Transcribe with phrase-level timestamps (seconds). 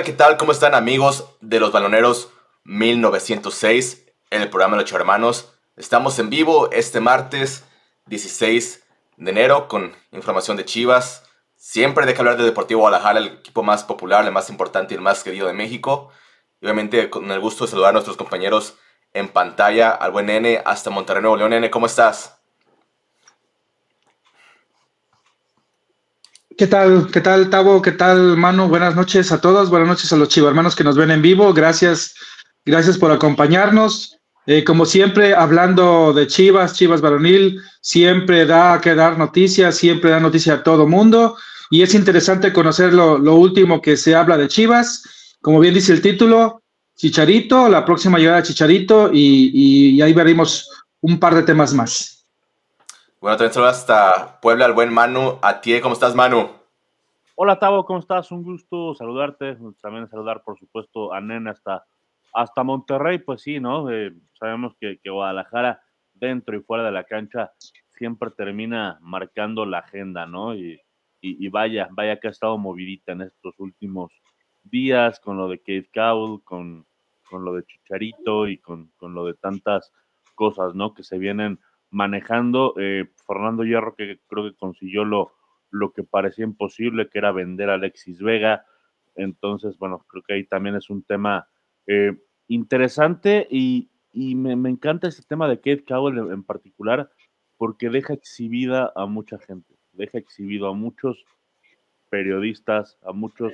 [0.00, 0.38] Hola, ¿qué tal?
[0.38, 2.30] ¿Cómo están amigos de los baloneros
[2.64, 4.06] 1906?
[4.30, 5.52] En el programa Los Ocho Hermanos.
[5.76, 7.66] Estamos en vivo este martes
[8.06, 8.82] 16
[9.18, 11.24] de enero con información de Chivas.
[11.54, 14.96] Siempre de que hablar de Deportivo Guadalajara, el equipo más popular, el más importante y
[14.96, 16.08] el más querido de México.
[16.62, 18.78] Y obviamente con el gusto de saludar a nuestros compañeros
[19.12, 21.50] en pantalla, al buen Nene, hasta Monterrey Nuevo León.
[21.50, 22.39] Nene, ¿cómo estás?
[26.56, 27.08] ¿Qué tal?
[27.12, 27.80] ¿Qué tal, Tavo?
[27.80, 28.68] ¿Qué tal, Manu?
[28.68, 29.70] Buenas noches a todos.
[29.70, 31.54] Buenas noches a los chivarmanos que nos ven en vivo.
[31.54, 32.14] Gracias,
[32.64, 34.18] gracias por acompañarnos.
[34.46, 40.18] Eh, como siempre, hablando de Chivas, Chivas Varonil, siempre da que dar noticias, siempre da
[40.18, 41.36] noticia a todo mundo.
[41.70, 45.04] Y es interesante conocer lo, último que se habla de Chivas.
[45.40, 46.62] Como bien dice el título,
[46.96, 50.68] Chicharito, la próxima llegada de Chicharito, y, y ahí veremos
[51.00, 52.19] un par de temas más.
[53.20, 55.38] Bueno, también saludos hasta Puebla al buen Manu.
[55.42, 56.48] A ti, ¿cómo estás, Manu?
[57.34, 58.32] Hola, Tavo, ¿cómo estás?
[58.32, 59.58] Un gusto saludarte.
[59.82, 61.84] También saludar, por supuesto, a Nena hasta,
[62.32, 63.18] hasta Monterrey.
[63.18, 63.90] Pues sí, ¿no?
[63.90, 65.82] Eh, sabemos que, Guadalajara,
[66.14, 67.52] dentro y fuera de la cancha,
[67.90, 70.54] siempre termina marcando la agenda, ¿no?
[70.54, 70.80] Y,
[71.50, 74.12] vaya, vaya que ha estado movidita en estos últimos
[74.62, 76.86] días con lo de Kate Cowell, con,
[77.28, 79.92] con lo de Chicharito y con, con lo de tantas
[80.34, 80.94] cosas, ¿no?
[80.94, 81.60] Que se vienen
[81.90, 82.74] manejando.
[82.78, 85.32] Eh, Fernando Hierro, que creo que consiguió lo,
[85.70, 88.64] lo que parecía imposible, que era vender a Alexis Vega.
[89.14, 91.48] Entonces, bueno, creo que ahí también es un tema
[91.86, 92.16] eh,
[92.48, 97.10] interesante y, me, encanta ese tema de Kate Cowell en, particular
[97.56, 101.24] porque deja exhibida a mucha gente, deja exhibido a muchos
[102.08, 103.52] periodistas, a muchos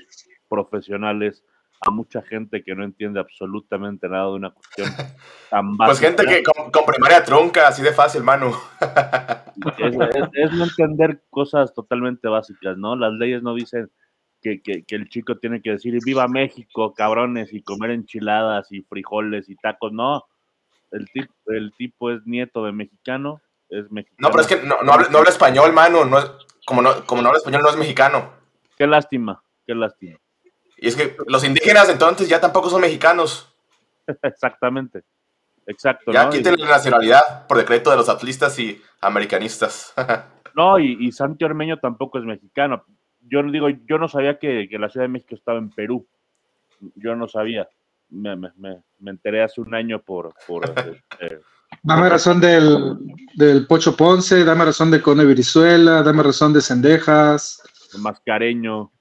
[0.48, 1.44] profesionales,
[1.80, 4.88] a mucha gente que no entiende absolutamente nada de una cuestión
[5.50, 5.86] tan básica.
[5.86, 8.52] Pues gente que con, primaria trunca, así de fácil, Manu.
[9.78, 12.96] es, no entender cosas totalmente básicas, ¿no?
[12.96, 13.90] Las leyes no dicen
[14.42, 19.56] que, el chico tiene que decir viva México, cabrones, y comer enchiladas y frijoles y
[19.56, 20.24] tacos, no.
[20.92, 24.28] El tipo, el tipo es nieto de mexicano, es mexicano.
[24.28, 26.30] No, pero es que no, habla, no habla, español, Manu, no es,
[26.64, 28.30] como, no, como no habla español, no es mexicano.
[28.78, 30.18] Qué lástima, qué lástima.
[30.76, 33.52] Y es que los indígenas entonces ya tampoco son mexicanos.
[34.22, 35.02] Exactamente.
[35.66, 36.12] Exacto.
[36.12, 39.92] Ya quiten la nacionalidad por decreto de los atlistas y americanistas.
[40.54, 42.84] no, y, y, Santi Ormeño tampoco es mexicano.
[43.20, 46.06] Yo digo, yo no sabía que, la Ciudad de México estaba en Perú.
[46.94, 47.68] Yo no sabía.
[48.08, 50.32] Me, me, me, enteré hace un año por...
[50.46, 50.64] por
[51.20, 51.40] eh,
[51.82, 52.96] dame razón del,
[53.34, 57.60] del, Pocho Ponce, dame razón de Cone Virizuela, dame razón de Cendejas.
[57.98, 58.92] Mascareño.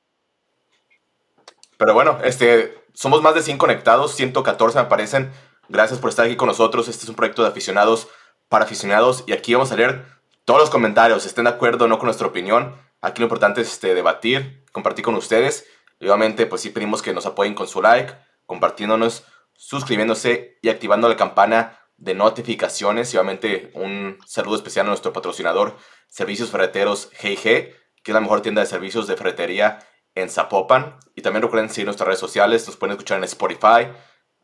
[1.78, 5.32] Pero bueno, este, somos más de 100 conectados, 114 me parecen.
[5.68, 6.88] Gracias por estar aquí con nosotros.
[6.88, 8.08] Este es un proyecto de aficionados
[8.50, 10.06] para aficionados y aquí vamos a leer
[10.46, 12.76] todos los comentarios, estén de acuerdo o no con nuestra opinión.
[13.02, 15.66] Aquí lo importante es este, debatir, compartir con ustedes.
[16.00, 18.14] Y obviamente, pues sí pedimos que nos apoyen con su like,
[18.46, 23.14] compartiéndonos, suscribiéndose y activando la campana de notificaciones.
[23.14, 28.42] Y obviamente un saludo especial a nuestro patrocinador, Servicios Ferreteros GIG, que es la mejor
[28.42, 29.80] tienda de servicios de ferretería
[30.16, 30.98] en Zapopan.
[31.14, 33.92] Y también recuerden seguir nuestras redes sociales, nos pueden escuchar en Spotify.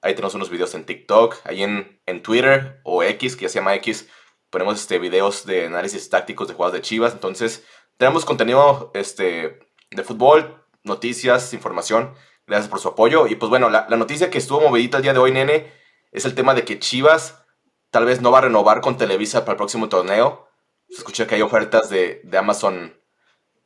[0.02, 3.60] Ahí tenemos unos videos en TikTok, ahí en, en Twitter o X, que ya se
[3.60, 4.08] llama X,
[4.50, 7.14] ponemos este, videos de análisis tácticos de jugadas de Chivas.
[7.14, 7.66] Entonces,
[7.98, 9.60] tenemos contenido este,
[9.90, 12.14] de fútbol, noticias, información.
[12.48, 13.28] Gracias por su apoyo.
[13.28, 15.72] Y pues bueno, la, noticia que estuvo movidita el día de hoy, nene,
[16.12, 17.44] es el tema de que Chivas
[17.92, 20.48] tal vez no va a renovar con Televisa para el próximo torneo.
[20.90, 23.00] Se escucha que hay ofertas de, de Amazon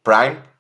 [0.04, 0.55] Prime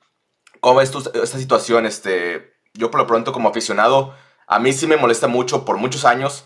[0.65, 1.85] ¿Cómo ves tú esta situación?
[1.85, 4.15] Este, yo por lo pronto como aficionado,
[4.47, 6.45] a mí sí me molesta mucho por muchos años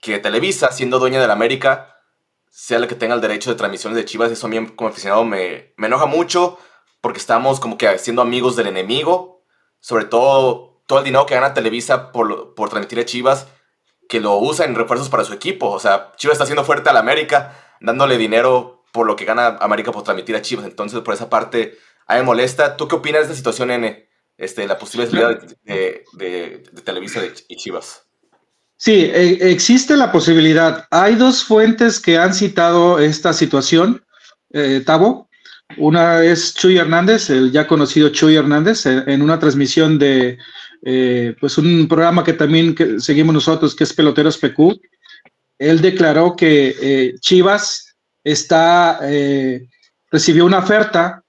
[0.00, 1.96] que Televisa, siendo dueña de la América,
[2.48, 4.30] sea la que tenga el derecho de transmisiones de Chivas.
[4.30, 6.60] Eso a mí como aficionado me, me enoja mucho
[7.00, 9.42] porque estamos como que siendo amigos del enemigo.
[9.80, 13.48] Sobre todo todo el dinero que gana Televisa por, por transmitir a Chivas,
[14.08, 15.70] que lo usa en refuerzos para su equipo.
[15.70, 19.58] O sea, Chivas está haciendo fuerte a la América, dándole dinero por lo que gana
[19.60, 20.66] América por transmitir a Chivas.
[20.66, 21.76] Entonces, por esa parte,
[22.10, 22.76] a mí me molesta.
[22.76, 24.08] ¿Tú qué opinas de esta situación, N?
[24.36, 28.02] Este, la posibilidad de, de, Televisa y Chivas.
[28.76, 30.88] Sí, e, existe la posibilidad.
[30.90, 34.04] Hay dos fuentes que han citado esta situación,
[34.52, 35.28] eh, Tavo.
[35.76, 40.36] Una es Chuy Hernández, el ya conocido Chuy Hernández, eh, en una transmisión de
[40.82, 44.80] eh, pues un programa que también seguimos nosotros, que es Peloteros PQ.
[45.60, 48.98] Él declaró que Chivas está,
[50.10, 51.22] recibió una oferta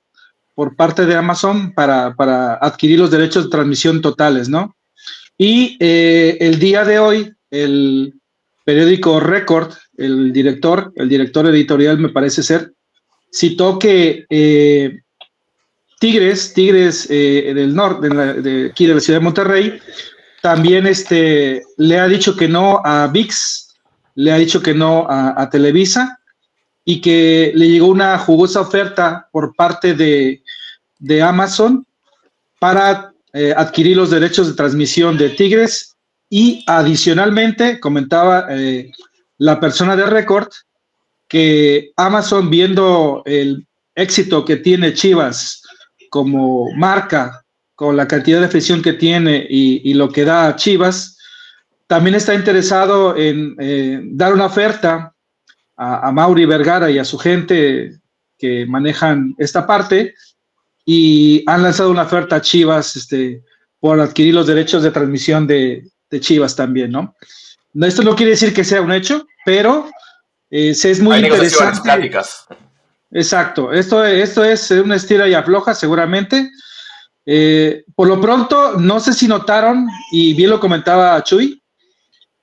[0.56, 2.14] por parte de Amazon para,
[2.62, 4.76] adquirir los derechos de transmisión totales, ¿no?
[5.38, 8.14] Y eh, el día de hoy, el
[8.64, 12.74] periódico Record, el director, el director editorial me parece ser,
[13.34, 15.00] citó que eh,
[16.00, 19.80] Tigres, Tigres eh, del norte, de, aquí de la ciudad de Monterrey,
[20.42, 23.76] también este, le ha dicho que no a VIX,
[24.16, 26.20] le ha dicho que no a, Televisa
[26.84, 30.44] y que le llegó una jugosa oferta por parte de,
[31.22, 31.86] Amazon
[32.60, 35.96] para eh, adquirir los derechos de transmisión de Tigres.
[36.30, 38.92] Y adicionalmente comentaba eh,
[39.38, 40.50] la persona de Record
[41.28, 45.62] que Amazon viendo el éxito que tiene Chivas
[46.10, 47.44] como marca,
[47.76, 51.18] con la cantidad de afición que tiene y, lo que da Chivas,
[51.88, 55.16] también está interesado en eh, dar una oferta
[55.84, 57.98] a, Mauri Vergara y a su gente
[58.38, 60.14] que manejan esta parte
[60.86, 63.44] y han lanzado una oferta a Chivas este,
[63.80, 65.84] por adquirir los derechos de transmisión de,
[66.20, 67.16] Chivas también, ¿no?
[67.74, 69.90] Esto no quiere decir que sea un hecho, pero
[70.50, 72.12] eh, es muy interesante.
[73.12, 76.52] Exacto, esto, esto es una estira y afloja seguramente.
[77.26, 81.64] Eh, por lo pronto, no sé si notaron, y bien lo comentaba Chuy,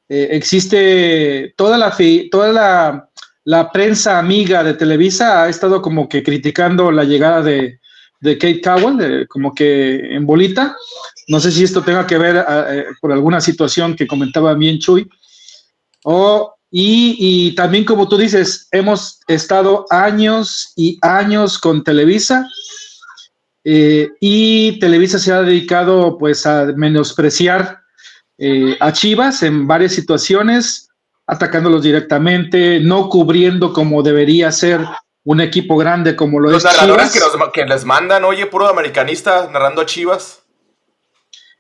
[0.09, 1.95] eh, existe toda la,
[2.31, 3.09] toda la,
[3.49, 7.81] la, prensa amiga de Televisa ha estado como que criticando la llegada de,
[8.21, 10.77] Kate Cowell, como que en bolita.
[11.29, 15.09] No sé si esto tenga que ver eh, por alguna situación que comentaba bien Chuy,
[16.05, 22.47] o y, también, como tú dices, hemos estado años y años con Televisa
[23.65, 27.81] eh, y Televisa se ha dedicado pues a menospreciar
[28.37, 30.88] eh, a Chivas en varias situaciones,
[31.29, 34.81] atacándolos directamente, no cubriendo como debería ser
[35.25, 36.55] un equipo grande como lo es.
[36.55, 37.21] Los narradores que,
[37.53, 40.43] que les mandan, oye, puro americanista narrando a Chivas.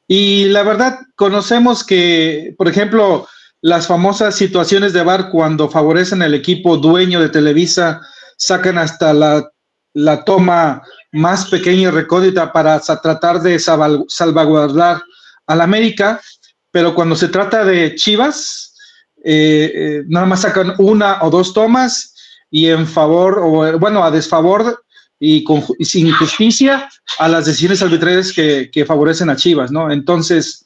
[0.06, 3.28] Y la verdad, conocemos que, por ejemplo,
[3.60, 8.00] las famosas situaciones de bar cuando favorecen al equipo dueño de Televisa,
[8.38, 10.82] sacan hasta la, toma
[11.12, 15.02] más pequeña y recóndita para tratar de salvaguardar
[15.46, 16.22] al América,
[16.70, 18.67] pero cuando se trata de Chivas,
[19.24, 22.14] eh, nada más sacan una o dos tomas
[22.50, 24.82] y en favor, o bueno, a desfavor
[25.20, 25.44] y,
[25.80, 26.88] sin justicia
[27.18, 29.90] a las decisiones arbitrarias que, favorecen a Chivas, ¿no?
[29.90, 30.64] Entonces,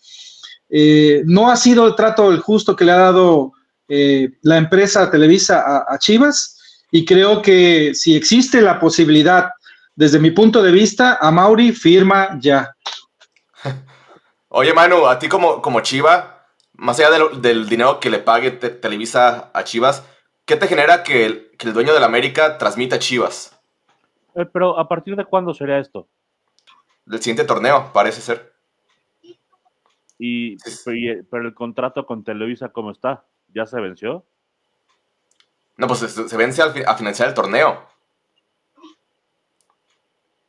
[0.69, 3.52] eh, no ha sido el trato el justo que le ha dado
[3.88, 6.58] eh, la empresa Televisa a, Chivas
[6.90, 9.50] y creo que si existe la posibilidad,
[9.94, 12.75] desde mi punto de vista, a Mauri firma ya.
[14.48, 16.31] Oye, Manu, a ti como, como Chiva,
[16.82, 20.05] más allá del dinero que le pague Televisa a Chivas,
[20.44, 23.56] ¿qué te genera que el, que el dueño de la América transmita Chivas?
[24.34, 26.08] Eh, pero ¿a partir de cuándo sería esto?
[27.05, 28.53] Del siguiente torneo, parece ser.
[30.19, 30.56] Y,
[31.31, 33.27] pero el contrato con Televisa, ¿cómo está?
[33.55, 34.24] ¿Ya se venció?
[35.77, 37.86] No, pues se, vence a financiar el torneo.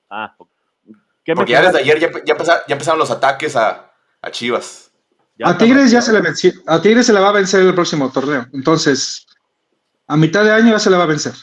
[0.10, 2.34] Ah, porque ya desde ayer ya,
[2.68, 3.92] empezaron, los ataques a,
[4.32, 4.93] Chivas.
[5.42, 6.52] A Tigres ya se le venció.
[6.68, 8.46] A Tigres se le va a vencer el próximo torneo.
[8.54, 9.26] Entonces,
[10.08, 11.34] a mitad de año ya se le va a vencer.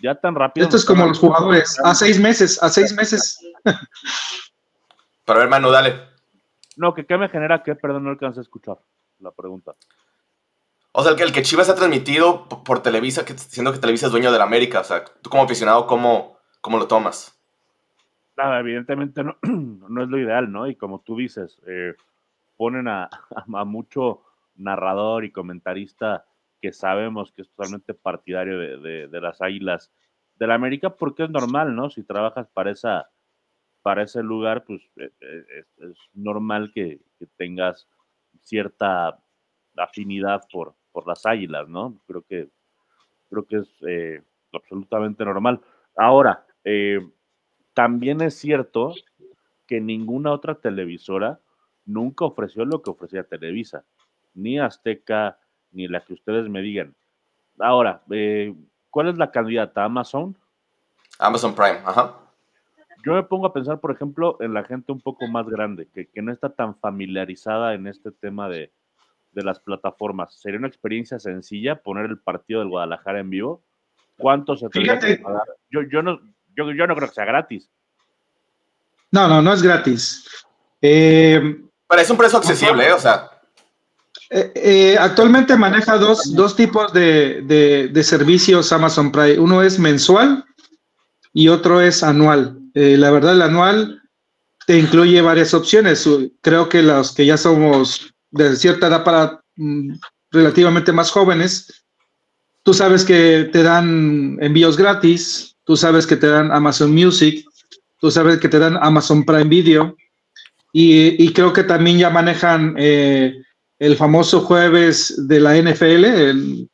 [0.00, 0.64] Ya tan rápido.
[0.64, 1.78] Esto es como los jugadores.
[1.84, 3.38] A seis meses, a seis meses.
[5.24, 6.00] Pero hermano, dale.
[6.76, 8.78] No, que qué me genera que, perdón, no alcancé a escuchar
[9.20, 9.74] la pregunta.
[10.92, 14.06] O sea, el que, el que Chivas ha transmitido por Televisa, que, siendo que Televisa
[14.06, 17.38] es dueño de la América, o sea, tú como aficionado, ¿cómo, cómo lo tomas?
[18.36, 20.66] Nada, evidentemente no, no es lo ideal, ¿no?
[20.66, 21.94] Y como tú dices, eh,
[22.56, 23.08] ponen a,
[23.64, 24.22] mucho
[24.56, 26.24] narrador y comentarista
[26.60, 29.92] que sabemos que es totalmente partidario de, las águilas
[30.36, 31.90] de la América, porque es normal, ¿no?
[31.90, 33.08] Si trabajas para esa
[33.82, 37.00] para ese lugar, pues eh, eh, es, normal que,
[37.36, 37.88] tengas
[38.40, 39.18] cierta
[39.76, 42.00] afinidad por, por las águilas, ¿no?
[42.06, 42.48] Creo que,
[43.28, 45.60] creo que es eh, absolutamente normal.
[45.96, 46.46] Ahora,
[47.74, 48.94] también es cierto
[49.66, 51.40] que ninguna otra televisora
[51.84, 53.84] nunca ofreció lo que ofrecía Televisa,
[54.34, 55.38] ni Azteca,
[55.72, 56.94] ni la que ustedes me digan.
[57.58, 58.02] Ahora,
[58.90, 59.84] ¿cuál es la candidata?
[59.84, 60.36] ¿Amazon?
[61.18, 62.16] Amazon Prime, ajá.
[63.04, 66.22] Yo me pongo a pensar, por ejemplo, en la gente un poco más grande, que,
[66.22, 68.70] no está tan familiarizada en este tema de,
[69.34, 70.34] las plataformas.
[70.34, 73.62] ¿Sería una experiencia sencilla poner el partido del Guadalajara en vivo?
[74.18, 75.42] ¿Cuánto se tendría que pagar?
[75.70, 76.20] Yo, yo, no,
[76.54, 77.70] yo, no creo que sea gratis.
[79.10, 80.46] No, no, no es gratis.
[80.82, 81.62] Eh,
[81.92, 82.92] Pero es un precio accesible, ¿eh?
[82.94, 83.30] o sea.
[84.30, 87.42] Eh, eh, actualmente maneja dos, dos tipos de,
[87.92, 89.38] de, servicios Amazon Prime.
[89.38, 90.42] Uno es mensual
[91.34, 92.58] y otro es anual.
[92.72, 94.00] La verdad, el anual
[94.66, 96.08] te incluye varias opciones.
[96.40, 99.92] Creo que los que ya somos de cierta edad para mm,
[100.30, 101.84] relativamente más jóvenes,
[102.62, 107.44] tú sabes que te dan envíos gratis, tú sabes que te dan Amazon Music,
[108.00, 109.94] tú sabes que te dan Amazon Prime Video,
[110.72, 113.34] y, creo que también ya manejan eh,
[113.78, 116.66] el famoso jueves de la NFL,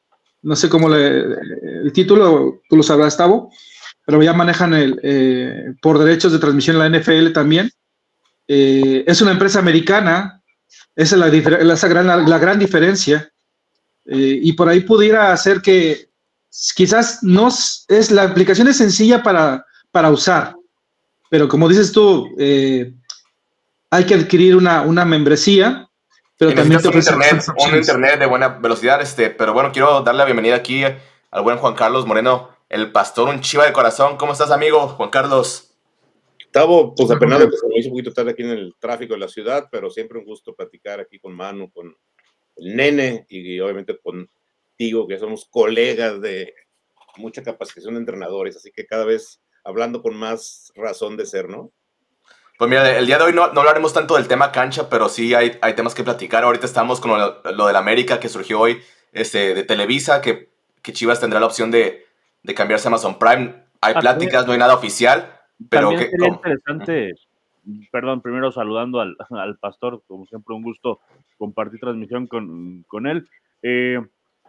[0.42, 1.24] no sé cómo le,
[1.82, 3.50] el título, tú lo sabrás, Tavo,
[4.06, 7.70] pero ya manejan el, eh, por derechos de transmisión la NFL también.
[8.46, 10.42] Eh, es una empresa americana,
[10.94, 13.30] esa es la, la, gran, la gran diferencia.
[14.06, 16.08] y por ahí pudiera hacer que
[16.74, 20.54] quizás no es la aplicación es sencilla para, para usar,
[21.30, 22.92] pero como dices tú, eh,
[23.90, 25.90] hay que adquirir una, una membresía,
[26.36, 30.18] pero también te un internet, un internet de buena velocidad, este, pero bueno, quiero darle
[30.18, 34.16] la bienvenida aquí al buen Juan Carlos Moreno, el pastor, un chiva de corazón.
[34.16, 35.74] ¿Cómo estás, amigo, Juan Carlos?
[36.38, 39.20] Estaba pues apenado que se me hizo un poquito tarde aquí en el tráfico de
[39.20, 41.94] la ciudad, pero siempre un gusto platicar aquí con Manu, con
[42.56, 46.54] el nene y obviamente contigo, que somos colegas de
[47.16, 51.72] mucha capacitación de entrenadores, así que cada vez hablando con más razón de ser, ¿no?
[52.58, 55.32] Pues mira, el día de hoy no, no hablaremos tanto del tema cancha, pero sí
[55.32, 56.42] hay, hay temas que platicar.
[56.42, 58.80] Ahorita estamos con lo, lo del América que surgió hoy
[59.12, 60.50] este, de Televisa, que,
[60.82, 62.04] que Chivas tendrá la opción de,
[62.42, 63.54] de cambiarse a Amazon Prime.
[63.80, 65.38] Hay pláticas, no hay nada oficial,
[65.70, 66.10] pero que...
[66.10, 67.14] Sería interesante,
[67.92, 70.98] perdón, primero saludando al, al, pastor, como siempre un gusto
[71.38, 73.28] compartir transmisión con, con él.
[73.62, 74.00] Eh,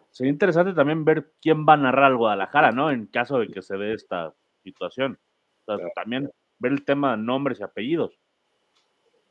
[0.10, 2.90] sería interesante también ver quién va a narrar al Guadalajara, ¿no?
[2.90, 5.20] En caso de que se dé esta situación.
[5.94, 8.20] También ver el tema de nombres y apellidos.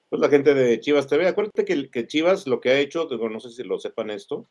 [0.08, 3.40] Pues la gente de Chivas TV, acuérdate que, que Chivas lo que ha hecho, no
[3.40, 4.48] sé si lo sepan esto,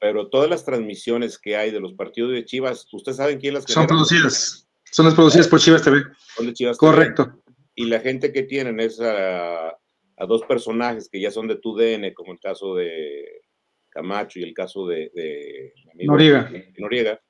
[0.00, 3.64] pero todas las transmisiones que hay de los partidos de Chivas, ¿ustedes saben quién las
[3.64, 6.02] Son producidas, son las producidas por Chivas TV.
[6.34, 7.40] Son de Chivas Correcto.
[7.76, 9.78] Y la gente que tienen es a,
[10.26, 13.42] dos personajes que ya son de tu DN, como el caso de
[13.88, 16.50] Camacho y el caso de, Noriega.
[16.78, 17.20] Noriega.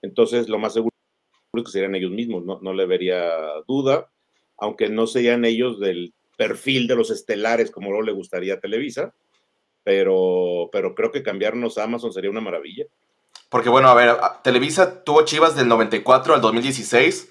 [0.00, 0.95] Entonces, lo más seguro
[1.64, 3.30] que serían ellos mismos, no, no le vería
[3.66, 4.10] duda,
[4.58, 9.14] aunque no serían ellos del perfil de los estelares como luego le gustaría a Televisa,
[9.84, 12.86] pero, pero creo que cambiarnos a Amazon sería una maravilla.
[13.48, 17.30] Porque bueno, a ver, Televisa tuvo Chivas del 94 al 2016,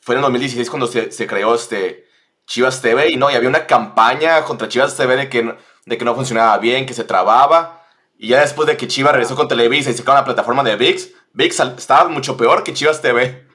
[0.00, 2.06] fue en el 2016 cuando se, se creó este
[2.46, 5.54] Chivas TV y no, y había una campaña contra Chivas TV de que,
[5.86, 7.82] de que no funcionaba bien, que se trababa,
[8.18, 11.12] y ya después de que Chivas regresó con Televisa y creó la plataforma de VIX,
[11.32, 13.48] VIX estaba mucho peor que Chivas TV.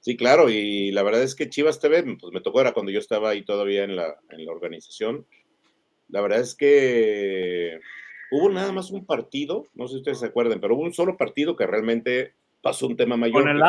[0.00, 2.98] Sí, claro, y la verdad es que Chivas TV, pues me tocó, era cuando yo
[2.98, 5.26] estaba ahí todavía en la, en la organización.
[6.08, 7.78] La verdad es que
[8.30, 11.16] hubo nada más un partido, no sé si ustedes se acuerdan, pero hubo un solo
[11.16, 13.42] partido que realmente pasó un tema mayor.
[13.42, 13.60] Con el,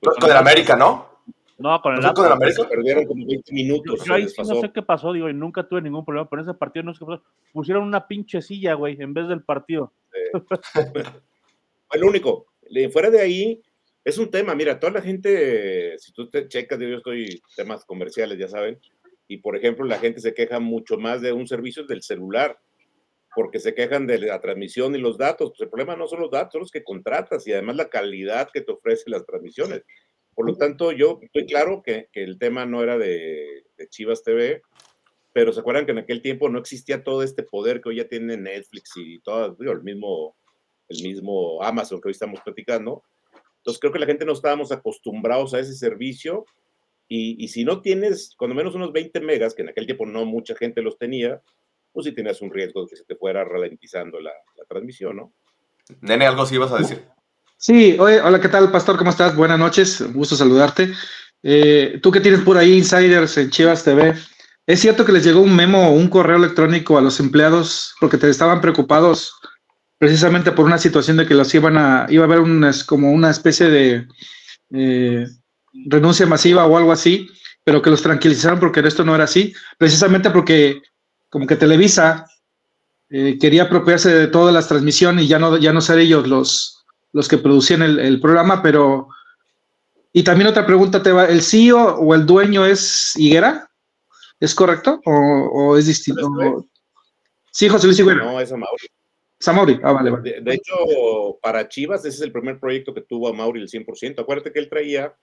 [0.00, 1.10] con el América, ¿no?
[1.58, 2.14] No, con el Atlas.
[2.14, 2.68] Con el América?
[2.68, 4.04] Perdieron como 20 minutos.
[4.04, 6.48] Yo, ahí sí no sé qué pasó, digo, y nunca tuve ningún problema, pero en
[6.48, 7.22] ese partido no sé qué pasó.
[7.52, 9.92] Pusieron una pinche silla, güey, en vez del partido.
[10.72, 12.46] Fue el único.
[12.92, 13.62] Fuera de ahí,
[14.04, 18.38] es un tema, mira, toda la gente, si tú te checas, yo estoy temas comerciales,
[18.38, 18.78] ya saben,
[19.28, 22.58] y por ejemplo la gente se queja mucho más de un servicio del celular,
[23.34, 25.52] porque se quejan de la transmisión y los datos.
[25.60, 28.60] El problema no son los datos, son los que contratas y además la calidad que
[28.60, 29.82] te ofrecen las transmisiones.
[30.34, 34.62] Por lo tanto, yo estoy claro que, que el tema no era de, Chivas TV,
[35.32, 38.08] pero se acuerdan que en aquel tiempo no existía todo este poder que hoy ya
[38.08, 40.36] tiene Netflix y todo, el mismo,
[40.88, 43.02] el mismo Amazon que hoy estamos platicando
[43.70, 46.44] entonces creo que la gente no estábamos acostumbrados a ese servicio
[47.06, 50.24] y, y, si no tienes cuando menos unos 20 megas, que en aquel tiempo no
[50.24, 51.40] mucha gente los tenía,
[51.92, 55.32] pues sí tenías un riesgo de que se te fuera ralentizando la, la transmisión, ¿no?
[56.00, 57.04] Nene, algo sí ibas a decir.
[57.56, 58.96] Sí, oye, hola, ¿qué tal, Pastor?
[58.96, 59.36] ¿Cómo estás?
[59.36, 60.92] Buenas noches, gusto saludarte.
[61.42, 64.14] Eh, Tú que tienes por ahí insiders en Chivas TV,
[64.66, 68.18] ¿es cierto que les llegó un memo o un correo electrónico a los empleados porque
[68.18, 69.34] te estaban preocupados
[70.00, 72.40] precisamente por una situación de que los iban a, iba a haber
[72.86, 74.08] como una especie de
[74.72, 75.26] eh,
[75.84, 77.28] renuncia masiva o algo así,
[77.64, 80.80] pero que los tranquilizaron porque esto no era así, precisamente porque
[81.28, 82.24] como que Televisa
[83.10, 86.82] eh, quería apropiarse de todas las transmisiones y ya no, ya no ser ellos los,
[87.12, 89.08] los que producían el, programa, pero...
[90.14, 93.68] Y también otra pregunta, te va, ¿el CEO o el dueño es Higuera?
[94.40, 94.98] ¿Es correcto?
[95.04, 96.66] ¿O, es distinto?
[97.50, 98.24] Sí, José Luis Higuera.
[98.24, 98.50] No, es.
[99.40, 103.32] Samori, ah, vale, De, hecho, para Chivas, ese es el primer proyecto que tuvo a
[103.32, 104.20] Mauri el 100%.
[104.20, 105.16] Acuérdate que él traía,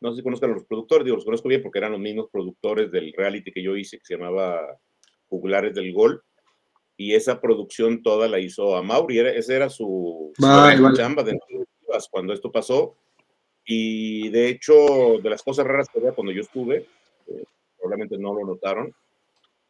[0.00, 2.28] no sé si conozcan a los productores, digo, los conozco bien porque eran los mismos
[2.30, 4.60] productores del reality que yo hice, que se llamaba
[5.30, 6.22] Jugulares del Gol.
[6.98, 10.34] Y esa producción toda la hizo a Mauri, era, esa era su,
[10.94, 12.94] chamba de Chivas cuando esto pasó.
[13.64, 16.86] Y de hecho, de las cosas raras que había cuando yo estuve,
[17.26, 17.44] eh,
[17.78, 18.94] probablemente no lo notaron,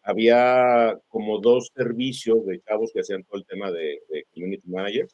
[0.03, 4.01] había como dos servicios de chavos que hacían todo el tema de,
[4.33, 5.07] community manager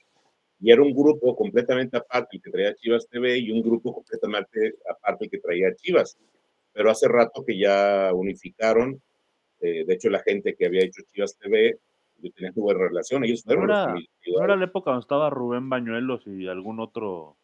[0.61, 4.75] y era un grupo completamente aparte el que traía Chivas TV y un grupo completamente
[4.91, 6.17] aparte el que traía Chivas.
[6.73, 9.01] Pero hace rato que ya unificaron,
[9.61, 11.79] eh, de hecho la gente que había hecho Chivas TV,
[12.19, 16.27] yo tenía buena relación, ellos ¿No era, ¿no era la época donde estaba Rubén Bañuelos
[16.27, 17.37] y algún otro?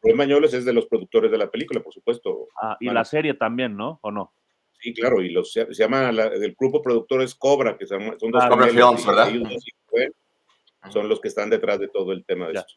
[0.00, 2.48] Rubén Bañuelos es de los productores de la película, por supuesto.
[2.60, 4.00] Ah, y la serie también, ¿no?
[4.02, 4.32] ¿O no?
[4.82, 8.42] Sí, claro, y los, se, llama, la, el grupo productores Cobra, que son, son dos
[8.44, 9.28] Ah, Cobra Films, ¿verdad?
[9.28, 12.60] ellos dos, son los que están detrás de todo el tema de Ya.
[12.60, 12.74] esto.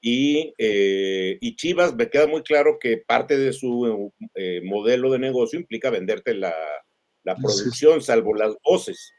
[0.00, 5.18] Y, eh, y Chivas, me queda muy claro que parte de su eh, modelo de
[5.18, 6.54] negocio implica venderte la,
[7.22, 7.42] la Sí.
[7.42, 9.12] producción, salvo las voces.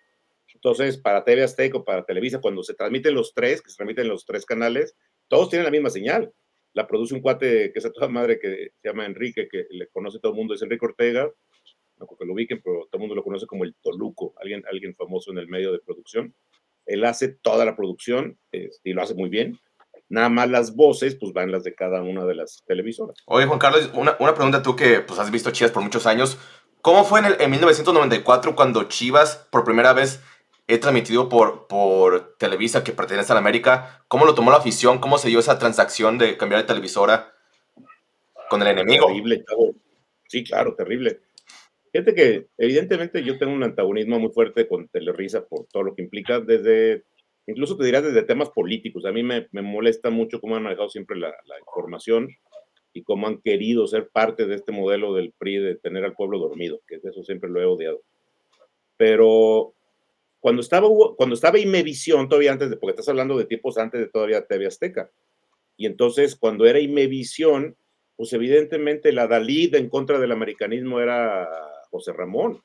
[0.53, 4.07] Entonces, para TV Azteca o para Televisa, cuando se transmiten los tres, que se transmiten
[4.07, 4.95] los tres canales,
[5.27, 6.31] todos tienen la misma señal.
[6.73, 9.87] La produce un cuate que es a toda madre que se llama Enrique, que le
[9.87, 11.31] conoce todo el mundo, es Enrique Ortega.
[11.97, 14.63] No creo que lo ubiquen, pero todo el mundo lo conoce como el Toluco, alguien,
[14.69, 16.33] alguien famoso en el medio de producción.
[16.85, 19.59] Él hace toda la producción este, y lo hace muy bien.
[20.07, 23.17] Nada más las voces, pues van las de cada una de las televisoras.
[23.25, 26.37] Oye, Juan Carlos, una, una pregunta tú que pues, has visto Chivas por muchos años.
[26.81, 30.21] ¿Cómo fue en, el, en 1994 cuando Chivas por primera vez
[30.67, 34.03] he transmitido por, por Televisa, que pertenece a la América?
[34.07, 34.99] ¿Cómo lo tomó la afición?
[34.99, 37.33] ¿Cómo se dio esa transacción de cambiar de televisora
[38.51, 39.07] con el enemigo?
[39.07, 39.73] Terrible, chavo.
[40.27, 41.21] Sí, claro, terrible.
[41.95, 46.01] Fíjate que evidentemente yo tengo un antagonismo muy fuerte con Telerisa por todo lo que
[46.01, 47.05] implica desde,
[47.47, 49.05] incluso te dirás desde temas políticos.
[49.05, 52.27] A mí me, me molesta mucho cómo han manejado siempre la, la, información
[52.91, 56.37] y cómo han querido ser parte de este modelo del PRI de tener al pueblo
[56.37, 58.01] dormido, que de eso siempre lo he odiado.
[58.97, 59.73] Pero
[60.41, 64.09] cuando estaba, cuando estaba Imevisión, todavía antes de, porque estás hablando de tiempos antes de
[64.09, 65.09] todavía TV Azteca,
[65.77, 67.77] y entonces cuando era Imevisión,
[68.17, 71.47] pues evidentemente la Dalí en contra del americanismo era
[71.95, 72.61] José Ramón.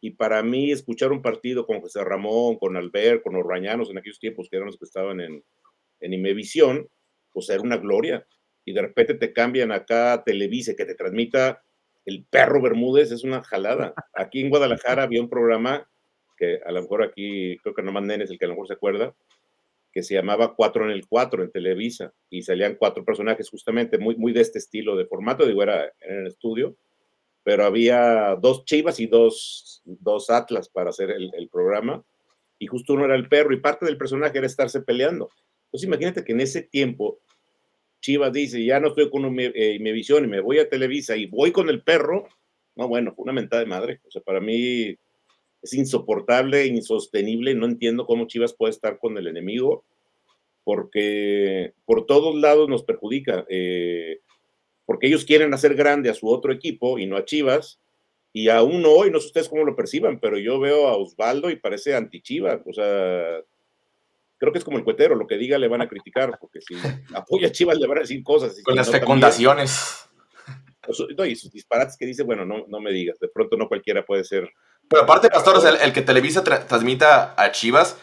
[0.00, 4.18] Y para mí escuchar un partido con José Ramón, con Albert, con Orbañanos en aquellos
[4.18, 5.44] tiempos que eran los que estaban en,
[6.00, 6.88] en Imevisión,
[7.32, 8.26] pues era una gloria.
[8.64, 11.62] Y de repente te cambian acá a Televisa, que te transmita
[12.04, 13.94] el perro Bermúdez, es una jalada.
[14.14, 15.88] Aquí en Guadalajara había un programa
[16.36, 18.66] que a lo mejor aquí, creo que nomás Nene es el que a lo mejor
[18.66, 19.14] se acuerda,
[19.92, 24.16] que se llamaba Cuatro en el Cuatro en Televisa, y salían cuatro personajes justamente muy,
[24.16, 26.76] muy de este estilo de formato, digo, era en el estudio,
[27.44, 32.04] pero había dos chivas y dos, dos atlas para hacer el, el, programa,
[32.58, 35.28] y justo uno era el perro, y parte del personaje era estarse peleando.
[35.66, 37.20] Entonces imagínate que en ese tiempo
[38.02, 41.26] Chivas dice, ya no estoy con eh, mi visión y me voy a Televisa y
[41.26, 42.28] voy con el perro,
[42.74, 44.96] no, bueno, fue una mentada de madre, o sea, para mí
[45.62, 49.84] es insoportable, insostenible, no entiendo cómo Chivas puede estar con el enemigo,
[50.64, 54.18] porque por todos lados nos perjudica, eh,
[54.84, 57.80] porque ellos quieren hacer grande a su otro equipo y no a Chivas,
[58.32, 61.56] y aún hoy, no sé ustedes cómo lo perciban, pero yo veo a Osvaldo y
[61.56, 63.40] parece anti-Chivas, o sea,
[64.38, 66.74] creo que es como el cuetero, lo que diga le van a criticar, porque si
[67.14, 68.58] apoya a Chivas le van a decir cosas.
[68.62, 70.08] Con si las no, fecundaciones.
[70.80, 73.68] También, no, y sus disparates que dice, bueno, no, no me digas, de pronto no
[73.68, 74.50] cualquiera puede ser
[74.88, 77.96] pero aparte, Pastor, o sea, el, el, que Televisa tra transmita a Chivas,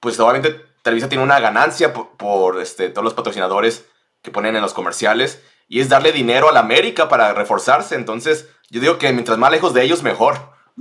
[0.00, 3.86] pues obviamente Televisa tiene una ganancia por, por, este, todos los patrocinadores
[4.22, 7.94] que ponen en los comerciales y es darle dinero a la América para reforzarse.
[7.94, 10.34] Entonces, yo digo que mientras más lejos de ellos, mejor.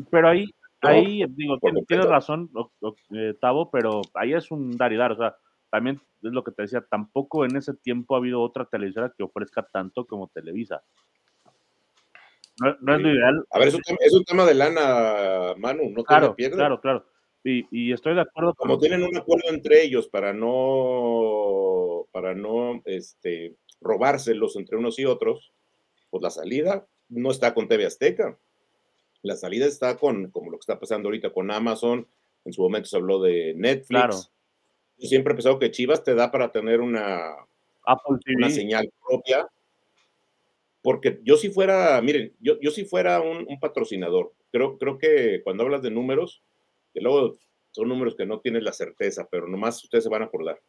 [0.09, 0.49] Pero ahí,
[0.81, 2.49] ahí digo, tienes, tienes razón,
[3.11, 5.11] eh, Tavo, pero ahí es un dar y dar.
[5.11, 5.37] O sea,
[5.69, 9.23] también es lo que te decía, tampoco en ese tiempo ha habido otra televisora que
[9.23, 10.81] ofrezca tanto como Televisa.
[12.59, 13.45] No, no es lo ideal.
[13.51, 16.81] A ver, es un, tema, es un tema de lana, Manu, no claro, te Claro,
[16.81, 17.05] claro.
[17.43, 18.55] Y, y, estoy de acuerdo.
[18.55, 24.99] Como con tienen un acuerdo entre ellos para no, para no este, robárselos entre unos
[24.99, 25.53] y otros,
[26.09, 28.37] pues la salida no está con TV Azteca.
[29.21, 32.07] La salida está con, como lo que está pasando ahorita con Amazon.
[32.45, 33.87] En su momento se habló de Netflix.
[33.89, 34.15] Claro.
[34.97, 37.31] Yo siempre he pensado que Chivas te da para tener una,
[37.85, 38.37] Apple TV.
[38.37, 39.47] una señal propia
[40.81, 45.41] porque yo si fuera, miren, yo, yo si fuera un, un, patrocinador, creo, creo que
[45.43, 46.41] cuando hablas de números,
[46.93, 47.37] que luego
[47.71, 50.61] son números que no tienes la certeza, pero nomás ustedes se van a acordar.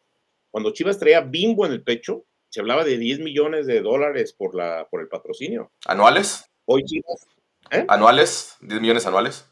[0.50, 4.54] Cuando Chivas traía bimbo en el pecho, se hablaba de 10 millones de dólares por,
[4.54, 5.70] la, por el patrocinio.
[5.86, 6.50] ¿Anuales?
[6.64, 7.26] Hoy Chivas.
[7.70, 7.84] ¿eh?
[7.88, 8.56] ¿Anuales?
[8.60, 9.46] ¿10 millones anuales?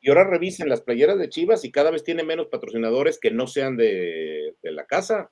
[0.00, 3.46] Y ahora revisen las playeras de Chivas y cada vez tiene menos patrocinadores que no
[3.46, 5.30] sean de, de la casa.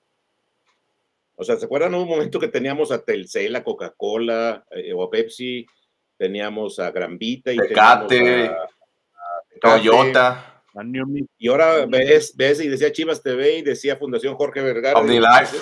[1.36, 5.10] O sea, ¿se acuerdan un momento que teníamos a Telcel, a Coca-Cola eh, o a
[5.10, 5.66] Pepsi?
[6.16, 8.58] Teníamos a Granvita y Tecate, a, a
[9.48, 10.62] Tecate, Toyota.
[11.38, 15.00] Y ahora ves, ves y decía Chivas TV y decía Fundación Jorge Vergara.
[15.00, 15.56] OmniLife.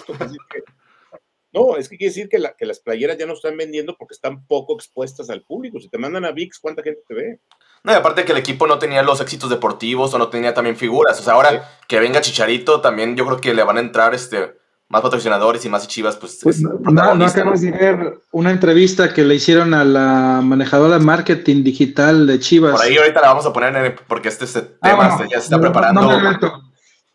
[1.58, 4.14] No, es que quiere decir que, la, que, las playeras ya no están vendiendo porque
[4.14, 5.80] están poco expuestas al público.
[5.80, 7.40] Si te mandan a VIX, ¿cuánta gente te ve?
[7.82, 10.76] No, y aparte que el equipo no tenía los éxitos deportivos o no tenía también
[10.76, 11.18] figuras.
[11.20, 11.58] O sea, ahora sí.
[11.88, 14.56] que venga Chicharito, también yo creo que le van a entrar este
[14.88, 16.40] más patrocinadores y más Chivas, pues.
[16.42, 21.04] pues no, no, acabas de ver una entrevista que le hicieron a la manejadora de
[21.04, 22.72] marketing digital de Chivas.
[22.72, 25.60] Por ahí ahorita la vamos a poner porque este, este ah, tema ya se está
[25.60, 26.08] preparando.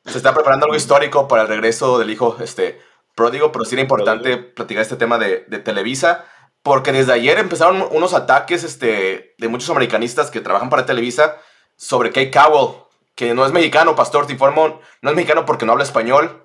[0.06, 2.80] se está preparando algo histórico para el regreso del hijo este,
[3.16, 6.26] pródigo, pero sí era importante platicar este tema de, de, Televisa,
[6.62, 11.38] porque desde ayer empezaron unos ataques este, de muchos americanistas que trabajan para Televisa
[11.76, 12.78] sobre Kate Cowell,
[13.16, 16.44] que no es mexicano, Pastor, te informo, no es mexicano porque no habla español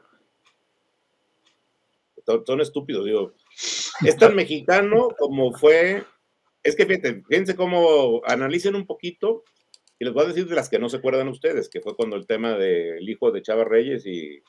[2.47, 3.35] son estúpidos, digo.
[4.05, 6.05] Es tan mexicano como fue.
[6.63, 9.45] Es que fíjense, fíjense cómo analicen un poquito
[9.99, 12.17] y les voy a decir de las que no se acuerdan ustedes, que fue cuando
[12.17, 14.43] el tema del hijo de Chava Reyes y,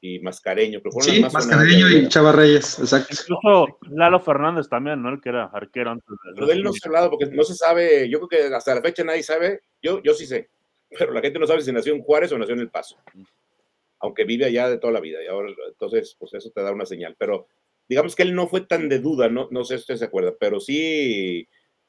[0.00, 0.80] y Mascareño.
[1.00, 3.14] sí, Mascareño y Chava Reyes, exacto.
[3.18, 5.10] Incluso Lalo Fernández también, ¿no?
[5.10, 6.34] El que era arquero antes de.
[6.34, 8.74] Pero de él no se ha hablado porque no se sabe, yo creo que hasta
[8.74, 10.50] la fecha nadie sabe, yo, yo sí sé,
[10.90, 12.96] pero la gente no sabe si nació en Juárez o nació en El Paso
[14.00, 15.22] aunque vive allá de toda la vida.
[15.22, 17.16] Y ahora, entonces, pues eso te da una señal.
[17.18, 17.48] Pero
[17.88, 20.34] digamos que él no fue tan de duda, no, no sé si usted se acuerda,
[20.38, 21.48] pero sí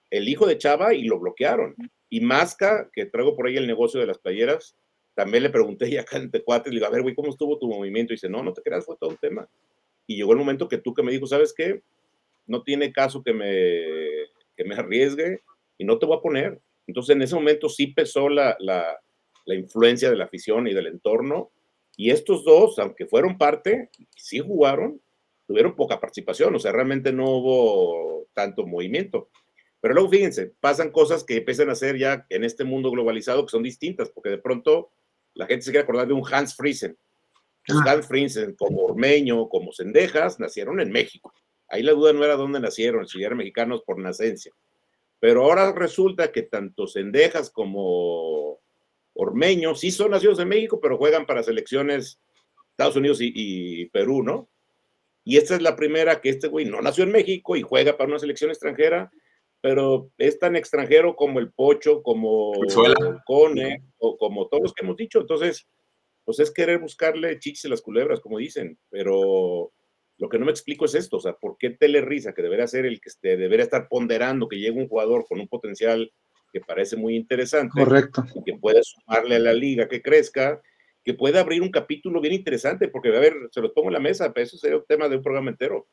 [0.10, 1.76] el hijo de Chava y lo bloquearon.
[2.10, 4.76] Y Masca, que traigo por ahí el negocio de las playeras,
[5.18, 7.68] también le pregunté ya acá en Tecuate, le digo, a ver, güey, ¿cómo estuvo tu
[7.68, 8.14] movimiento?
[8.14, 9.50] Y dice, no, no te creas, fue todo un tema.
[10.06, 11.82] Y llegó el momento que tú que me dijo, ¿sabes qué?
[12.46, 13.50] No tiene caso que me,
[14.56, 15.42] que me arriesgue
[15.80, 16.62] y no te voy a poner.
[16.86, 18.96] Entonces en ese momento sí pesó la, la,
[19.46, 21.50] la influencia de la afición y del entorno
[21.96, 25.02] y estos dos, aunque fueron parte, sí jugaron,
[25.48, 29.30] tuvieron poca participación, o sea, realmente no hubo tanto movimiento.
[29.82, 33.50] Pero luego fíjense, pasan cosas que empiezan a ser ya en este mundo globalizado que
[33.50, 34.92] son distintas, porque de pronto
[35.38, 36.98] la gente se quiere acordar de un Hans Friesen.
[37.68, 37.92] Los ah.
[37.92, 41.34] Hans Friesen, como Ormeño, como Cendejas, nacieron en México.
[41.70, 44.52] Ahí la duda no era dónde nacieron, si eran mexicanos por nacencia.
[45.20, 48.60] Pero ahora resulta que tanto Cendejas como
[49.14, 52.22] Ormeño, sí son nacidos en México, pero juegan para selecciones
[52.72, 54.50] Estados Unidos y, Perú, ¿no?
[55.24, 58.10] Y esta es la primera que este güey no nació en México y juega para
[58.10, 59.12] una selección extranjera,
[59.62, 64.84] pero es tan extranjero como el Pocho, como el Cone, o como todos los que
[64.84, 65.20] hemos dicho.
[65.20, 65.68] Entonces,
[66.24, 69.72] pues es querer buscarle chichis a las culebras, como dicen, pero
[70.18, 72.86] lo que no me explico es esto, o sea, ¿por qué Telerisa, que debería ser
[72.86, 76.12] el que este, debería estar ponderando que llegue un jugador con un potencial
[76.52, 77.72] que parece muy interesante.
[77.74, 78.24] Correcto.
[78.46, 80.62] que puede sumarle a la liga que crezca,
[81.04, 84.00] que puede abrir un capítulo bien interesante, porque, a ver, se los pongo en la
[84.00, 85.88] mesa, pero eso sería un tema de un programa entero.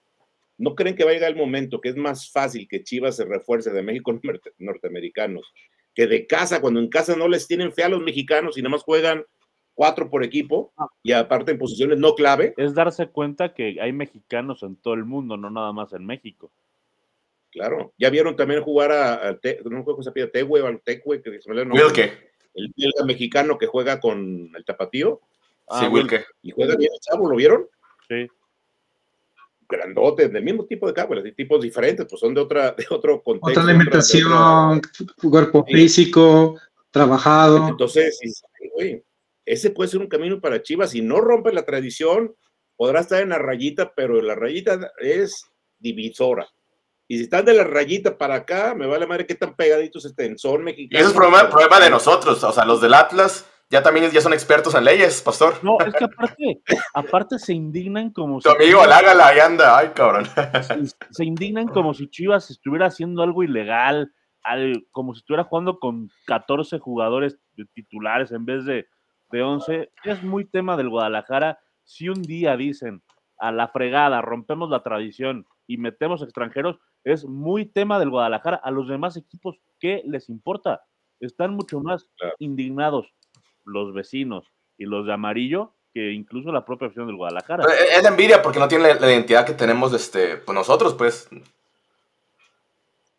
[0.56, 3.24] ¿No creen que va a llegar el momento que es más fácil que Chivas se
[3.24, 4.18] refuerce de México
[4.58, 5.52] norteamericanos
[5.94, 8.70] que de casa, cuando en casa no les tienen fe a los mexicanos y nada
[8.70, 9.24] más juegan
[9.74, 12.54] cuatro por equipo y aparte en posiciones no clave?
[12.56, 16.50] Es darse cuenta que hay mexicanos en todo el mundo, no nada más en México.
[17.50, 17.92] Claro.
[17.98, 21.40] Ya vieron también jugar a, a te, no se pide, Tehue o al Tehue, que
[21.40, 22.12] se me el Wilke.
[22.54, 22.72] El
[23.06, 25.20] mexicano que juega con el tapatío.
[25.70, 26.24] sí, ah, Wilke.
[26.42, 27.68] Y juega bien el chavo, ¿lo vieron?
[28.08, 28.28] Sí.
[29.68, 33.22] Grandotes, del mismo tipo de cabo, de tipos diferentes, pues son de otra, de otro
[33.22, 33.60] contexto.
[33.60, 34.82] Otra alimentación,
[35.20, 36.58] cuerpo físico,
[36.90, 37.68] trabajado.
[37.68, 38.18] Entonces,
[39.44, 40.90] ese puede ser un camino para Chivas.
[40.90, 42.34] Si no rompe la tradición,
[42.76, 45.44] podrá estar en la rayita, pero la rayita es
[45.78, 46.48] divisora.
[47.06, 50.38] Y si están de la rayita para acá, me vale madre que tan pegaditos estén.
[50.38, 51.00] Son mexicanos.
[51.00, 52.42] Eso es problema, problema de nosotros.
[52.42, 55.54] O sea, los del Atlas ya también ya son expertos en leyes, pastor.
[55.62, 56.62] No, es que aparte,
[56.94, 60.26] aparte se indignan como tu amigo, hágala, ahí anda, ay cabrón.
[61.10, 64.12] Se, indignan como si Chivas estuviera haciendo algo ilegal,
[64.92, 67.38] como si estuviera jugando con 14 jugadores
[67.72, 68.86] titulares en vez de,
[69.30, 69.90] de 11.
[70.04, 71.58] Es muy tema del Guadalajara.
[71.82, 73.02] Si un día dicen
[73.38, 78.56] a la fregada, rompemos la tradición y metemos extranjeros, es muy tema del Guadalajara.
[78.56, 80.82] A los demás equipos, ¿qué les importa?
[81.20, 83.12] Están mucho más indignados
[83.64, 87.64] los vecinos y los de amarillo que incluso la propia opción del Guadalajara.
[87.92, 91.28] Es la envidia porque no tiene la, identidad que tenemos este, pues nosotros, pues.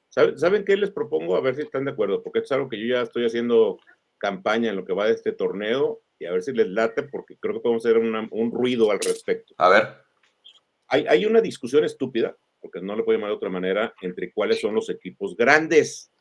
[0.10, 1.38] ¿Saben qué les propongo?
[1.38, 3.80] A ver si están de acuerdo, porque es algo que yo ya estoy haciendo
[4.18, 7.38] campaña en lo que va de este torneo y a ver si les late, porque
[7.38, 9.54] creo que podemos hacer un ruido al respecto.
[9.58, 9.88] A ver.
[10.88, 14.60] Hay, hay una discusión estúpida porque no le puedo llamar de otra manera, entre cuáles
[14.60, 16.12] son los equipos grandes.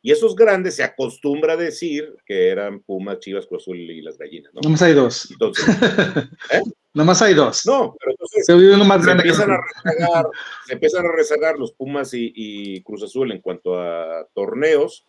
[0.00, 4.16] Y esos grandes se acostumbra a decir que eran Pumas, Chivas, Cruz Azul y las
[4.16, 4.54] gallinas.
[4.54, 4.60] ¿no?
[4.62, 5.30] Nomás hay dos.
[5.30, 5.64] Entonces,
[6.52, 6.62] ¿eh?
[6.94, 7.66] Nomás hay dos.
[7.66, 10.26] No, pero entonces se, más se, empiezan a rezagar,
[10.66, 15.04] se empiezan a rezagar los Pumas y, y, Cruz Azul en cuanto a torneos,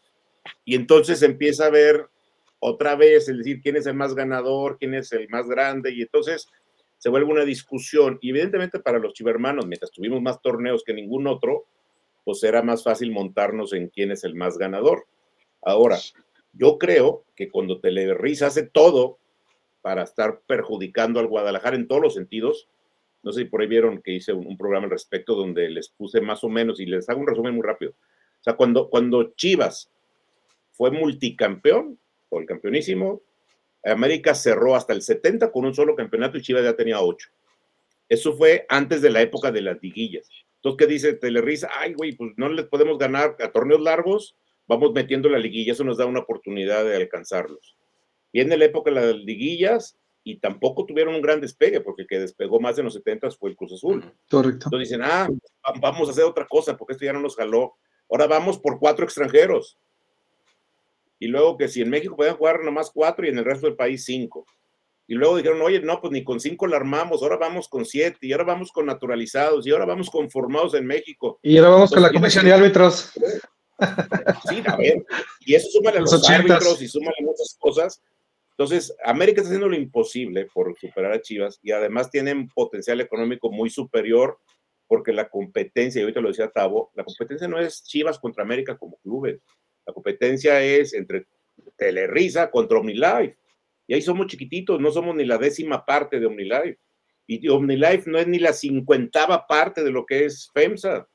[0.65, 2.08] y entonces se empieza a ver
[2.60, 6.02] otra vez, es decir, quién es el más ganador, quién es el más grande, y
[6.02, 6.47] entonces
[6.97, 8.19] se vuelve una discusión.
[8.21, 11.65] Y evidentemente para los chivermanos, mientras tuvimos más torneos que ningún otro,
[12.30, 15.08] pues era más fácil montarnos en quién es el más ganador.
[15.63, 15.98] Ahora,
[16.54, 19.18] yo creo que cuando Televerrisa hace todo
[19.82, 22.70] para estar perjudicando al Guadalajara en todos los sentidos,
[23.24, 26.22] No sé si por ahí vieron que hice un, programa al respecto donde les puse
[26.22, 27.94] más o menos, y les hago un resumen muy rápido.
[27.94, 29.92] O sea, cuando, cuando Chivas
[30.74, 31.98] fue multicampeón,
[32.30, 33.24] o el campeonísimo,
[33.84, 37.28] América cerró hasta el 70 con un solo campeonato y Chivas ya tenía 8.
[38.08, 40.30] Eso fue antes de la época de las liguillas.
[40.62, 41.69] Entonces, ¿qué dice Telerisa?
[41.74, 44.36] Ay, güey, pues no les podemos ganar a torneos largos,
[44.67, 47.78] vamos metiendo la liguilla, eso nos da una oportunidad de alcanzarlos.
[48.34, 52.19] Viene la época de las liguillas y tampoco tuvieron un gran despegue, porque el que
[52.19, 54.02] despegó más en los 70 fue el Cruz Azul.
[54.30, 54.65] Correcto.
[54.67, 55.30] Entonces dicen, ah,
[55.80, 57.76] vamos a hacer otra cosa, porque esto ya no nos jaló.
[58.10, 59.78] Ahora vamos por cuatro extranjeros.
[61.19, 63.76] Y luego que si en México podían jugar nomás cuatro y en el resto del
[63.76, 64.45] país cinco.
[65.10, 68.28] Y luego dijeron, oye, no, pues ni con cinco la armamos, ahora vamos con siete,
[68.28, 71.39] y ahora vamos con naturalizados, y ahora vamos con formados en México.
[71.41, 73.12] Y ahora vamos con la comisión de árbitros.
[74.48, 75.04] Sí, a ver,
[75.39, 78.04] y eso suma a los, árbitros y suma a muchas cosas.
[78.52, 83.50] Entonces, América está haciendo lo imposible por superar a Chivas y además tienen potencial económico
[83.50, 84.38] muy superior
[84.86, 88.78] porque la competencia, y ahorita lo decía Tavo, la competencia no es Chivas contra América
[88.78, 89.39] como clubes,
[89.88, 91.26] la competencia es entre
[91.78, 93.38] Telerisa contra OmniLife.
[93.89, 96.78] Y ahí somos chiquititos, no somos ni la décima parte de OmniLife.
[97.25, 101.08] Y OmniLife no es ni la cincuentava parte de lo que es FEMSA,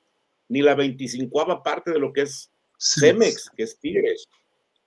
[0.48, 4.28] ni la veinticincuava parte de lo que es Cemex, que es Tigres.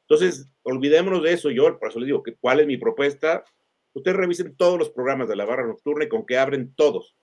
[0.02, 1.50] Entonces, olvidémonos de eso.
[1.50, 3.45] Yo, por eso les digo, que ¿cuál es mi propuesta?
[3.93, 7.15] Ustedes revisen todos los programas de la barra nocturna y con que abren todos.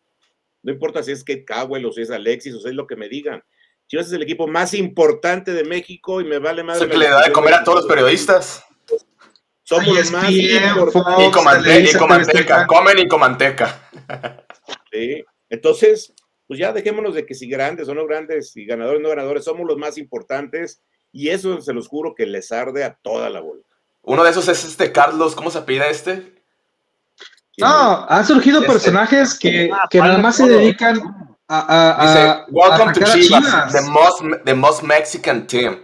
[0.63, 2.97] No importa si es que Cowell o si es Alexis o si es lo que
[2.97, 3.43] me digan.
[3.87, 6.79] Chivas es el equipo más importante de México y me vale más.
[6.79, 8.65] Que le da de comer a todos los periodistas.
[9.65, 11.27] Somos los más importantes.
[11.27, 13.81] Y con, manteca, comen y con manteca.
[14.93, 15.25] Sí.
[15.51, 16.15] Entonces,
[16.47, 19.45] pues ya dejémonos de que si grandes o no grandes, y ganadores o no ganadores,
[19.45, 20.81] somos los más importantes
[21.13, 23.63] y eso se los juro que les arde a toda la bola.
[24.03, 26.35] Uno de esos es este Carlos, ¿cómo se pide este?
[27.57, 28.73] No, han surgido este.
[28.73, 31.01] personajes que, ah, que nada más se dedican
[31.49, 35.84] a, a, Welcome to Chivas, The, most, the most Mexican team.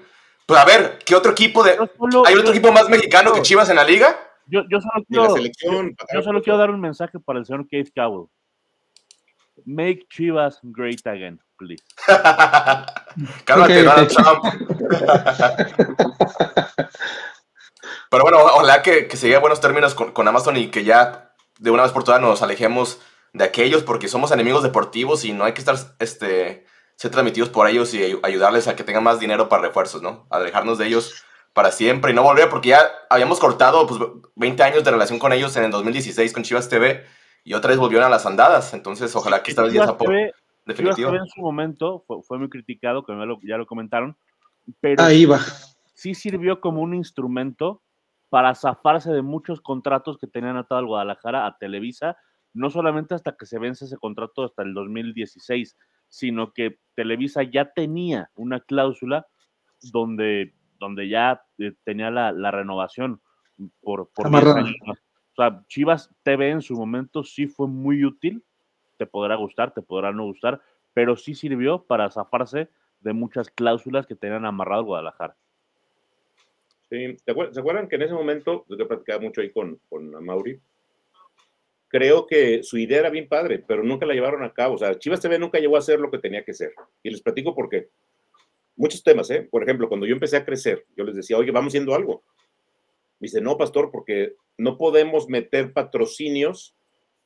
[0.50, 1.78] Pues a ver, ¿qué otro equipo de...
[2.26, 4.18] ¿Hay otro equipo más mexicano que Chivas en la liga?
[4.46, 5.36] Yo, yo solo, quiero,
[6.12, 8.26] yo, solo quiero dar un mensaje para el señor Keith Cowell.
[9.64, 11.84] Make Chivas great again, please.
[13.44, 14.44] Cálmate, Donald Trump.
[18.10, 20.82] Pero bueno, ojalá que, que se llegue a buenos términos con, con, Amazon y que
[20.82, 23.00] ya de una vez por todas nos alejemos
[23.34, 26.66] de aquellos porque somos enemigos deportivos y no hay que estar este,
[27.00, 30.26] ser transmitidos por ellos y ayudarles a que tengan más dinero para refuerzos, ¿no?
[30.28, 33.98] Alejarnos de ellos para siempre y no volver porque ya habíamos cortado pues,
[34.36, 37.06] 20 años de relación con ellos en el 2016 con Chivas TV
[37.42, 38.74] y otra vez volvieron a las andadas.
[38.74, 40.32] Entonces, ojalá que esta vez ya se
[40.66, 41.14] Definitivo.
[41.14, 43.14] en su momento fue, muy criticado, que
[43.48, 44.14] ya lo, comentaron,
[44.82, 45.38] pero Ahí va.
[45.94, 47.82] sí sirvió como un instrumento
[48.28, 52.18] para zafarse de muchos contratos que tenían atado al Guadalajara a Televisa,
[52.52, 55.78] no solamente hasta que se vence ese contrato hasta el 2016,
[56.10, 59.26] sino que Televisa ya tenía una cláusula
[59.90, 63.22] donde, donde ya eh, tenía la, renovación
[63.80, 64.74] por, por años.
[64.86, 68.44] O sea, Chivas TV en su momento sí fue muy útil
[69.00, 70.60] te podrá gustar, te podrá no gustar,
[70.92, 72.68] pero sí sirvió para zafarse
[73.00, 75.34] de muchas cláusulas que tenían amarrado Guadalajara.
[76.90, 80.60] Sí, ¿se acuerdan que en ese momento, yo platicaba mucho ahí con, con Mauri,
[81.90, 84.76] creo que su idea era bien padre, pero nunca la llevaron a cabo.
[84.76, 86.72] O sea, Chivas TV nunca llegó a hacer lo que tenía que ser.
[87.02, 87.90] Y les platico por qué.
[88.76, 89.46] Muchos temas, ¿eh?
[89.50, 92.22] Por ejemplo, cuando yo empecé a crecer, yo les decía, oye, vamos haciendo algo.
[93.18, 96.76] Me dice, no, pastor, porque no podemos meter patrocinios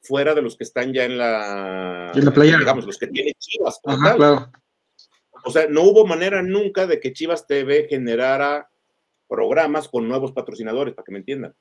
[0.00, 2.58] fuera de los que están ya en la, en la playa.
[2.58, 3.78] Digamos, los que tienen Chivas.
[3.82, 4.50] claro.
[5.44, 8.70] O sea, no hubo manera nunca de que Chivas TV generara
[9.28, 11.54] programas con nuevos patrocinadores, para que me entiendan.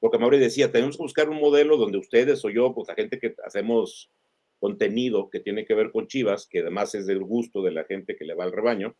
[0.00, 3.18] Porque Mauri decía, tenemos que buscar un modelo donde ustedes o yo, pues la gente
[3.18, 4.10] que hacemos
[4.58, 8.16] contenido que tiene que ver con Chivas, que además es del gusto de la gente
[8.16, 8.96] que le va al rebaño,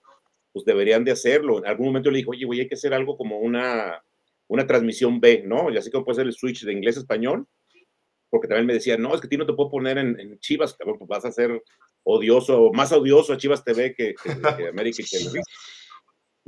[0.53, 1.59] pues deberían de hacerlo.
[1.59, 4.03] En algún momento le dijo, oye, güey, hay que hacer algo como una,
[4.49, 5.71] una transmisión B, ¿no?
[5.71, 7.47] Y así como puede ser el switch de inglés a español,
[8.31, 10.75] porque también me decían, no, es que a ti no te puedo poner en, Chivas,
[10.75, 11.63] cabrón, pues vas a ser
[12.05, 14.15] odioso, más odioso a Chivas TV que,
[14.57, 15.07] que, América y.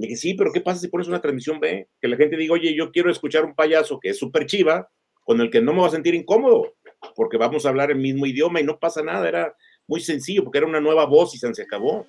[0.03, 1.87] Le dije, sí, pero ¿qué pasa si pones una transmisión B?
[2.01, 4.91] Que la gente diga, oye, yo quiero escuchar un payaso que es súper chiva,
[5.23, 6.75] con el que no me va a sentir incómodo,
[7.15, 9.55] porque vamos a hablar el mismo idioma y no pasa nada, era
[9.87, 12.05] muy sencillo, porque era una nueva voz y se acabó.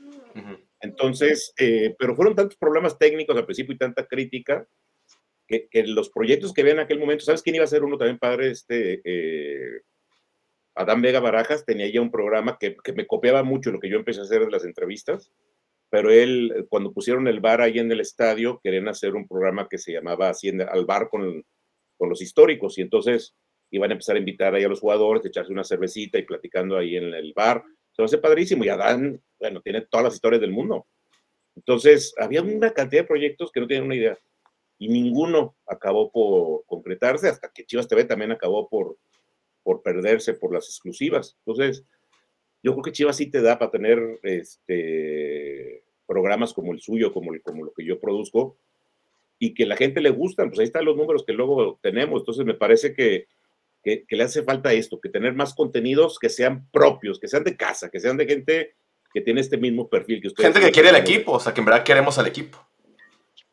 [0.80, 4.68] Entonces, eh, pero fueron tantos problemas técnicos al principio y tanta crítica,
[5.48, 8.18] que, los proyectos que había en aquel momento, ¿sabes quién iba a ser uno también
[8.18, 8.50] padre?
[8.50, 9.82] Este, eh,
[10.74, 13.98] Adán Vega Barajas tenía ya un programa que, que, me copiaba mucho lo que yo
[13.98, 15.32] empecé a hacer en las entrevistas,
[15.94, 19.78] pero él, cuando pusieron el bar ahí en el estadio, querían hacer un programa que
[19.78, 21.46] se llamaba así, al bar con,
[22.00, 23.36] con los históricos, y entonces
[23.70, 26.80] y van a empezar a invitar ahí a los jugadores, echarse una cervecita y platicando
[26.80, 27.64] ahí en el bar.
[27.92, 30.88] Se hacer padrísimo y Adán, bueno, tiene todas las historias del mundo.
[31.56, 34.18] Entonces, había una cantidad de proyectos que no tienen una idea
[34.80, 38.98] y ninguno acabó por concretarse hasta que Chivas TV también acabó por,
[39.62, 41.38] por perderse por las exclusivas.
[41.46, 41.86] Entonces,
[42.64, 47.34] yo creo que Chivas sí te da para tener este, programas como el suyo, como,
[47.34, 48.58] el, como lo que yo produzco,
[49.40, 52.22] y que la gente le gustan, pues ahí están los números que luego tenemos.
[52.22, 53.28] Entonces, me parece que,
[53.84, 57.58] que, le hace falta esto, que tener más contenidos que sean propios, que sean de
[57.58, 58.76] casa, que sean de gente
[59.14, 60.54] que tiene este mismo perfil que ustedes.
[60.54, 62.58] Gente que quiere el equipo, o sea, que en verdad queremos al equipo.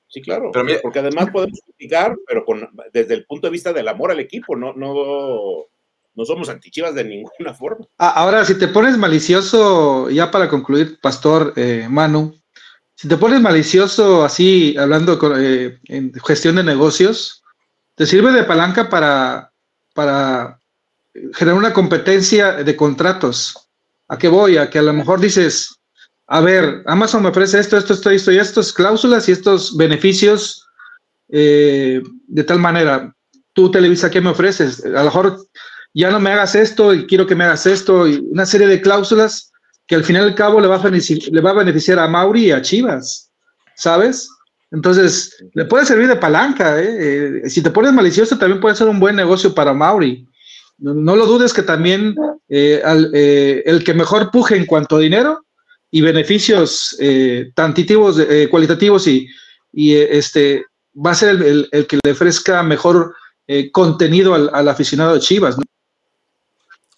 [0.09, 0.51] Sí, claro.
[0.83, 4.57] porque además podemos criticar, pero con, desde el punto de vista del amor al equipo,
[4.57, 5.67] no, no,
[6.15, 7.87] no somos antichivas de ninguna forma.
[7.97, 12.35] Ah, ahora, si te pones malicioso, ya para concluir, Pastor eh, Manu,
[13.01, 17.43] si te pones malicioso así, hablando eh, en gestión de negocios,
[17.95, 19.53] te sirve de palanca para,
[19.95, 20.61] para
[21.33, 23.57] generar una competencia de contratos.
[24.07, 24.59] ¿A qué voy?
[24.59, 25.79] A que a lo mejor dices,
[26.27, 30.69] a ver, Amazon me ofrece esto, esto, esto, esto y estas cláusulas y estos beneficios
[31.31, 33.15] eh, de tal manera.
[33.55, 34.85] Tú, Televisa, ¿qué me ofreces?
[34.85, 35.47] A lo mejor
[35.95, 38.83] ya no me hagas esto y quiero que me hagas esto y una serie de
[38.83, 39.51] cláusulas
[39.91, 42.47] que al final y al cabo le va, a le va a beneficiar a Mauri
[42.47, 43.29] y a Chivas,
[43.75, 44.31] ¿sabes?
[44.71, 46.81] Entonces, le puede servir de palanca.
[46.81, 47.43] ¿eh?
[47.45, 50.25] Eh, si te pones malicioso, también puede ser un buen negocio para Mauri.
[50.79, 52.15] No, lo dudes que también
[52.49, 55.45] el que mejor puje en cuanto a dinero
[55.91, 59.27] y beneficios eh, tantitivos, eh, cualitativos y,
[59.75, 63.17] eh, este, va a ser el, que le ofrezca mejor
[63.49, 65.59] eh, contenido al, al, aficionado de Chivas.
[65.59, 65.65] ¿no?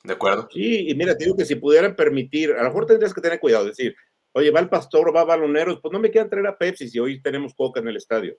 [0.05, 0.49] De acuerdo.
[0.53, 3.39] Sí, y mira, te digo que si pudieran permitir, a lo mejor tendrías que tener
[3.39, 3.95] cuidado, decir,
[4.33, 7.23] oye, va el pastor, va baloneros, pues no me quieran traer a Pepsi si hoy
[7.23, 8.37] tenemos coca en el estadio.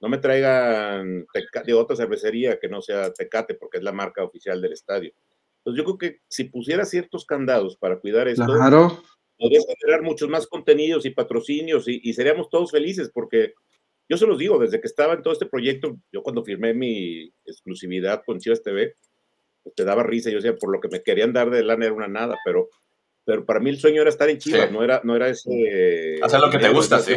[0.00, 1.26] No me traigan
[1.64, 5.12] de otra cervecería que no sea Tecate, porque es la marca oficial del estadio.
[5.58, 9.00] Entonces yo creo que si pusiera ciertos candados para cuidar esto, claro
[9.42, 13.54] podrías generar muchos más contenidos y patrocinios y, seríamos todos felices porque
[14.08, 17.32] yo se los digo, desde que estaba en todo este proyecto, yo cuando firmé mi
[17.44, 18.94] exclusividad con Chivas TV,
[19.62, 21.94] pues te daba risa, yo decía, por lo que me querían dar de lana era
[21.94, 22.68] una nada, pero,
[23.24, 26.18] pero para mí el sueño era estar en Chivas, no, era, no era ese...
[26.22, 27.14] Hacer lo que te gusta, sí.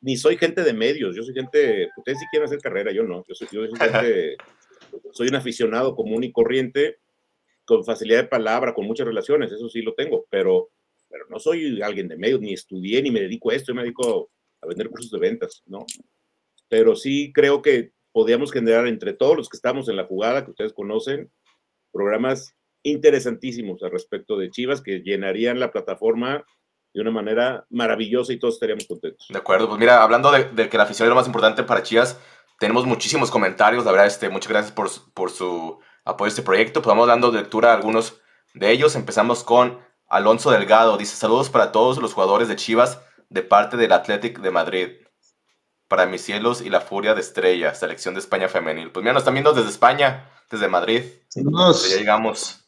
[0.00, 3.24] ni soy gente de medios, yo soy gente, ustedes sí quieren hacer carrera, yo no,
[3.28, 4.36] yo soy, yo soy gente,
[5.12, 6.98] soy un aficionado común y corriente,
[7.64, 10.70] con facilidad de palabra, con muchas relaciones, eso sí lo tengo, pero
[11.08, 13.82] pero no soy alguien de medios, ni estudié, ni me dedico a esto, yo me
[13.82, 15.86] dedico a vender cursos de ventas, ¿no?
[16.68, 20.50] Pero sí creo que podríamos generar entre todos los que estamos en la jugada, que
[20.50, 21.30] ustedes conocen,
[21.92, 26.44] programas interesantísimos al respecto de Chivas que llenarían la plataforma
[26.94, 29.26] de una manera maravillosa y todos estaríamos contentos.
[29.28, 32.18] De acuerdo, pues mira, hablando de, que la afición es lo más importante para Chivas,
[32.58, 36.80] tenemos muchísimos comentarios, la verdad, este, muchas gracias por, por su apoyo a este proyecto,
[36.80, 38.20] pues vamos dando lectura a algunos
[38.54, 43.42] de ellos, empezamos con Alonso Delgado dice saludos para todos los jugadores de Chivas de
[43.42, 44.88] parte del Athletic de Madrid.
[45.88, 48.90] Para mis cielos y la furia de estrella, selección de España femenil.
[48.90, 51.02] Pues mira, nos están viendo desde España, desde Madrid.
[51.34, 52.64] ya llegamos.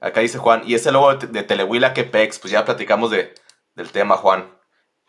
[0.00, 3.34] Acá dice Juan, y ese logo de Telehuila que pex, pues ya platicamos de,
[3.74, 4.48] del tema, Juan.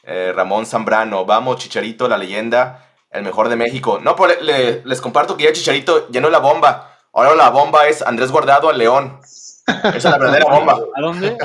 [0.04, 4.00] Eh, Ramón Zambrano, vamos, Chicharito, la leyenda, el mejor de México.
[4.02, 6.98] No, pues les comparto que ya Chicharito llenó la bomba.
[7.14, 9.20] Ahora la bomba es Andrés Guardado al León.
[9.22, 10.80] Esa es la verdadera bomba.
[10.96, 11.38] ¿A dónde?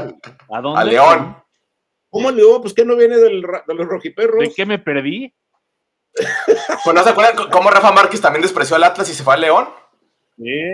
[0.51, 0.81] ¿A dónde?
[0.81, 1.37] A León.
[2.11, 2.63] ¿Cómo León?
[2.63, 4.41] Pues que no viene del, de los rojiperros.
[4.41, 5.35] ¿De qué me perdí?
[6.85, 9.41] Pues no se acuerdan cómo Rafa Márquez también despreció al Atlas y se fue al
[9.41, 9.69] León.
[10.37, 10.73] Sí.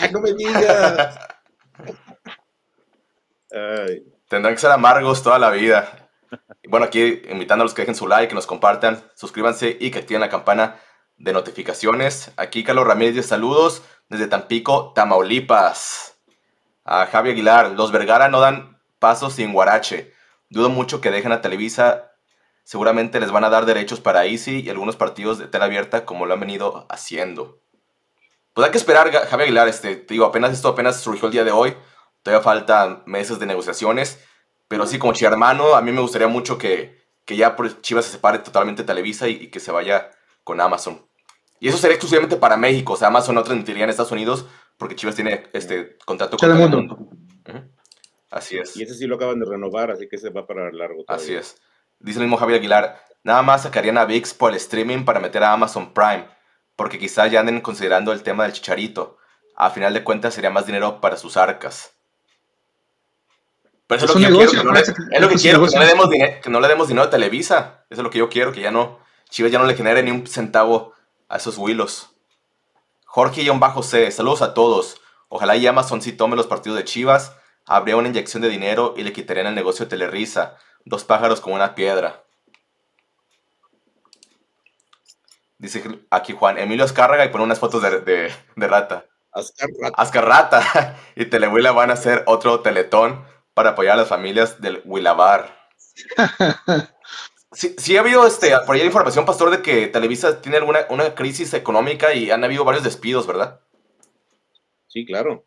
[0.00, 1.18] ¡Ay, no me digas!
[3.52, 4.04] Ay.
[4.28, 6.08] Tendrán que ser amargos toda la vida.
[6.62, 9.90] Y bueno, aquí invitando a los que dejen su like, que nos compartan, suscríbanse y
[9.90, 10.80] que activen la campana
[11.16, 12.30] de notificaciones.
[12.36, 16.10] Aquí Carlos Ramírez, saludos desde Tampico, Tamaulipas
[16.84, 20.12] a Javi Aguilar, los Vergara no dan pasos sin Guarache.
[20.48, 22.09] Dudo mucho que dejen a Televisa.
[22.64, 26.26] Seguramente les van a dar derechos para Easy y algunos partidos de tela abierta como
[26.26, 27.60] lo han venido haciendo.
[28.52, 29.68] Pues hay que esperar, Javi Aguilar.
[29.68, 31.74] Este, digo, apenas esto apenas surgió el día de hoy.
[32.22, 34.22] Todavía faltan meses de negociaciones.
[34.68, 38.38] Pero sí, como hermano, a mí me gustaría mucho que, que ya Chivas se separe
[38.38, 40.10] totalmente de Televisa y, que se vaya
[40.44, 41.04] con Amazon.
[41.58, 42.92] Y eso sería exclusivamente para México.
[42.92, 44.46] O sea, Amazon no transmitiría en Estados Unidos
[44.78, 46.98] porque Chivas tiene este contrato con el mundo.
[48.30, 48.76] Así es.
[48.76, 51.04] Y ese sí lo acaban de renovar, así que se va para largo.
[51.08, 51.56] Así es.
[52.00, 55.44] Dice el mismo Javier Aguilar, nada más sacarían a VIX por el streaming para meter
[55.44, 56.26] a Amazon Prime,
[56.74, 59.18] porque quizá ya anden considerando el tema del chicharito.
[59.54, 61.92] A final de cuentas sería más dinero para sus arcas.
[63.86, 66.08] Pero eso es, lo que yo quiero, es lo que quiero, que no, le demos
[66.42, 67.84] que no le demos dinero a Televisa.
[67.90, 70.10] Eso es lo que yo quiero, que ya no, Chivas ya no le genere ni
[70.10, 70.94] un centavo
[71.28, 72.10] a esos huilos.
[73.04, 75.00] Jorge-C, saludos a todos.
[75.28, 77.36] Ojalá y Amazon sí tome los partidos de Chivas.
[77.66, 80.56] Habría una inyección de dinero y le quitarían el negocio de Telerisa.
[80.84, 82.24] Dos pájaros con una piedra.
[85.58, 89.06] Dice aquí Juan, Emilio Azcárraga y pone unas fotos de, de, rata.
[89.94, 90.96] Azcarrata.
[91.16, 95.58] y Telehuila van a hacer otro teletón para apoyar a las familias del Huilabar.
[97.52, 101.52] Sí, ha habido este, por ahí información, Pastor, de que Televisa tiene alguna una crisis
[101.52, 103.60] económica y han habido varios despidos, ¿verdad?
[104.86, 105.44] Sí, claro.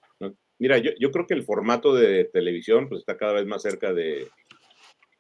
[0.59, 3.93] Mira, yo, yo creo que el formato de televisión pues, está cada vez más cerca
[3.93, 4.27] de,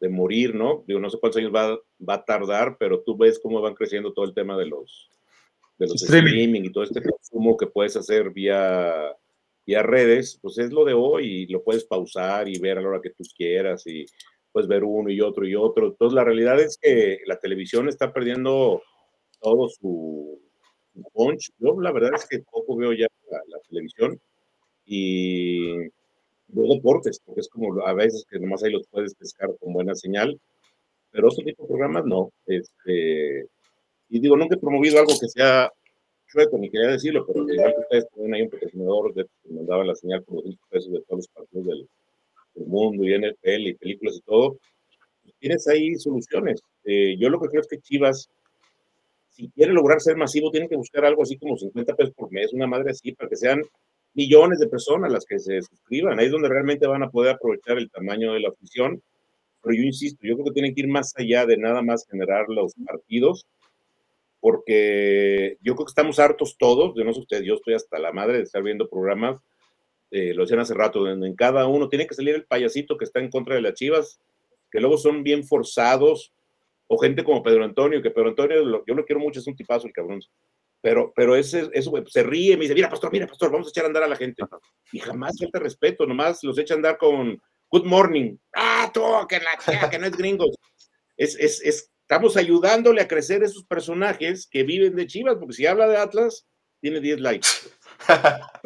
[0.03, 0.83] de morir, ¿no?
[0.85, 4.11] Digo, no sé cuántos años va, va, a tardar, pero tú ves cómo van creciendo
[4.11, 5.09] todo el tema de los,
[5.77, 6.65] de los streaming.
[6.65, 9.15] y todo este consumo que puedes hacer vía,
[9.65, 12.89] vía redes, pues es lo de hoy y lo puedes pausar y ver a la
[12.89, 14.05] hora que tú quieras y
[14.51, 15.87] pues ver uno y otro y otro.
[15.87, 18.83] Entonces, la realidad es que la televisión está perdiendo
[19.39, 20.37] todo su,
[21.13, 21.49] punch.
[21.59, 24.19] Yo, la verdad es que poco veo ya la, televisión
[24.85, 25.77] y
[26.53, 29.95] veo deportes, porque es como a veces que nomás ahí los puedes pescar con buena
[29.95, 30.39] señal,
[31.11, 32.31] pero otro tipo de programas no.
[32.45, 33.47] Este,
[34.09, 35.71] y digo, nunca he promovido algo que sea
[36.27, 39.95] chueco, ni quería decirlo, pero igual que ustedes tienen ahí un patrocinador que mandaba la
[39.95, 41.87] señal por los pesos de todos los partidos del,
[42.55, 44.57] el mundo y NFL y películas y todo,
[45.21, 46.61] pues, tienes ahí soluciones.
[46.83, 48.29] Eh, yo lo que creo es que Chivas,
[49.29, 52.53] si quiere lograr ser masivo, tiene que buscar algo así como 50 pesos por mes,
[52.53, 53.61] una madre así, para que sean
[54.13, 56.19] millones de personas las que se suscriban.
[56.19, 59.01] Ahí es donde realmente van a poder aprovechar el tamaño de la afición.
[59.61, 62.45] Pero yo insisto, yo creo que tienen que ir más allá de nada más generar
[62.49, 63.47] los partidos,
[64.41, 68.11] porque yo creo que estamos hartos todos, de no sé ustedes, yo estoy hasta la
[68.11, 69.39] madre de estar viendo programas
[70.15, 73.19] eh, lo decían hace rato, en, cada uno tiene que salir el payasito que está
[73.19, 74.19] en contra de las chivas,
[74.71, 76.31] que luego son bien forzados,
[76.85, 79.87] o gente como Pedro Antonio, que Pedro Antonio, yo lo quiero mucho, es un tipazo
[79.87, 80.21] el cabrón,
[80.83, 83.85] pero, pero ese, eso se ríe, me dice, mira, pastor, mira, pastor, vamos a echar
[83.85, 84.43] a andar a la gente.
[84.91, 88.35] Y jamás falta respeto, nomás los echa a andar con good morning.
[88.53, 90.51] Ah, tú, que, la, que no es gringo.
[91.15, 95.65] Es, es, es, estamos ayudándole a crecer esos personajes que viven de Chivas, porque si
[95.65, 96.45] habla de Atlas,
[96.81, 97.47] tiene 10 likes.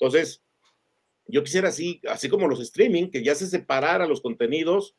[0.00, 0.42] Entonces,
[1.26, 4.96] yo quisiera así, así como los streaming, que ya se separara los contenidos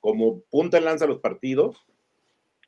[0.00, 1.86] como punta en lanza los partidos,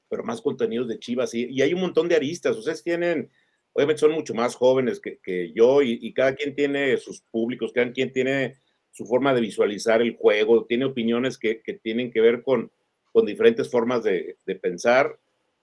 [0.09, 1.35] pero más contenidos de Chivas.
[1.35, 2.57] Y, hay un montón de aristas.
[2.57, 3.31] Ustedes tienen,
[3.73, 7.93] obviamente son mucho más jóvenes que, que yo y, cada quien tiene sus públicos, cada
[7.93, 8.57] quien tiene
[8.93, 12.71] su forma de visualizar el juego, tiene opiniones que, que tienen que ver con,
[13.13, 15.19] con diferentes formas de, de pensar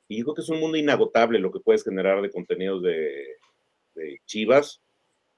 [0.08, 3.40] y yo creo que es un mundo inagotable lo que puedes generar de contenidos de,
[4.26, 4.82] Chivas.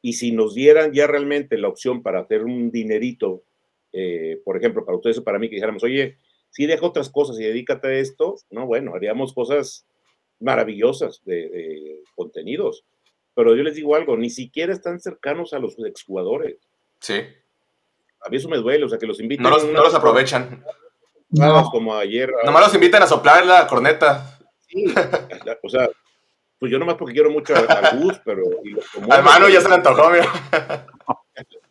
[0.01, 3.43] Y si nos dieran ya realmente la opción para hacer un dinerito,
[3.91, 6.17] eh, por ejemplo, para ustedes o para mí, que dijéramos, oye,
[6.55, 9.85] si deja otras cosas y dedícate a esto, no, bueno, haríamos cosas
[10.39, 12.85] maravillosas de, contenidos.
[13.33, 16.55] Pero yo les digo algo, ni siquiera están cercanos a los exjugadores.
[17.01, 17.15] Sí.
[18.21, 19.43] A mí eso me duele, o sea, que los invitan.
[19.43, 20.63] No los, no los aprovechan.
[21.27, 21.69] No.
[21.71, 22.31] Como ayer.
[22.45, 24.39] Nomás los invitan a soplar la corneta.
[24.61, 24.85] Sí,
[25.61, 25.89] o sea,
[26.57, 28.43] pues yo nomás porque quiero mucho a, Gus, pero...
[29.09, 30.09] Al mano ya se le antojó,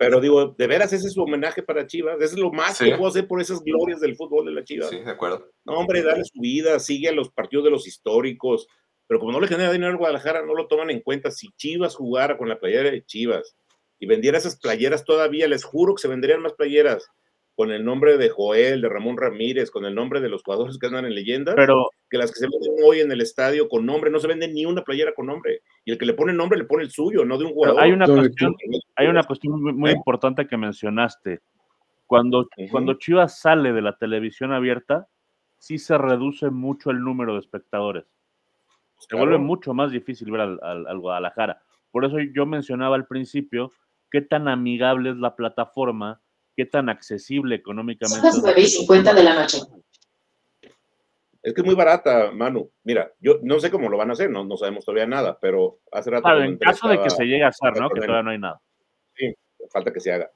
[0.00, 2.96] Pero digo, de veras ese es su homenaje para Chivas, ese es lo más que
[2.96, 4.88] puedo hacer por esas glorias del fútbol de la Chivas.
[4.88, 5.50] Sí, de acuerdo.
[5.66, 8.66] No, hombre, dale su vida, sigue a los partidos de los históricos,
[9.06, 11.30] pero como no le genera dinero a Guadalajara, no lo toman en cuenta.
[11.30, 13.54] Si Chivas jugara con la playera de Chivas
[13.98, 17.06] y vendiera esas playeras todavía, les juro que se venderían más playeras
[17.60, 20.86] con el nombre de Joel, de Ramón Ramírez, con el nombre de los jugadores que
[20.86, 24.10] andan en leyendas, pero, que las que se venden hoy en el estadio con nombre,
[24.10, 25.60] no se venden ni una playera con nombre.
[25.84, 27.82] Y el que le pone nombre le pone el suyo, no de un jugador.
[27.82, 28.56] Hay una cuestión,
[28.96, 31.42] hay una cuestión muy, importante que mencionaste.
[32.06, 35.08] Cuando, cuando Chivas sale de la televisión abierta,
[35.58, 38.06] sí se reduce mucho el número de espectadores.
[39.00, 41.60] Se vuelve mucho más difícil ver al, al Guadalajara.
[41.90, 43.70] Por eso yo mencionaba al principio
[44.10, 46.22] qué tan amigable es la plataforma
[46.56, 48.32] qué tan accesible económicamente.
[48.32, 49.58] Son las 50 de la noche.
[51.42, 52.70] Es que es muy barata, Manu.
[52.84, 55.80] Mira, yo no sé cómo lo van a hacer, no, no sabemos todavía nada, pero
[55.90, 56.24] hace rato.
[56.24, 57.88] Claro, en caso de que se llegue a hacer, ¿no?
[57.88, 58.60] Que todavía no hay nada.
[59.16, 59.34] Sí,
[59.72, 60.30] falta que se haga.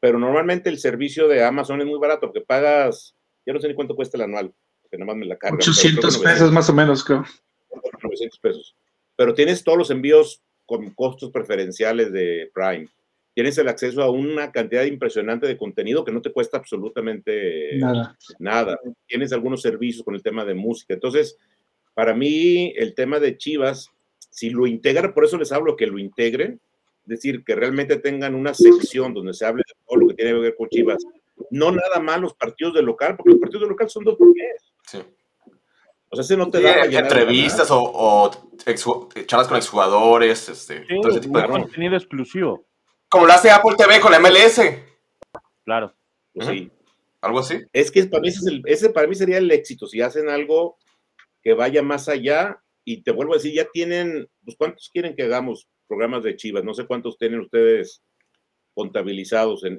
[0.00, 3.14] Pero normalmente el servicio de Amazon es muy barato, porque pagas,
[3.44, 5.58] ya no sé ni cuánto cuesta el anual, porque nada más me la cargan.
[5.58, 7.24] 800 pesos más o menos, creo.
[8.02, 8.76] 900 pesos.
[9.14, 12.88] Pero tienes todos los envíos con costos preferenciales de Prime
[13.36, 17.78] tienes el acceso a una cantidad impresionante de contenido que no te cuesta absolutamente
[18.38, 18.80] nada.
[19.06, 20.94] Tienes algunos servicios con el tema de música.
[20.94, 21.36] Entonces,
[21.92, 23.90] para mí, el tema de Chivas,
[24.30, 26.62] si lo integran, por eso les hablo que lo integren,
[27.02, 30.32] es decir, que realmente tengan una sección donde se hable de todo lo que tiene
[30.32, 31.04] que ver con Chivas.
[31.50, 34.28] No nada más los partidos de local, porque los partidos de local son dos por.
[34.86, 34.98] Sí.
[36.08, 36.86] O sea, se no te da.
[36.86, 38.30] entrevistas o,
[39.26, 42.64] charlas con exjugadores, este, todo ese tipo de contenido exclusivo.
[43.16, 44.60] Como lo hace Apple TV con la MLS.
[45.64, 45.94] Claro.
[46.34, 46.70] Pues sí.
[47.22, 47.62] Algo así.
[47.72, 48.28] Es que para mí
[48.66, 49.86] ese, para mí sería el éxito.
[49.86, 50.76] Si hacen algo
[51.42, 55.22] que vaya más allá, y te vuelvo a decir, ya tienen, pues ¿cuántos quieren que
[55.22, 56.62] hagamos programas de Chivas?
[56.62, 58.02] No sé cuántos tienen ustedes
[58.74, 59.78] contabilizados en,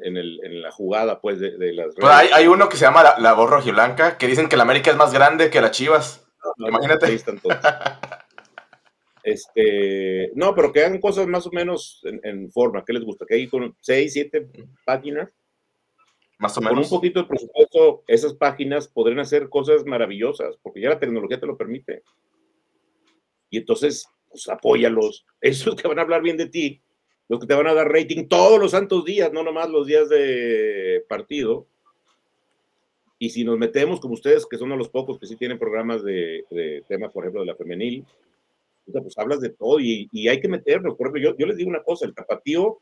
[0.63, 4.17] la jugada, pues, de, las pues hay, uno que se llama La, la Voz Rojiblanca,
[4.17, 6.27] que dicen que la América es más grande que la Chivas.
[6.57, 7.05] Imagínate.
[7.05, 7.55] Ahí están todos.
[9.28, 12.86] este, no, pero que hagan cosas más o menos en, forma.
[12.86, 13.25] ¿Qué les gusta?
[13.25, 14.47] Que hay con seis, siete
[14.86, 15.30] páginas.
[16.39, 16.73] Más o menos.
[16.73, 21.41] Con un poquito de presupuesto, esas páginas podrían hacer cosas maravillosas, porque ya la tecnología
[21.41, 22.03] te lo permite.
[23.49, 25.25] Y entonces, pues apóyalos.
[25.41, 26.82] Esos que van a hablar bien de ti,
[27.28, 30.07] los que te van a dar rating todos los santos días, no nomás los días
[30.07, 31.67] de partido.
[33.19, 36.01] Y si nos metemos, como ustedes, que son de los pocos que sí tienen programas
[36.01, 38.05] de, de temas, por ejemplo, de la femenil,
[38.91, 40.95] pues hablas de todo y, hay que meternos.
[40.95, 42.79] Por ejemplo, yo, yo, les digo una cosa, el tapatío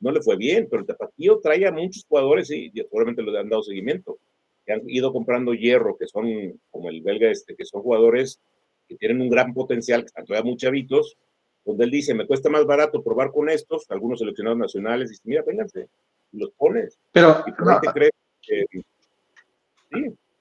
[0.00, 3.48] no le fue bien, pero el tapatío trae a muchos jugadores y, seguramente le han
[3.48, 4.18] dado seguimiento,
[4.64, 8.40] que han ido comprando hierro, que son como el belga este, que son jugadores
[8.88, 11.16] que tienen un gran potencial, que están todavía muy chavitos,
[11.64, 15.22] donde él dice, me cuesta más barato probar con estos, algunos seleccionados nacionales, y dice,
[15.24, 15.88] mira, vénganse,
[16.32, 16.98] los pones.
[17.10, 18.62] Pero, no, te crees sí.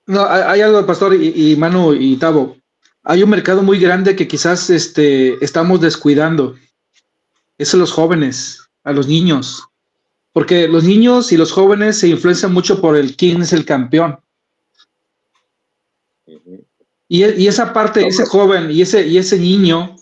[0.05, 2.55] no, hay algo, Pastor y, y Manu y Tavo,
[3.05, 6.55] hay un mercado muy grande que quizás este, estamos descuidando.
[7.57, 9.63] Es a los jóvenes, a los niños.
[10.33, 14.19] Porque los niños y los jóvenes se influencian mucho por el quién es el campeón.
[17.07, 19.95] Y, y, esa parte, ese joven y ese, y ese niño,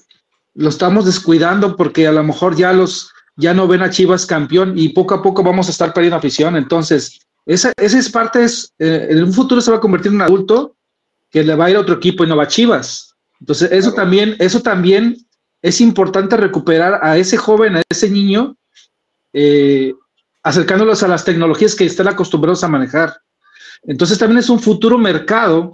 [0.55, 4.77] lo estamos descuidando porque a lo mejor ya los ya no ven a Chivas campeón
[4.77, 6.55] y poco a poco vamos a estar perdiendo afición.
[6.55, 10.15] Entonces, esa, esa es parte, es, eh, en un futuro se va a convertir en
[10.15, 10.75] un adulto
[11.33, 13.15] que le va a ir a otro equipo y no va a Chivas.
[13.39, 15.17] Entonces, eso también, eso también
[15.63, 18.55] es importante recuperar a ese joven, a ese niño,
[19.33, 19.93] eh,
[20.43, 23.17] acercándolos a las tecnologías que están acostumbrados a manejar.
[23.81, 25.73] Entonces, también es un futuro mercado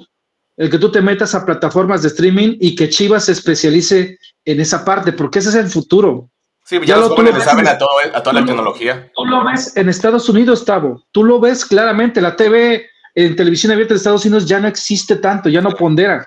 [0.56, 4.62] el que tú te metas a plataformas de streaming y que Chivas se especialice en
[4.62, 6.30] esa parte, porque ese es el futuro.
[6.64, 7.78] Sí, ya, los jóvenes saben a, a
[8.24, 9.12] toda la tecnología.
[9.14, 11.04] Tú lo ves en Estados Unidos, Tavo.
[11.12, 12.22] Tú lo ves claramente.
[12.22, 12.86] La TV
[13.16, 16.26] en televisión abierta de Estados Unidos ya no existe tanto, ya no pondera.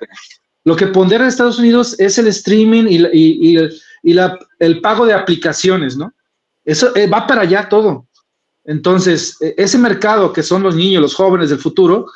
[0.65, 3.57] Lo que pondera en Estados Unidos es el streaming y,
[4.59, 6.13] el pago de aplicaciones, ¿no?
[6.65, 8.07] Eso eh, va para allá todo.
[8.65, 12.07] Entonces, e, ese mercado que son los niños, los jóvenes del futuro,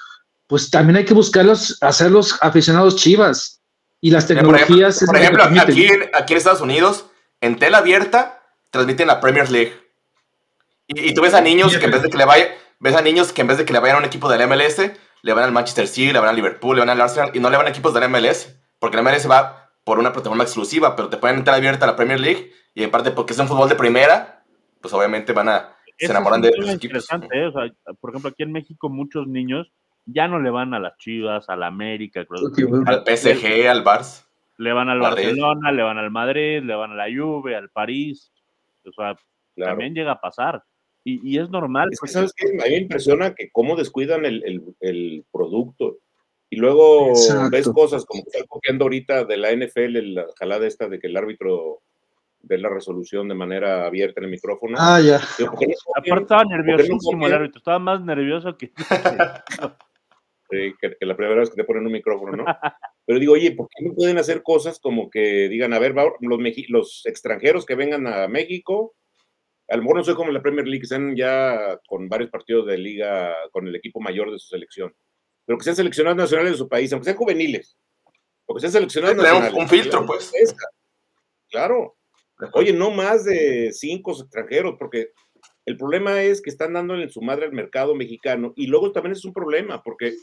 [0.46, 3.60] pues también hay que buscarlos, hacerlos aficionados chivas.
[4.00, 5.02] Y las tecnologías.
[5.04, 7.06] Por ejemplo, aquí, aquí, en Estados Unidos,
[7.40, 9.74] en tela abierta, transmiten la Premier League.
[10.86, 13.32] Y, tú ves a niños que en vez de que le vaya, ves a niños
[13.32, 15.52] que en vez de que le vayan a un equipo del MLS, le van al
[15.52, 17.70] Manchester City, le van al Liverpool, le van al Arsenal y no le van a
[17.70, 21.56] equipos del MLS, porque el MLS va por una plataforma exclusiva, pero te pueden entrar
[21.56, 24.44] abierta a la Premier League y en parte porque es un fútbol de primera,
[24.80, 27.08] pues obviamente van a se enamoran de los equipos.
[27.32, 27.50] ¿eh?
[28.00, 29.72] por ejemplo, aquí en México muchos niños
[30.04, 34.26] ya no le van a las Chivas, al América, al PSG, al Barça.
[34.58, 38.32] Le van al Barcelona, le van al Madrid, le van a la Juve, al París.
[38.86, 39.16] O sea,
[39.56, 40.62] también llega a pasar.
[41.08, 41.88] Y, es normal.
[41.92, 42.48] Es que, ¿sabes qué?
[42.48, 45.98] A mí me impresiona que cómo descuidan el, producto.
[46.50, 47.12] Y luego
[47.48, 51.06] ves cosas como que está cogiendo ahorita de la NFL, la jalada esta de que
[51.06, 51.82] el árbitro
[52.42, 54.76] ve la resolución de manera abierta en el micrófono.
[54.80, 55.20] Ah, ya.
[55.96, 58.72] Aparte estaba nerviosísimo el árbitro, estaba más nervioso que...
[60.50, 62.44] que, la primera vez que te ponen un micrófono, ¿no?
[63.06, 66.40] Pero digo, oye, ¿por qué no pueden hacer cosas como que digan, a ver, los,
[66.68, 68.96] los extranjeros que vengan a México
[69.68, 72.30] a lo mejor no soy como en la Premier League, que sean ya con varios
[72.30, 74.94] partidos de liga con el equipo mayor de su selección,
[75.44, 77.76] pero que sean seleccionados nacionales de su país, aunque sean juveniles,
[78.46, 79.52] o que sean seleccionados nacionales.
[79.54, 80.32] Un, filtro, pues.
[81.50, 81.96] Claro.
[82.52, 85.10] Oye, no más de cinco extranjeros, porque
[85.64, 89.12] el problema es que están dándole en su madre al mercado mexicano y luego también
[89.12, 90.14] es un problema, porque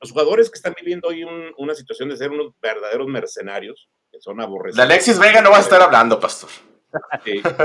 [0.00, 1.24] los jugadores que están viviendo hoy
[1.58, 4.76] una situación de ser unos verdaderos mercenarios, que son aborrecidos.
[4.76, 6.50] De Alexis Vega no va a estar hablando, pastor.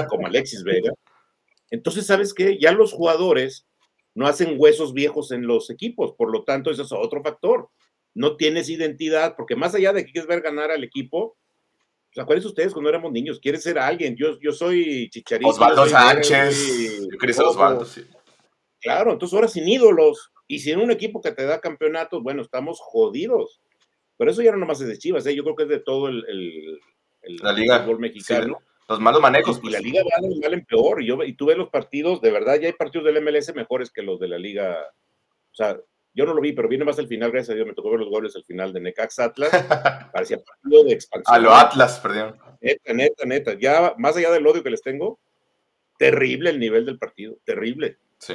[0.10, 0.92] como Alexis Vega,
[1.72, 2.60] entonces, ¿sabes qué?
[2.60, 3.66] Ya los jugadores
[4.14, 7.70] no hacen huesos viejos en los equipos, por lo tanto, eso es otro factor.
[8.14, 11.38] No tienes identidad, porque más allá de que quieres ver ganar al equipo,
[12.14, 14.18] pues, acuérdense ustedes cuando éramos niños, quieres ser alguien.
[14.18, 15.50] Yo, yo soy Chicharito.
[15.50, 17.08] Osvaldo Sánchez.
[17.10, 18.04] Yo Osvaldo, sí.
[18.82, 20.32] Claro, entonces ahora sin ídolos.
[20.46, 23.62] Y si en un equipo que te da campeonatos, bueno, estamos jodidos.
[24.18, 25.34] Pero eso ya no nomás es de Chivas, ¿eh?
[25.34, 28.60] yo creo que es de todo el, el, la liga, fútbol mexicano.
[28.88, 29.60] Los malos manejos.
[29.64, 29.84] Y, la pues.
[29.84, 31.02] liga va de mal en peor.
[31.02, 33.92] Y, yo, y tú ves los partidos, de verdad, ya hay partidos del MLS mejores
[33.92, 34.78] que los de la liga.
[35.52, 35.78] O sea,
[36.14, 38.02] yo no lo vi, pero viene más al final, gracias a Dios, me tocó ver
[38.02, 39.50] los goles al final de Necax Atlas.
[40.14, 41.36] Parecía partido de expansión.
[41.36, 42.38] A lo Atlas, perdón.
[42.60, 43.54] Neta, neta, neta.
[43.60, 45.20] Ya más allá del odio que les tengo,
[45.98, 47.98] terrible el nivel del partido, terrible.
[48.18, 48.34] Sí,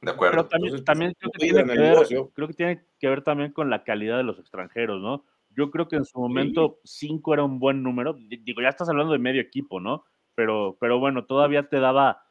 [0.00, 0.32] de acuerdo.
[0.32, 2.30] Pero también, Entonces, también creo, no que tiene cuidan que el ver, negocio.
[2.34, 5.24] creo que tiene que ver también con la calidad de los extranjeros, ¿no?
[5.56, 8.14] Yo creo que en su momento 5 era un buen número.
[8.14, 10.04] Digo, ya estás hablando de medio equipo, ¿no?
[10.34, 12.22] Pero, pero bueno, todavía te daba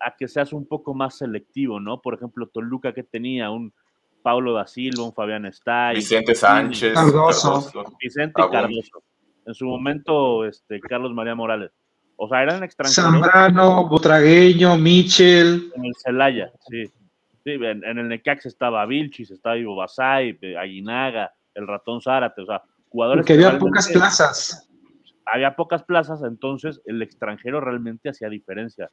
[0.00, 2.00] a que seas un poco más selectivo, ¿no?
[2.02, 3.72] Por ejemplo, Toluca que tenía un
[4.22, 7.64] Paulo da Silva, un Fabián Stay, Vicente Sánchez, Cardoso.
[7.66, 7.96] Cardoso.
[8.00, 8.52] Vicente y Pavón.
[8.52, 9.02] Cardoso.
[9.46, 11.70] En su momento, este, Carlos María Morales.
[12.16, 15.70] O sea, eran extranjeros Zambrano, Butragueño, Michel.
[15.74, 16.84] en el Celaya, sí.
[17.44, 22.42] Sí, en, en el Necax estaba Vilchis, estaba Ivo Basay, eh, Aguinaga, el ratón Zárate,
[22.42, 24.68] o sea, jugadores Porque había pocas plazas.
[25.26, 28.90] había pocas plazas, entonces el extranjero realmente hacía diferencia.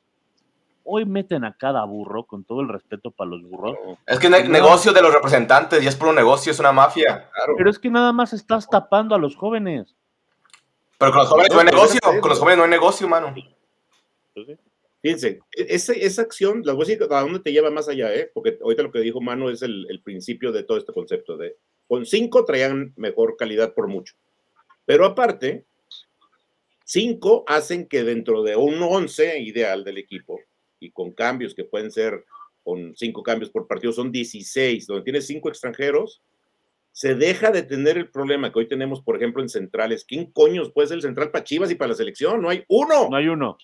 [0.84, 3.76] Hoy meten a cada burro, con todo el respeto para los burros,
[4.08, 7.30] Es que ne- negocio de los representantes, y es por un negocio, es una mafia.
[7.34, 7.54] claro.
[7.58, 9.96] pero es que nada más estás tapando a los jóvenes.
[10.98, 13.34] Pero con los jóvenes no, hay negocio, con los jóvenes no hay negocio, mano.
[14.34, 14.60] Entonces,
[15.04, 18.14] Fíjense, e- esa, esa acción, les voy a decir a dónde te lleva más allá,
[18.14, 18.30] ¿eh?
[18.32, 21.58] Porque ahorita lo que dijo Mano es el, el principio de todo este concepto de
[21.92, 24.16] con cinco traían mejor calidad por mucho.
[24.86, 25.66] Pero aparte,
[26.86, 30.40] cinco hacen que dentro de un once ideal del equipo
[30.80, 32.24] y con cambios que pueden ser
[32.64, 36.22] con cinco cambios por partido, son 16, donde tienes cinco extranjeros,
[36.94, 40.06] se deja de tener el problema que hoy tenemos, por ejemplo, en centrales.
[40.06, 42.42] ¿Quién coños puede ser el central para Chivas y para la selección?
[42.42, 43.58] No hay uno no hay uno.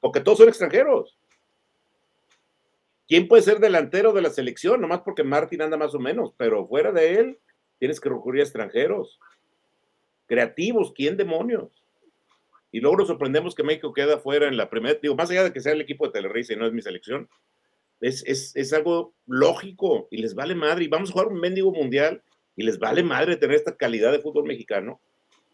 [0.00, 1.16] porque todos son extranjeros.
[3.10, 4.80] ¿Quién puede ser delantero de la selección?
[4.80, 7.40] Nomás porque Martín anda más o menos, pero fuera de él
[7.80, 9.18] tienes que recurrir a extranjeros.
[10.28, 11.82] Creativos, ¿quién demonios?
[12.70, 15.52] Y luego nos sorprendemos que México queda fuera en la primera, digo, más allá de
[15.52, 17.28] que sea el equipo de Televisa y no es mi selección,
[18.00, 20.84] es, es, es algo lógico y les vale madre.
[20.84, 22.22] Y vamos a jugar un mendigo mundial
[22.54, 25.00] y les vale madre tener esta calidad de fútbol mexicano.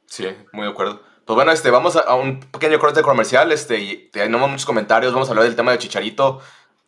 [0.04, 1.00] Sí, muy de acuerdo.
[1.24, 5.14] Pues bueno, este, vamos a, a un pequeño corte comercial, este, y tenemos muchos comentarios,
[5.14, 6.42] vamos a hablar del tema de Chicharito,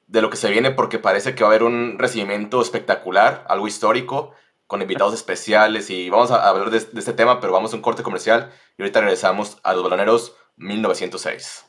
[0.08, 3.68] de lo que se viene, porque parece que va a haber un recibimiento espectacular, algo
[3.68, 4.32] histórico,
[4.66, 7.82] con invitados especiales, y vamos a hablar de, de este tema, pero vamos a un
[7.82, 11.67] corte comercial, y ahorita regresamos a Los Baloneros 1906.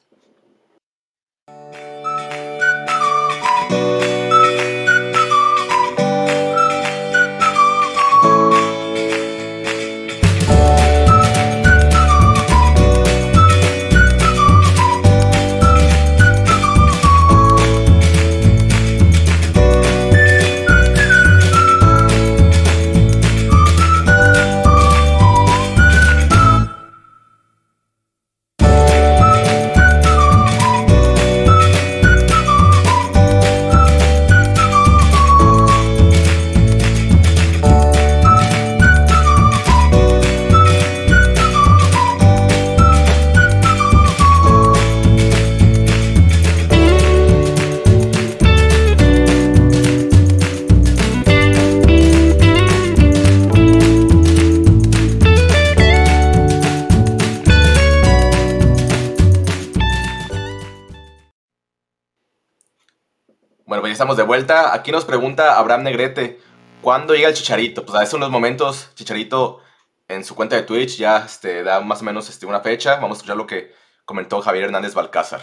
[64.10, 64.74] Estamos de vuelta.
[64.74, 66.40] Aquí nos pregunta Abraham Negrete,
[66.82, 67.86] ¿cuándo llega el Chicharito?
[67.86, 69.62] Pues hace unos momentos, Chicharito
[70.08, 72.96] en su cuenta de Twitch ya este, da más o menos este, una fecha.
[72.96, 73.72] Vamos a escuchar lo que
[74.06, 75.42] comentó Javier Hernández Balcázar.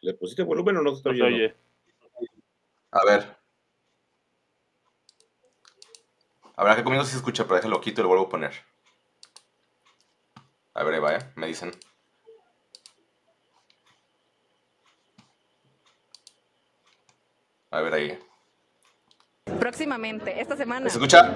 [0.00, 1.26] ¿Le pusiste volumen o no se está oyendo?
[1.26, 1.54] oye.
[2.92, 3.35] A ver.
[6.56, 8.52] A ver, acá conmigo sí se escucha, pero déjalo quito y lo vuelvo a poner.
[10.74, 11.32] A ver, ahí va, ¿eh?
[11.36, 11.72] Me dicen.
[17.70, 18.18] A ver ahí.
[19.58, 20.88] Próximamente, esta semana.
[20.88, 21.34] ¿Se escucha?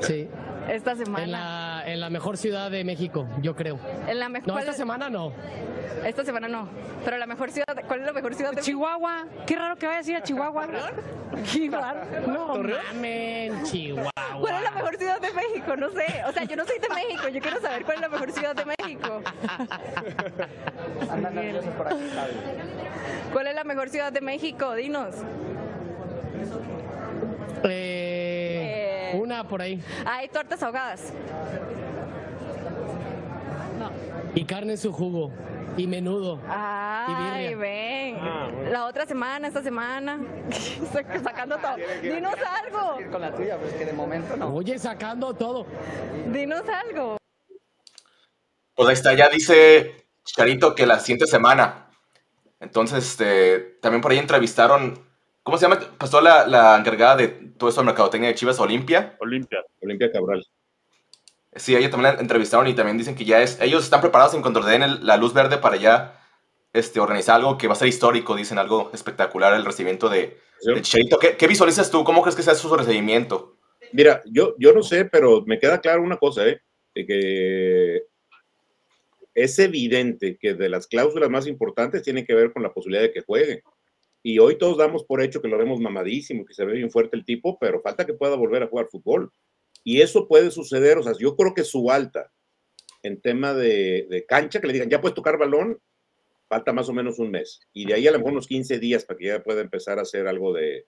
[0.00, 0.28] Sí,
[0.68, 1.71] Esta en semana.
[1.84, 3.78] La, en la mejor ciudad de México, yo creo.
[4.06, 4.48] En la mejor.
[4.48, 5.32] No, esta semana no.
[6.04, 6.68] Esta semana no.
[7.04, 7.66] Pero la mejor ciudad.
[7.86, 9.26] ¿Cuál es la mejor ciudad de Chihuahua.
[9.46, 10.66] Qué raro que vaya a decir a Chihuahua.
[11.52, 12.00] Qué raro.
[12.26, 14.10] No, Mamen, Chihuahua.
[14.40, 15.76] ¿Cuál es la mejor ciudad de México?
[15.76, 16.06] No sé.
[16.26, 17.28] O sea, yo no soy de México.
[17.28, 19.22] Yo quiero saber cuál es la mejor ciudad de México.
[23.32, 24.74] ¿Cuál es la mejor ciudad de México?
[24.74, 25.14] Dinos.
[27.64, 28.11] Eh.
[29.32, 29.82] Una por ahí.
[30.04, 31.12] Hay tortas ahogadas.
[34.34, 35.32] Y carne en su jugo.
[35.76, 36.38] Y menudo.
[36.48, 37.56] Ay, birria.
[37.56, 38.72] ven.
[38.72, 40.18] La otra semana, esta semana.
[40.92, 41.76] Sac- Sacando todo.
[42.02, 43.10] Dinos algo.
[43.10, 44.54] con la tuya, pues que de momento no.
[44.54, 45.66] Oye, sacando todo.
[46.30, 47.16] Dinos algo.
[48.74, 51.86] Pues ahí está, ya dice Chicharito que la siguiente semana.
[52.60, 55.02] Entonces, este, también por ahí entrevistaron,
[55.42, 55.80] ¿cómo se llama?
[55.98, 59.16] Pasó la, la encargada de todo esto de mercadotecnia de Chivas, Olimpia.
[59.20, 59.60] Olimpia.
[59.80, 60.44] Olimpia Cabral.
[61.54, 64.42] Sí, ella también la entrevistaron y también dicen que ya es, ellos están preparados en
[64.42, 66.18] cuanto le den el- la luz verde para ya
[66.72, 70.72] este, organizar algo que va a ser histórico, dicen algo espectacular, el recibimiento de, ¿Sí?
[70.74, 71.18] de Chicharito.
[71.20, 72.02] ¿Qué, qué visualizas tú?
[72.02, 73.56] ¿Cómo crees que sea su recibimiento?
[73.92, 76.60] Mira, yo, yo no sé, pero me queda claro una cosa, ¿eh?
[76.94, 78.02] De que
[79.34, 83.12] es evidente que de las cláusulas más importantes tiene que ver con la posibilidad de
[83.12, 83.62] que juegue.
[84.22, 87.16] Y hoy todos damos por hecho que lo vemos mamadísimo, que se ve bien fuerte
[87.16, 89.32] el tipo, pero falta que pueda volver a jugar fútbol.
[89.84, 92.32] Y eso puede suceder, o sea, yo creo que su alta
[93.02, 95.80] en tema de, de cancha, que le digan, ya puedes tocar balón,
[96.48, 97.60] falta más o menos un mes.
[97.72, 100.02] Y de ahí a lo mejor unos 15 días para que ya pueda empezar a
[100.02, 100.86] hacer algo de,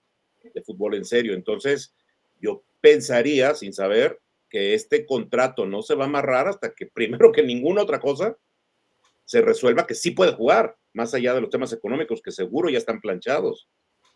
[0.52, 1.34] de fútbol en serio.
[1.34, 1.94] Entonces,
[2.40, 7.32] yo pensaría, sin saber, que este contrato no se va a amarrar hasta que primero
[7.32, 8.36] que ninguna otra cosa
[9.24, 12.78] se resuelva que sí puede jugar, más allá de los temas económicos que seguro ya
[12.78, 13.68] están planchados.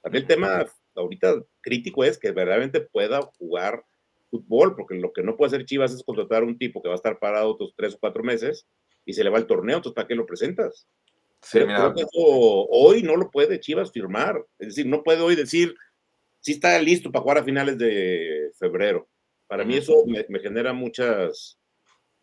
[0.03, 3.85] También el tema ahorita crítico es que verdaderamente pueda jugar
[4.31, 6.95] fútbol, porque lo que no puede hacer Chivas es contratar a un tipo que va
[6.95, 8.67] a estar parado otros tres o cuatro meses
[9.05, 10.87] y se le va el torneo, entonces ¿para qué lo presentas?
[11.43, 14.45] Sí, mira, eso hoy no lo puede Chivas firmar.
[14.59, 15.75] Es decir, no puede hoy decir
[16.41, 19.09] si está listo para jugar a finales de febrero.
[19.47, 21.59] Para mí eso me, me genera muchas,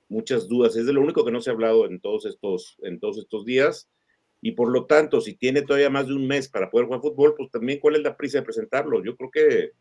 [0.09, 0.75] muchas dudas.
[0.75, 3.45] Es de lo único que no se ha hablado en todos estos, en todos estos
[3.45, 3.89] días.
[4.47, 7.33] Y por lo tanto, si tiene todavía más de un mes para poder jugar fútbol,
[7.35, 9.03] pues también cuál es la prisa de presentarlo.
[9.03, 9.71] Yo creo que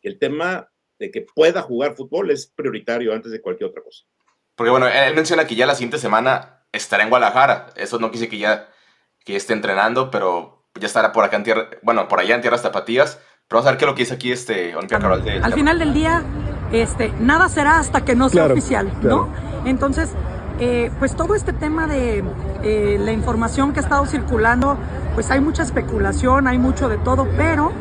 [0.00, 0.66] el tema
[0.98, 4.04] de que pueda jugar fútbol es prioritario antes de cualquier otra cosa.
[4.54, 7.66] Porque bueno, él menciona que ya la siguiente semana estará en Guadalajara.
[7.76, 8.70] Eso no quise que ya,
[9.26, 12.40] que ya esté entrenando, pero ya estará por acá en tierra, bueno, por allá en
[12.40, 13.16] tierras tapatías.
[13.46, 15.22] Pero vamos a ver qué es lo que dice aquí este Olimpia Cabral.
[15.22, 16.22] de- Al final del día,
[16.72, 19.30] este, nada será hasta que no sea oficial, ¿no?
[19.66, 20.14] Entonces,
[20.60, 22.24] eh, pues todo este tema de
[22.62, 24.76] eh, la información que ha estado circulando,
[25.14, 27.72] pues hay mucha especulación, hay mucho de todo, pero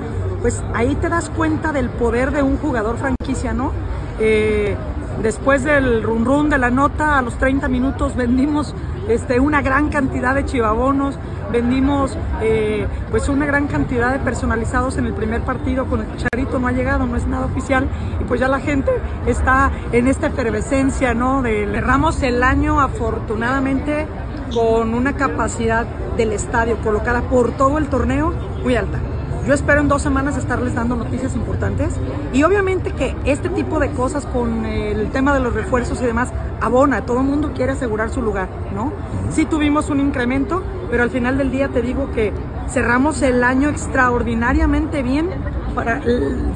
[0.41, 3.71] pues ahí te das cuenta del poder de un jugador franquicia, ¿no?
[4.19, 4.75] Eh,
[5.21, 8.73] después del run run de la nota, a los 30 minutos vendimos
[9.07, 11.17] este, una gran cantidad de chivabonos,
[11.51, 16.59] vendimos eh, pues una gran cantidad de personalizados en el primer partido con el Charito
[16.59, 17.87] no ha llegado, no es nada oficial
[18.19, 18.91] y pues ya la gente
[19.25, 21.41] está en esta efervescencia, ¿no?
[21.41, 24.07] De, cerramos el año afortunadamente
[24.53, 25.85] con una capacidad
[26.17, 28.99] del estadio colocada por todo el torneo muy alta.
[29.47, 31.93] Yo espero en dos semanas estarles dando noticias importantes
[32.33, 36.33] y obviamente que este tipo de cosas con el tema de los refuerzos y demás
[36.59, 38.91] abona, todo el mundo quiere asegurar su lugar, ¿no?
[39.29, 42.33] Sí tuvimos un incremento, pero al final del día te digo que
[42.67, 45.29] cerramos el año extraordinariamente bien,
[45.73, 46.01] para,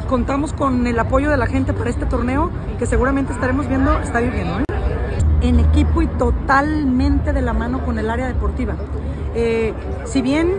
[0.09, 4.19] contamos con el apoyo de la gente para este torneo que seguramente estaremos viendo, está
[4.19, 4.65] viviendo, ¿eh?
[5.39, 8.75] en equipo y totalmente de la mano con el área deportiva.
[9.33, 9.73] Eh,
[10.03, 10.51] si bien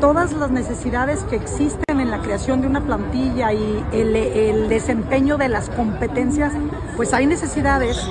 [0.00, 5.48] todas las necesidades que existen en la creación de una plantilla y el, desempeño de
[5.48, 6.52] las competencias,
[6.96, 8.08] pues hay necesidades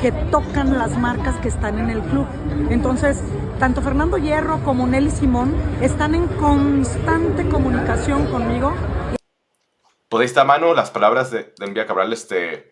[0.00, 2.26] que tocan las marcas que están en el club.
[2.70, 3.20] Entonces,
[3.58, 8.72] tanto Fernando Hierro como Nelly Simón están en constante comunicación conmigo
[10.08, 12.12] Pues ahí está a mano las palabras de, de Olimpia Cabral.
[12.12, 12.70] Este,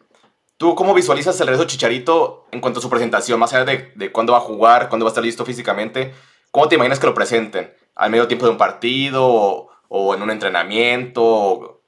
[0.57, 3.39] ¿Tú cómo visualizas el regreso de Chicharito en cuanto a su presentación?
[3.39, 6.15] Más allá de, de cuándo va a jugar, cuándo va a estar listo físicamente.
[6.51, 7.76] ¿Cómo te imaginas que lo presenten?
[7.97, 9.27] ¿Al medio tiempo de un partido?
[9.27, 11.25] ¿O, o en un entrenamiento?
[11.25, 11.83] o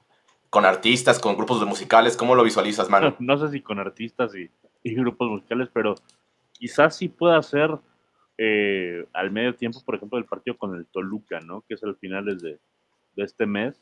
[0.51, 1.19] ¿Con artistas?
[1.19, 2.17] ¿Con grupos de musicales?
[2.17, 3.15] ¿Cómo lo visualizas, mano?
[3.21, 4.51] No sé si con artistas y,
[4.83, 5.95] y grupos musicales, pero
[6.53, 7.71] quizás sí pueda ser
[8.39, 11.63] eh, al medio tiempo, por ejemplo, del partido con el Toluca, ¿no?
[11.69, 12.59] Que es el finales de,
[13.15, 13.81] de este mes.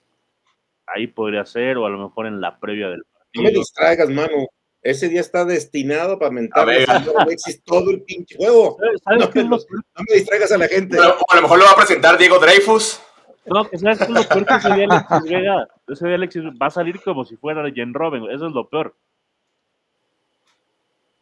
[0.87, 2.99] Ahí podría ser, o a lo mejor en la previa del
[3.35, 3.61] No me partido.
[3.61, 4.47] distraigas, mano.
[4.91, 6.69] Ese día está destinado para A mentar
[7.19, 8.77] Alexis todo el pinche juego.
[8.79, 10.99] ¿Sabes- ¿Sabes No qué es me, lo los- no me distraigas a la gente.
[11.01, 13.01] O a lo mejor lo va a presentar Diego Dreyfus.
[13.47, 16.67] No, que sabes que lo peor que ese día Alexis Vega, ese día Alexis va
[16.67, 18.95] a salir como si fuera Jen Robin, eso es lo peor.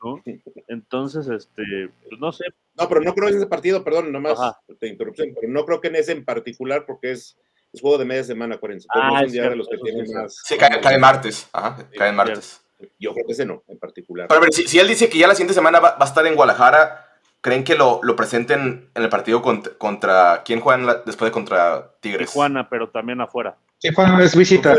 [0.03, 0.23] ¿No?
[0.69, 1.63] Entonces, este,
[2.09, 2.45] pues no sé,
[2.79, 4.61] No, pero no creo en ese partido, perdón, nomás Ajá.
[4.79, 7.39] te interrupción, pero no creo que en ese en particular, porque es,
[7.73, 8.87] es juego de media semana, acuérdense.
[8.95, 10.37] Ah, no es es un día de los que tienen más.
[10.45, 11.49] Sí, cae, cae martes.
[11.53, 12.61] Ajá, cae martes.
[12.99, 14.29] Yo creo que ese no, en particular.
[14.29, 16.09] Pero a ver, si, si él dice que ya la siguiente semana va, va a
[16.09, 20.87] estar en Guadalajara, ¿creen que lo, lo presenten en el partido contra, contra ¿quién juegan
[20.87, 22.31] la- después de contra Tigres?
[22.31, 23.57] Tijuana, pero también afuera.
[23.79, 24.75] Tijuana es visita.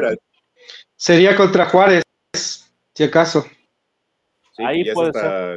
[0.95, 2.03] Sería contra Juárez,
[2.93, 3.45] si acaso.
[4.55, 5.55] sí, Ahí puede hasta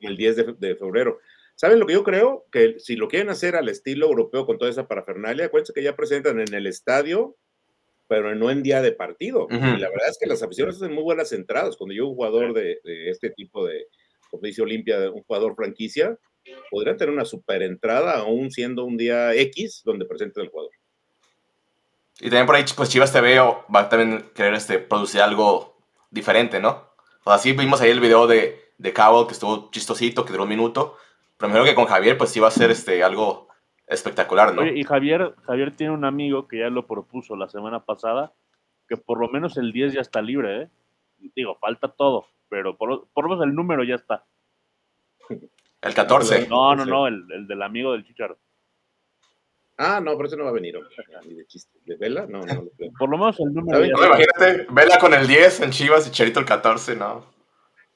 [0.00, 1.18] el 10 de, de febrero.
[1.54, 2.46] ¿Saben lo que yo creo?
[2.50, 5.94] Que si lo quieren hacer al estilo europeo con toda esa parafernalia, acuérdense que ya
[5.94, 7.36] presentan en el estadio,
[8.12, 9.46] pero no en día de partido.
[9.50, 11.78] Y la verdad es que las aficiones hacen muy buenas entradas.
[11.78, 13.86] Cuando yo un jugador de, de este tipo de,
[14.30, 16.18] como dice Olimpia, un jugador franquicia,
[16.70, 20.72] podrían tener una super entrada, aún siendo un día X donde presenten el jugador.
[22.20, 25.78] Y también por ahí, pues Chivas TV va a también querer este, producir algo
[26.10, 26.90] diferente, ¿no?
[27.24, 30.42] O sea, sí vimos ahí el video de, de Cabo que estuvo chistosito, que duró
[30.42, 30.98] un minuto.
[31.38, 33.48] Pero mejor que con Javier, pues sí va a ser este, algo
[33.92, 34.62] espectacular, ¿no?
[34.62, 38.32] Oye, y Javier, Javier tiene un amigo que ya lo propuso la semana pasada,
[38.88, 40.68] que por lo menos el 10 ya está libre, ¿eh?
[41.36, 44.24] Digo, falta todo, pero por, por lo menos el número ya está.
[45.80, 46.48] El 14.
[46.48, 48.38] No, no, no, el, el del amigo del Chicharo.
[49.78, 50.94] Ah, no, pero ese no va a venir, hombre,
[51.26, 51.78] ni de chiste.
[51.84, 52.26] ¿De Vela?
[52.26, 52.90] No, no lo creo.
[52.98, 54.16] Por lo menos el número ¿Saben ya No, está.
[54.50, 57.24] imagínate, Vela con el 10 en Chivas y Cherito el 14, no.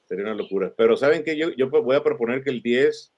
[0.05, 0.73] Sería una locura.
[0.75, 1.37] Pero ¿saben qué?
[1.37, 3.13] Yo, yo voy a proponer que el 10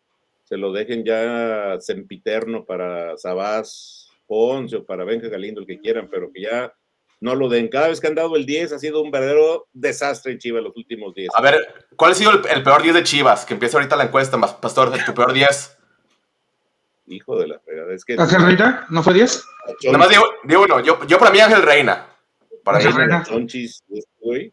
[0.49, 6.09] se lo dejen ya sempiterno para Sabás, Ponce o para Benja Galindo, el que quieran,
[6.09, 6.73] pero que ya
[7.21, 7.67] no lo den.
[7.67, 10.75] Cada vez que han dado el 10 ha sido un verdadero desastre en Chivas los
[10.75, 11.29] últimos 10.
[11.35, 13.45] A ver, ¿cuál ha sido el, el peor 10 de Chivas?
[13.45, 15.77] Que empieza ahorita la encuesta, más Pastor, tu peor 10.
[17.09, 17.93] Hijo de la fregada.
[17.93, 18.15] Es que.
[18.17, 18.87] ¿Ángel Reina?
[18.89, 19.45] ¿No fue 10?
[19.83, 22.07] Nada más digo, digo uno, yo, yo para mí Ángel Reina.
[22.63, 23.23] Para mí, Ángel Reina.
[23.23, 24.51] Chonchis, este güey.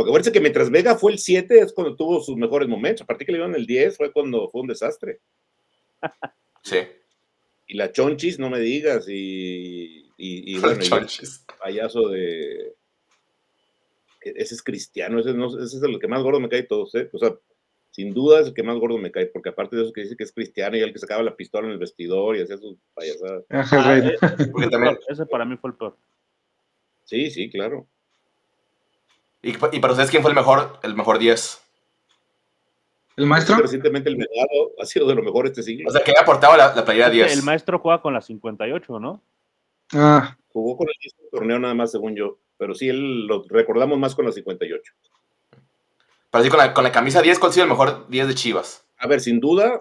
[0.00, 3.02] Porque parece que mientras Vega fue el 7 es cuando tuvo sus mejores momentos.
[3.02, 5.20] A partir que le dieron el 10 fue cuando fue un desastre.
[6.62, 6.76] sí.
[7.66, 9.06] Y la Chonchis, no me digas.
[9.08, 11.44] Y, y, y bueno, y el Chonchis.
[11.60, 12.74] payaso de.
[14.24, 16.66] e, Ese es cristiano, ese, no- ese es el que más gordo me cae de
[16.68, 17.08] todos, ¿eh?
[17.12, 17.34] O sea,
[17.92, 20.16] sin duda es el que más gordo me cae, porque aparte de eso que dice
[20.16, 22.76] que es cristiano y el que sacaba la pistola en el vestidor y hacía sus
[22.94, 23.44] payasadas.
[23.50, 24.16] Ah, eh,
[25.08, 25.96] ese para mí fue el peor.
[27.04, 27.86] Sí, sí, claro.
[29.42, 31.62] ¿Y, y para ustedes quién fue el mejor, el mejor 10?
[33.16, 33.56] ¿El maestro?
[33.56, 35.88] Recientemente el Venado ha sido de lo mejor este siglo.
[35.88, 37.32] O sea, que haya aportado la, la playera 10.
[37.38, 39.22] El maestro juega con la 58, ¿no?
[39.92, 42.38] Ah, Jugó con el mismo torneo nada más, según yo.
[42.56, 44.92] Pero sí, él lo recordamos más con la 58.
[46.30, 48.34] Para decir, con la, con la camisa 10, ¿cuál ha sido el mejor 10 de
[48.34, 48.86] Chivas?
[48.98, 49.80] A ver, sin duda,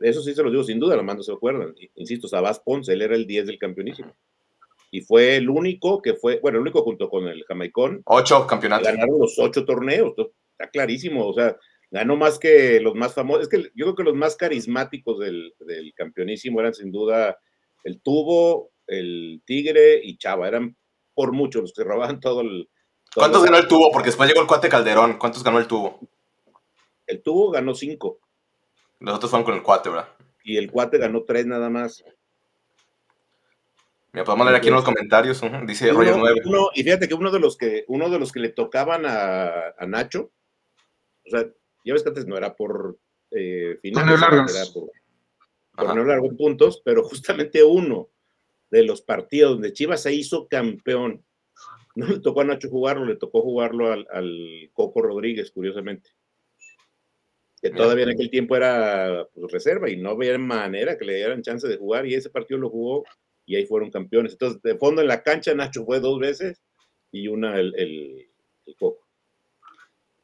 [0.00, 1.74] eso sí se lo digo sin duda, la mando se acuerdan.
[1.96, 4.14] Insisto, Sabás Ponce, él era el 10 del campeonísimo.
[4.90, 8.86] Y fue el único que fue, bueno, el único junto con el Jamaicón, 8 campeonatos.
[8.88, 10.14] ganaron los ocho torneos.
[10.52, 11.56] Está clarísimo, o sea,
[11.90, 13.42] ganó más que los más famosos.
[13.42, 17.38] Es que yo creo que los más carismáticos del, del campeonísimo eran sin duda
[17.84, 20.48] el Tubo, el Tigre y Chava.
[20.48, 20.74] Eran
[21.14, 22.68] por mucho los que robaban todo el.
[23.14, 23.90] todo ¿Cuántos el- ganó el tubo?
[23.92, 25.18] Porque después llegó el cuate Calderón.
[25.18, 26.00] ¿Cuántos ganó el tubo?
[27.06, 28.20] El Tubo ganó cinco
[29.00, 30.08] Los otros fueron con el cuate, ¿verdad?
[30.44, 32.02] y el Cuate ganó tres nada más.
[34.18, 35.40] Mira, podemos leer aquí en los comentarios.
[35.66, 36.40] Dice Roger Uno- 9.
[36.46, 39.68] uno- y fíjate que uno de los que uno de los que le tocaban a,
[39.78, 40.32] a Nacho,
[41.26, 41.46] o sea,
[41.84, 42.98] ya ves que antes no era por
[43.30, 44.90] eh, finales, era por
[45.76, 45.86] Ajá.
[45.86, 48.08] torneo largo puntos, pero justamente uno
[48.70, 51.22] de los partidos donde Chivas se hizo campeón,
[51.94, 56.10] no le tocó a Nacho jugarlo, le tocó jugarlo al, al Coco Rodríguez, curiosamente.
[57.62, 57.84] Que Mira.
[57.84, 61.66] todavía en aquel tiempo era pues, reserva y no había manera que le dieran chance
[61.68, 63.04] de jugar y ese partido lo jugó
[63.48, 64.32] y ahí fueron campeones.
[64.32, 66.62] Entonces, de fondo en la cancha, Nacho fue dos veces
[67.10, 68.28] y una el, el,
[68.66, 69.06] el Coco.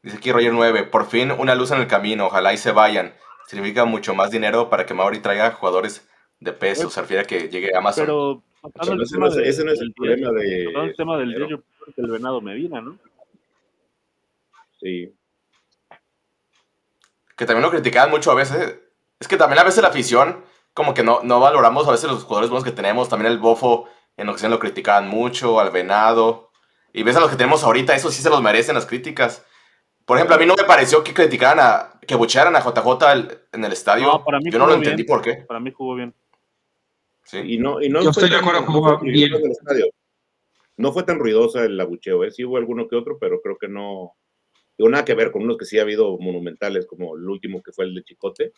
[0.02, 0.84] Dice aquí Roger 9.
[0.84, 2.26] Por fin una luz en el camino.
[2.26, 3.14] Ojalá y se vayan.
[3.48, 6.06] Significa mucho más dinero para que Mauri traiga jugadores
[6.40, 6.90] de peso.
[6.90, 8.04] Se refiere a que llegue a Amazon.
[8.04, 10.64] Pero O sea, ese, no es, de- ese no es del el problema 10, de.
[10.84, 11.46] el tema del dinero.
[11.46, 12.98] 10, yo creo que el Venado Medina, ¿no?
[14.80, 15.14] Sí.
[17.36, 18.78] que también lo criticaban mucho a veces.
[19.18, 20.44] Es que también a veces la afición,
[20.74, 23.08] como que no, no valoramos a veces los jugadores buenos que tenemos.
[23.08, 26.50] También el Bofo en ocasión lo criticaban mucho, al Venado.
[26.92, 29.44] Y ves a los que tenemos ahorita, eso sí se los merecen las críticas.
[30.04, 33.38] Por ejemplo, a mí no me pareció que criticaran a, que buchearan a JJ el-
[33.52, 34.04] en el estadio.
[34.06, 35.06] No, para mí Yo no lo entendí bien.
[35.06, 35.36] por qué.
[35.48, 36.14] Para mí jugó bien.
[37.24, 37.38] Sí.
[37.38, 39.30] Y no, y no Yo fue estoy de tan- acuerdo, no jugó fue bien.
[39.30, 39.86] ruidoso en el estadio.
[40.76, 42.30] No fue tan ruidosa el abucheo, ¿eh?
[42.30, 44.12] Sí hubo alguno que otro, pero creo que no.
[44.76, 47.72] Digo, nada que ver con unos que sí ha habido monumentales, como el último que
[47.72, 48.52] fue el de Chicote.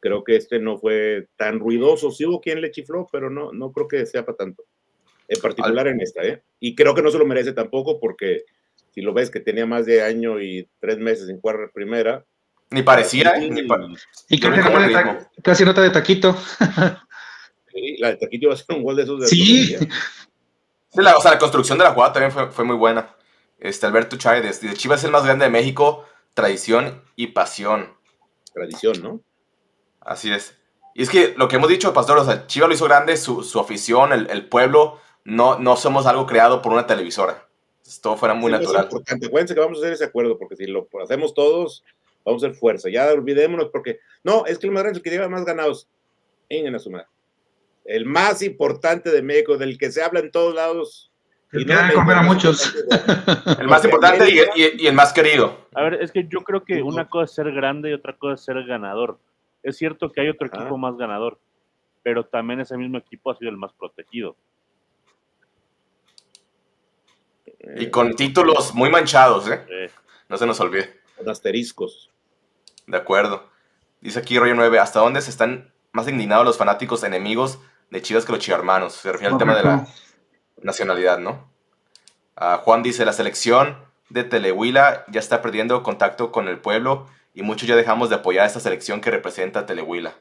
[0.00, 2.10] Creo que este no fue tan ruidoso.
[2.10, 4.64] Sí hubo quien le chifló, pero no, no creo que sea para tanto.
[5.28, 6.42] En particular en esta, ¿eh?
[6.60, 8.44] Y creo que no se lo merece tampoco, porque
[8.94, 12.24] si lo ves que tenía más de año y tres meses en cuarta primera.
[12.70, 13.50] Ni parecía, ¿eh?
[13.50, 13.80] Ni pa-
[14.28, 16.36] y de acuerdo ta- casi nota de taquito.
[17.72, 19.76] sí, La de Taquito iba a ser un gol de esos de Sí.
[19.76, 23.14] Sí, la, o sea, la construcción de la jugada también fue, fue muy buena.
[23.58, 27.92] Este, Alberto Chávez, dice, Chivas es el más grande de México, tradición y pasión.
[28.52, 29.20] Tradición, ¿no?
[30.06, 30.56] Así es.
[30.94, 33.42] Y es que lo que hemos dicho, Pastor, o sea, Chivas lo hizo grande, su,
[33.42, 37.46] su afición, el, el pueblo, no, no somos algo creado por una televisora.
[38.02, 38.84] Todo fuera muy Sí, natural.
[38.86, 39.26] Es importante.
[39.26, 41.84] Acuérdense que vamos a hacer ese acuerdo, porque si lo hacemos todos,
[42.24, 42.88] vamos a hacer fuerza.
[42.88, 45.88] Ya olvidémonos, porque no, es que el más grande es el que lleva más ganados.
[46.48, 47.06] Vengan a sumar.
[47.84, 51.12] El más importante de México, del que se habla en todos lados,
[51.52, 52.74] El que da comer a muchos.
[53.60, 55.66] El más importante y, y- y el más querido.
[55.74, 58.34] A ver, es que yo creo que una cosa es ser grande y otra cosa
[58.34, 59.18] es ser ganador.
[59.66, 60.60] Es cierto que hay otro Ajá.
[60.60, 61.40] equipo más ganador,
[62.04, 64.36] pero también ese mismo equipo ha sido el más protegido.
[67.74, 69.66] Y con títulos muy manchados, ¿eh?
[69.68, 69.90] Eh,
[70.28, 71.00] No se nos olvide.
[71.16, 72.12] Con asteriscos.
[72.86, 73.50] De acuerdo.
[74.00, 77.58] Dice aquí Rollo 9, ¿hasta dónde se están más indignados los fanáticos enemigos
[77.90, 78.92] de Chivas que los chivarmanos?
[78.92, 79.86] Se refiere al tema de la
[80.62, 81.50] nacionalidad, ¿no?
[82.36, 87.42] Ah, Juan dice, la selección de Telehuila ya está perdiendo contacto con el pueblo y
[87.42, 90.14] muchos ya dejamos de apoyar a esta selección que representa a Telehuila.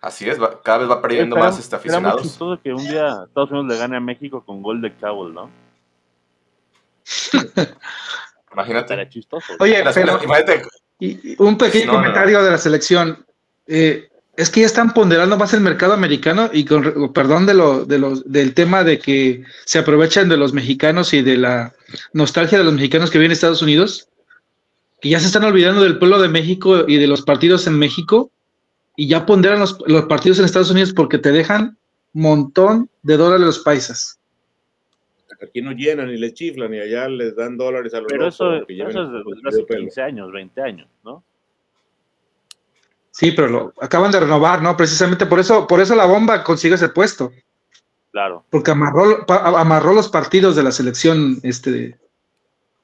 [0.00, 2.22] Así es, va- cada vez va perdiendo más este, Era aficionados.
[2.22, 5.50] chistoso que un día Estados Unidos le gane a México con gol de Cowell, ¿no?
[8.52, 9.08] Imagínate.
[9.08, 9.52] Chistoso.
[9.58, 10.62] Oye, pero imagínate,
[11.00, 12.04] y- un pequeño No, no, no.
[12.04, 13.24] comentario de la selección.
[13.66, 17.84] Eh, es que ya están ponderando más el mercado americano y con perdón de lo,
[17.84, 21.72] de los, del tema de que se aprovechan de los mexicanos y de la
[22.12, 24.08] nostalgia de los mexicanos que viven en Estados Unidos,
[25.04, 28.30] que ya se están olvidando del pueblo de México y de los partidos en México
[28.96, 31.76] y ya ponderan los, los partidos en Estados Unidos porque te dejan
[32.14, 34.18] montón de dólares los paisas.
[35.42, 38.54] Aquí no llenan ni les chiflan y allá les dan dólares a los Pero eso,
[38.54, 39.80] eso es desde hace pelo.
[39.80, 41.22] 15 años, 20 años, ¿no?
[43.10, 44.74] Sí, pero lo acaban de renovar, ¿no?
[44.74, 47.30] Precisamente por eso, por eso la bomba consigue ese puesto.
[48.10, 48.44] Claro.
[48.48, 51.98] porque amarró, pa- amarró los partidos de la selección, este,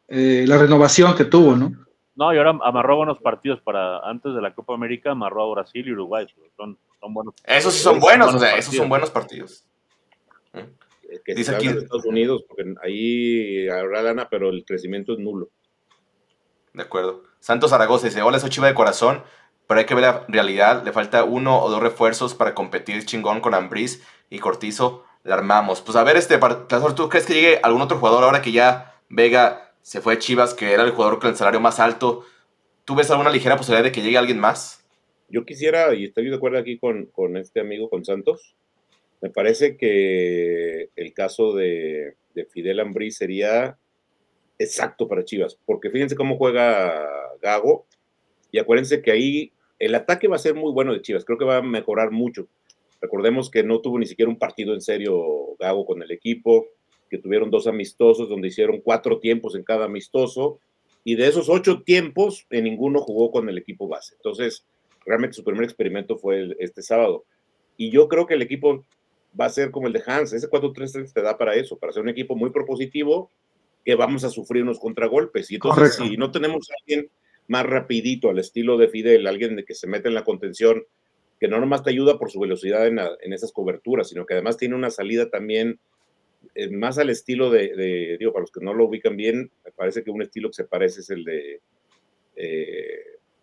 [0.09, 1.73] eh, la renovación que tuvo, ¿no?
[2.17, 5.87] No, y ahora amarró buenos partidos para antes de la Copa América, amarró a Brasil
[5.87, 6.27] y Uruguay.
[6.57, 7.35] Son, son buenos.
[7.45, 8.59] esos sí son buenos, o sea, partidos.
[8.65, 9.65] esos son buenos partidos.
[10.55, 15.19] Eh, Que Dice aquí- de Estados Unidos, porque ahí habrá lana, pero el crecimiento es
[15.19, 15.49] nulo.
[16.73, 17.23] De acuerdo.
[17.41, 19.23] Santos Zaragoza dice, hola, soy chiva de corazón,
[19.67, 20.85] pero hay que ver la realidad.
[20.85, 25.05] Le falta uno o dos refuerzos para competir chingón con Ambriz y Cortizo.
[25.23, 25.81] La armamos.
[25.83, 26.39] Pues a ver, este,
[26.97, 30.55] ¿tú crees que llegue algún otro jugador ahora que ya Vega se fue a Chivas,
[30.55, 32.25] que era el jugador con el salario más alto?
[32.85, 34.85] ¿Tú ves alguna ligera posibilidad de que llegue alguien más?
[35.29, 38.57] Yo quisiera, y estoy de acuerdo aquí con, con este amigo, con Santos,
[39.21, 43.79] me parece que el caso de, de Fidel Ambrí sería
[44.59, 47.07] exacto para Chivas, porque fíjense cómo juega
[47.41, 47.87] Gago,
[48.51, 51.45] y acuérdense que ahí el ataque va a ser muy bueno de Chivas, creo que
[51.45, 52.49] va a mejorar mucho.
[53.01, 56.67] Recordemos que no tuvo ni siquiera un partido en serio Gago con el equipo,
[57.11, 60.61] que tuvieron dos amistosos donde hicieron cuatro tiempos en cada amistoso,
[61.05, 64.15] y de esos ocho tiempos, en ninguno jugó con el equipo base.
[64.15, 64.65] Entonces,
[65.05, 67.25] realmente su primer experimento fue el- este sábado.
[67.77, 68.85] Y yo creo que el equipo
[69.39, 70.33] va a ser como el de Hans.
[70.33, 73.31] Ese 4-3-3 te da para eso, para ser un equipo muy propositivo
[73.85, 75.51] que vamos a sufrir unos contragolpes.
[75.51, 76.05] Y entonces, Correcto.
[76.05, 77.11] si no tenemos a alguien
[77.49, 80.85] más rapidito al estilo de Fidel, alguien de que se mete en la contención,
[81.41, 84.35] que no nomás te ayuda por su velocidad en, la- en esas coberturas, sino que
[84.35, 85.81] además tiene una salida también
[86.55, 89.73] eh, más al estilo de, de- digo, para los que no lo ubican bien, me
[89.73, 91.61] parece que un estilo que se parece es el de
[92.37, 92.99] eh,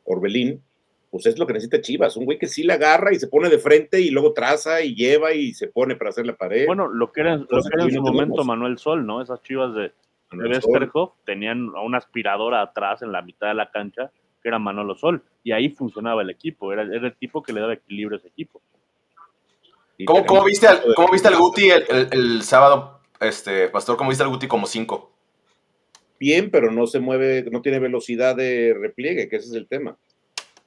[0.05, 0.61] Orbelín,
[1.09, 3.49] pues es lo que necesita Chivas, un güey que sí la agarra y se pone
[3.49, 6.65] de frente y luego traza y lleva y se pone para hacer la pared.
[6.65, 8.13] Bueno, lo que era, lo Entonces, que era en su tenemos.
[8.13, 9.21] momento Manuel Sol, ¿no?
[9.21, 9.91] Esas chivas de.
[10.29, 14.11] Westerhoff tenían a una aspiradora atrás en la mitad de la cancha,
[14.43, 17.61] que era Manolo Sol, y ahí funcionaba el equipo, era, era el tipo que le
[17.61, 18.61] daba equilibrio a ese equipo.
[20.05, 23.97] ¿Cómo, viste, al, cómo viste al Guti el, el- el sábado, este, Pastor?
[23.97, 25.11] ¿Cómo viste al Guti como 5?
[26.19, 29.97] bien, pero no se mueve, no tiene velocidad de repliegue, que ese es el tema.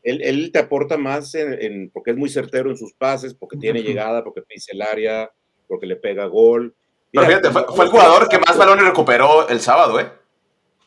[0.05, 3.57] Él, él te aporta más en, en- porque es muy certero en sus pases, porque
[3.57, 5.29] tiene llegada, porque pisa el área,
[5.67, 6.73] porque le pega gol.
[7.13, 10.09] Pero fíjate, fue, el jugador que más balones recuperó el sábado, ¿eh?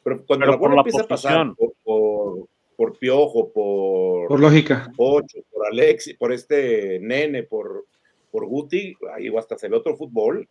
[0.01, 2.47] Pero cuando Pero la por bola empieza a pasar por, por,
[2.77, 4.89] por Piojo, por, Por lógica.
[4.95, 7.85] Pocho, por Alexi, por este nene, por,
[8.31, 10.47] por Guti, ahí hasta el otro fútbol.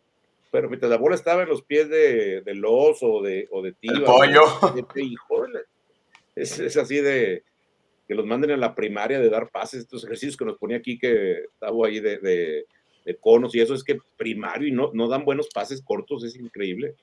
[0.53, 3.73] Pero mientras la bola estaba en los pies de, de Los o de, o de
[3.73, 4.43] Tiva, pollo.
[4.75, 5.61] de- de- híjole,
[6.37, 7.43] es, es así de
[8.07, 10.99] que los manden a la primaria de dar pases, estos ejercicios que nos ponía aquí
[10.99, 12.67] que estaba ahí de, de-
[13.05, 16.37] de conos y eso es que primario y no, no dan buenos pases cortos, es
[16.37, 16.95] increíble.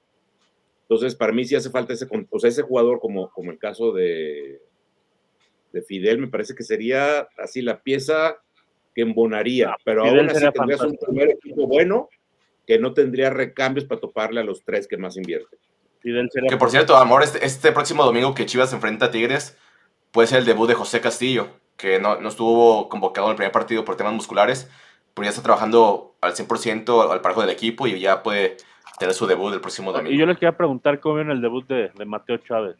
[0.83, 3.91] Entonces, para mí sí hace falta ese, o sea, ese jugador como, como el caso
[3.91, 4.61] de,
[5.73, 8.37] de Fidel, me parece que sería así la pieza
[8.95, 12.09] que embonaría, pero Fidel aún así sería tendrías un primer equipo bueno
[12.69, 15.57] que no tendría recambios para toparle a los tres que más invierten.
[16.47, 19.57] Que por cierto, amor, este, este próximo domingo que Chivas enfrenta a Tigres,
[20.11, 21.47] puede ser el debut de José Castillo,
[21.77, 24.69] que no, no estuvo convocado en el primer partido por temas musculares,
[25.15, 28.57] pero ya está trabajando al 100% al parejo del equipo y ya puede
[28.99, 30.15] tener su debut el próximo Y domingo.
[30.19, 32.75] yo les quería preguntar cómo vieron el debut de, de Mateo Chávez.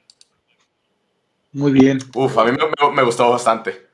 [1.52, 1.98] Muy bien.
[2.14, 3.89] Uf, a mí me, me- me gustó bastante.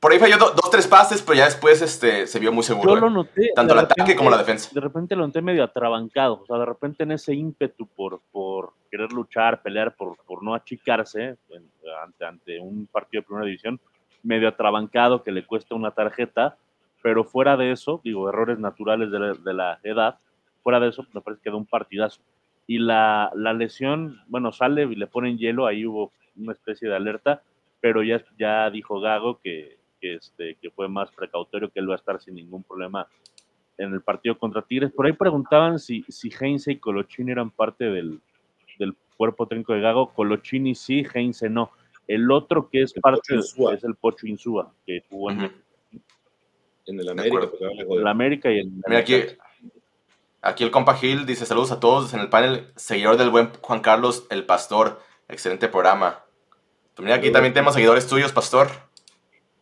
[0.00, 2.92] Por ahí falló do- dos, tres pases, pero ya después este, se vio muy seguro.
[2.92, 3.00] Yo eh.
[3.00, 3.50] lo noté.
[3.54, 4.70] Tanto el ataque como la defensa.
[4.72, 6.40] De repente lo noté medio atrabancado.
[6.42, 10.54] O sea, de repente en ese ímpetu por, por querer luchar, pelear, por, por no
[10.54, 11.70] achicarse en-
[12.02, 13.78] ante, ante un partido de primera división,
[14.22, 16.56] medio atrabancado que le cuesta una tarjeta.
[17.02, 20.18] Pero fuera de eso, digo, errores naturales de la, de la edad,
[20.62, 22.20] fuera de eso, me parece que da un partidazo.
[22.66, 26.96] Y la, la lesión, bueno, sale y le ponen hielo, ahí hubo una especie de
[26.96, 27.42] alerta,
[27.80, 31.94] pero ya, ya dijo Gago que, que, este, que fue más precautorio, que él va
[31.94, 33.06] a estar sin ningún problema
[33.78, 34.92] en el partido contra Tigres.
[34.92, 38.20] Por ahí preguntaban si, si Heinze y Colochini eran parte del,
[38.78, 40.12] del cuerpo técnico de Gago.
[40.12, 41.70] Colochini sí, Heinze no.
[42.06, 43.74] El otro que es El parte Insúa.
[43.74, 45.52] es el Pocho Insúa, que jugó en.
[46.86, 48.00] En el De América, joder.
[48.00, 49.14] el América y en Mira, aquí,
[50.42, 53.80] aquí el compa Gil dice saludos a todos en el panel, seguidor del buen Juan
[53.80, 56.24] Carlos el Pastor, excelente programa.
[57.00, 58.68] Pues mira, aquí también tenemos seguidores tuyos, Pastor,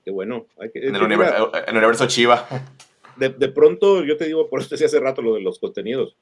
[0.05, 0.47] Qué bueno.
[0.59, 2.49] Hay que- en el, que mira, univer- en el universo Chiva.
[3.17, 6.17] de, de pronto, yo te digo, por eso decía hace rato lo de los contenidos.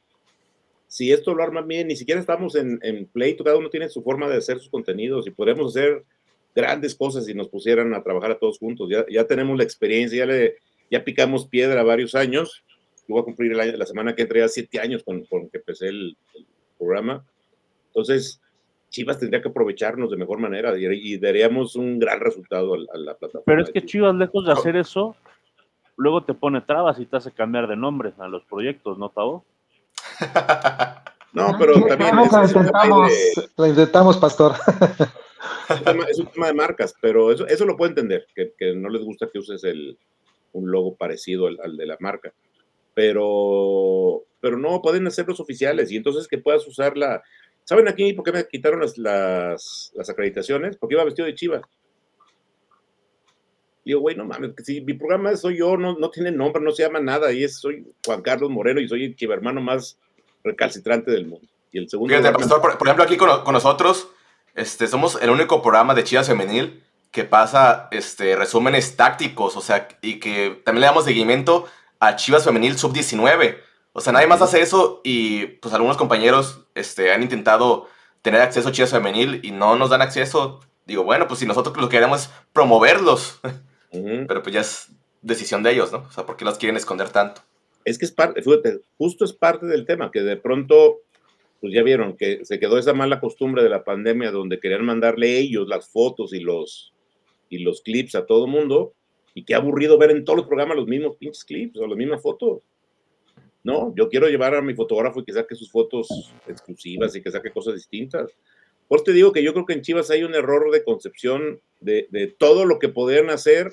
[0.88, 4.02] Si esto lo arman bien, ni siquiera estamos en, en pleito, cada uno tiene su
[4.02, 6.04] forma de hacer sus contenidos y podemos hacer
[6.54, 8.88] grandes cosas si nos pusieran a trabajar a todos juntos.
[8.90, 10.56] Ya, ya tenemos la experiencia, ya, le,
[10.90, 12.62] ya picamos piedra varios años.
[13.08, 15.48] Yo voy a cumplir el año, la semana que entré ya siete años con, con
[15.48, 16.46] que empecé el, el
[16.76, 17.24] programa.
[17.88, 18.40] Entonces,
[18.88, 22.98] Chivas tendría que aprovecharnos de mejor manera y, y daríamos un gran resultado a, a
[22.98, 23.44] la plataforma.
[23.44, 23.90] Pero es que Chivas.
[23.90, 25.16] Chivas, lejos de hacer eso,
[25.96, 29.44] luego te pone trabas y te hace cambiar de nombre a los proyectos, ¿no, Tavo?
[31.32, 33.10] No, pero también es, intentamos,
[33.58, 34.52] de- intentamos, pastor.
[35.68, 38.54] es un tema- es un tema de marcas, pero eso, eso lo puedo entender, que,
[38.56, 39.98] que no les gusta que uses el,
[40.52, 42.32] un logo parecido al, al de la marca.
[42.94, 47.22] Pero, pero no, pueden hacer los oficiales y entonces que puedas usar la...
[47.66, 50.76] ¿Saben aquí por qué me quitaron las, las, las acreditaciones?
[50.76, 51.62] Porque iba vestido de Chivas.
[53.84, 56.84] Digo, güey, no mames, si mi programa soy yo, no, no tiene nombre, no se
[56.84, 59.98] llama nada, y es, soy Juan Carlos Moreno y soy el chivermano más
[60.42, 61.46] recalcitrante del mundo.
[61.72, 62.16] Y el segundo...
[62.16, 64.08] Fíjate, Pastor, por, por ejemplo, aquí con, con nosotros,
[64.54, 69.88] este, somos el único programa de Chivas Femenil que pasa este, resúmenes tácticos, o sea,
[70.02, 71.66] y que también le damos seguimiento
[71.98, 73.58] a Chivas Femenil Sub-19.
[73.96, 77.88] O sea, nadie más hace eso y pues algunos compañeros este, han intentado
[78.22, 80.60] tener acceso a Chivas Femenil y no nos dan acceso.
[80.84, 83.40] Digo, bueno, pues si nosotros lo que queremos es promoverlos,
[83.90, 84.88] pero pues ya es
[85.22, 86.04] decisión de ellos, ¿no?
[86.08, 87.40] O sea, ¿por qué los quieren esconder tanto?
[87.86, 91.02] es que es parte, fíjate, justo es parte del tema, que de pronto,
[91.60, 95.38] pues ya vieron que se quedó esa mala costumbre de la pandemia donde querían mandarle
[95.38, 96.92] ellos las fotos y los,
[97.48, 98.92] y los clips a todo mundo,
[99.34, 102.20] y qué aburrido ver en todos los programas los mismos pinches clips o las mismas
[102.20, 102.58] fotos.
[103.66, 107.32] No, yo quiero llevar a mi fotógrafo y que saque sus fotos exclusivas y que
[107.32, 108.30] saque cosas distintas.
[108.86, 112.06] Por te digo que yo creo que en Chivas hay un error de concepción de,
[112.12, 113.72] de todo lo que podrían hacer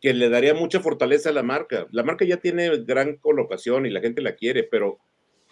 [0.00, 1.86] que le daría mucha fortaleza a la marca.
[1.90, 4.96] La marca ya tiene gran colocación y la gente la quiere, pero,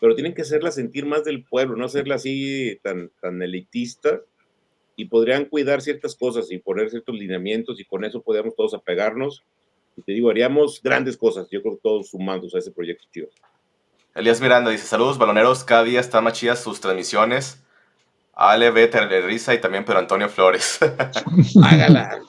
[0.00, 4.22] pero tienen que hacerla sentir más del pueblo, no hacerla así tan, tan elitista
[4.96, 9.44] y podrían cuidar ciertas cosas y poner ciertos lineamientos y con eso podríamos todos apegarnos.
[9.97, 13.28] Y te digo, haríamos grandes cosas, yo creo que todos sumados a ese proyecto chido.
[14.14, 17.62] Elías Miranda dice, saludos baloneros, cada día están más chidas sus transmisiones.
[18.35, 20.78] Ale, Beta, Risa y también Pedro Antonio Flores.
[21.64, 22.20] Hágala.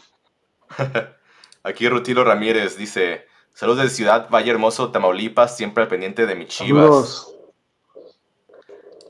[1.63, 6.45] Aquí Rutilo Ramírez dice, saludos desde Ciudad Valle Hermoso, Tamaulipas, siempre al pendiente de mi
[6.45, 6.83] chivas.
[6.85, 7.33] Saludos.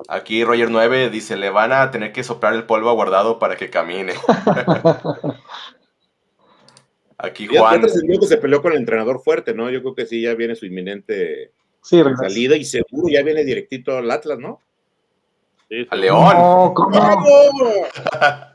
[0.08, 3.70] Aquí Roger 9 dice, le van a tener que soplar el polvo aguardado para que
[3.70, 4.14] camine.
[7.18, 9.70] Aquí Ya, ya Juan, trascendió que se peleó con el entrenador fuerte, ¿no?
[9.70, 13.98] Yo creo que sí, ya viene su inminente Sí, salida y seguro ya viene directito
[13.98, 14.60] al Atlas, ¿no?
[15.70, 15.88] Sí, sí.
[15.90, 16.38] a León.
[16.38, 16.74] No.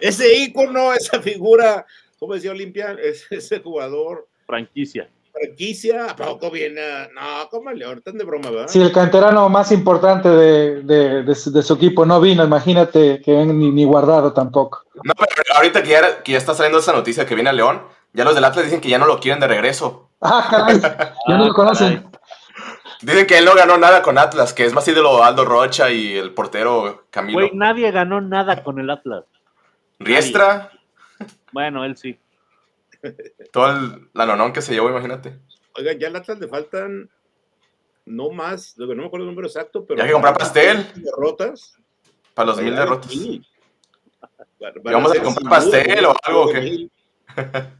[0.00, 1.84] Ese ícono, esa figura,
[2.18, 5.10] como decía Olimpia, es- ese jugador, Franquicia.
[5.32, 6.80] franquicia, ¿a poco viene?
[7.14, 8.68] No, como León, están de broma, ¿verdad?
[8.68, 13.20] Sí, el canterano más importante de, de- de su, de su equipo no vino, imagínate
[13.22, 14.82] que ni guardado tampoco.
[15.04, 17.82] No, pero ahorita que ya, que ya está saliendo esa noticia que viene a León,
[18.12, 20.06] ya los del Atlas dicen que ya no lo quieren de regreso.
[20.22, 21.94] Ah, caray, ya no Ah, lo conocen.
[22.02, 22.10] caray.
[23.00, 26.16] Dicen que él no ganó nada con Atlas, que es más ídolo Aldo Rocha y
[26.18, 27.38] el portero Camilo.
[27.38, 29.24] Güey, nadie ganó nada con el Atlas.
[29.98, 30.70] Riestra,
[31.52, 32.18] Bueno, él sí.
[33.52, 35.38] todo el lanonón que se llevó, imagínate.
[35.76, 37.08] Oigan, ya al Atlas le faltan
[38.04, 39.96] no más, no me acuerdo el número exacto, pero.
[39.98, 40.86] Ya hay que comprar pastel.
[40.96, 41.78] Derrotas.
[42.34, 43.10] Para los mil derrotas.
[43.10, 43.42] sí.
[44.60, 46.60] Van- van ¿Y vamos a comprar pastel o algo, o qué?
[46.60, 46.92] mil.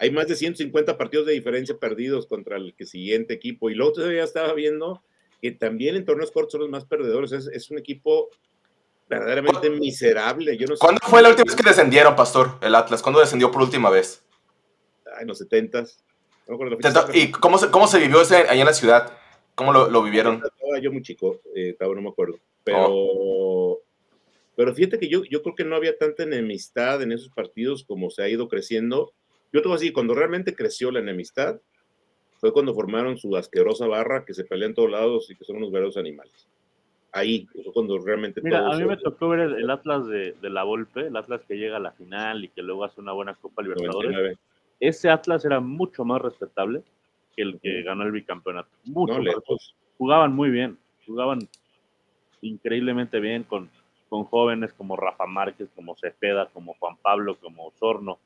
[0.00, 3.70] Hay más de 150 partidos de diferencia perdidos contra el siguiente equipo.
[3.70, 5.02] Y luego todavía estaba viendo
[5.40, 7.32] que también en torneos cortos son los más perdedores.
[7.32, 8.30] Es, es un equipo
[9.08, 10.56] verdaderamente miserable.
[10.56, 13.02] Yo no sé ¿Cuándo fue la última vez que descendieron, Pastor, el Atlas?
[13.02, 14.24] ¿Cuándo descendió por última vez?
[15.20, 15.98] en los 70s.
[16.48, 16.58] No.
[17.14, 19.12] ¿Y cómo se, cómo se vivió ese ahí en la ciudad?
[19.54, 20.42] ¿Cómo lo, lo vivieron?
[20.44, 22.38] Estaba yo muy chico, eh, no me acuerdo.
[22.64, 23.80] Pero, Oh.
[24.56, 28.10] pero fíjate que yo, yo creo que no había tanta enemistad en esos partidos como
[28.10, 29.12] se ha ido creciendo.
[29.52, 31.60] Yo te voy a decir, cuando realmente creció la enemistad,
[32.38, 35.56] fue cuando formaron su asquerosa barra que se pelea en todos lados y que son
[35.56, 36.48] unos verdaderos animales.
[37.12, 40.32] Ahí, fue cuando realmente Mira, todo a mí me tocó ver el, el Atlas de,
[40.40, 43.12] de la Volpe, el Atlas que llega a la final y que luego hace una
[43.12, 44.12] buena Copa Libertadores.
[44.12, 44.38] 99.
[44.78, 46.82] Ese Atlas era mucho más respetable
[47.36, 48.70] que el que ganó el bicampeonato.
[48.84, 49.74] Mucho No, más.
[49.98, 51.40] Jugaban muy bien, jugaban
[52.40, 53.68] increíblemente bien con,
[54.08, 58.18] con jóvenes como Rafa Márquez, como Cepeda, como Juan Pablo, como Osorno,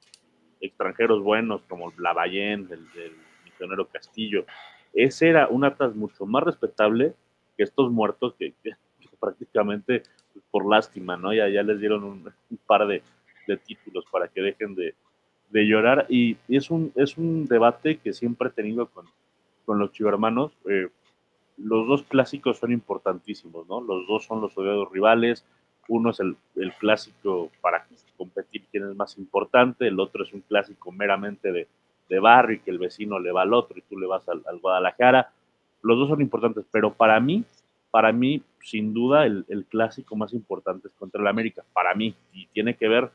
[0.66, 3.12] extranjeros buenos como Lavallén, el, el
[3.44, 4.44] misionero Castillo.
[4.92, 7.14] Ese era un Atlas mucho más respetable
[7.56, 8.54] que estos muertos que,
[9.18, 11.32] prácticamente pues, por lástima, ¿no?
[11.32, 12.32] Ya, les dieron un,
[12.66, 13.02] par de,
[13.66, 14.94] títulos para que dejen de,
[15.52, 19.06] llorar y, y es, un, es un debate que siempre he tenido con,
[19.64, 20.52] con los chivermanos.
[20.68, 20.88] Eh,
[21.56, 23.80] los dos clásicos son importantísimos, ¿no?
[23.80, 25.44] Los dos son los odiados rivales.
[25.88, 27.86] Uno es el, el clásico para
[28.16, 31.68] competir quién es más importante, el otro es un clásico meramente de,
[32.08, 34.42] de barrio y que el vecino le va al otro y tú le vas al,
[34.46, 35.30] al Guadalajara.
[35.82, 37.44] Los dos son importantes, pero para mí,
[37.90, 42.14] para mí, sin duda, el, el clásico más importante es contra el América, para mí,
[42.32, 43.10] y tiene que ver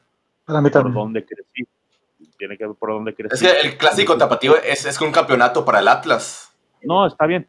[0.45, 1.67] Para mí por dónde crecí.
[2.37, 3.45] Tiene que ver por dónde crecí.
[3.45, 6.55] Es que el clásico tapatío es, es un campeonato para el Atlas.
[6.83, 7.47] No, está bien.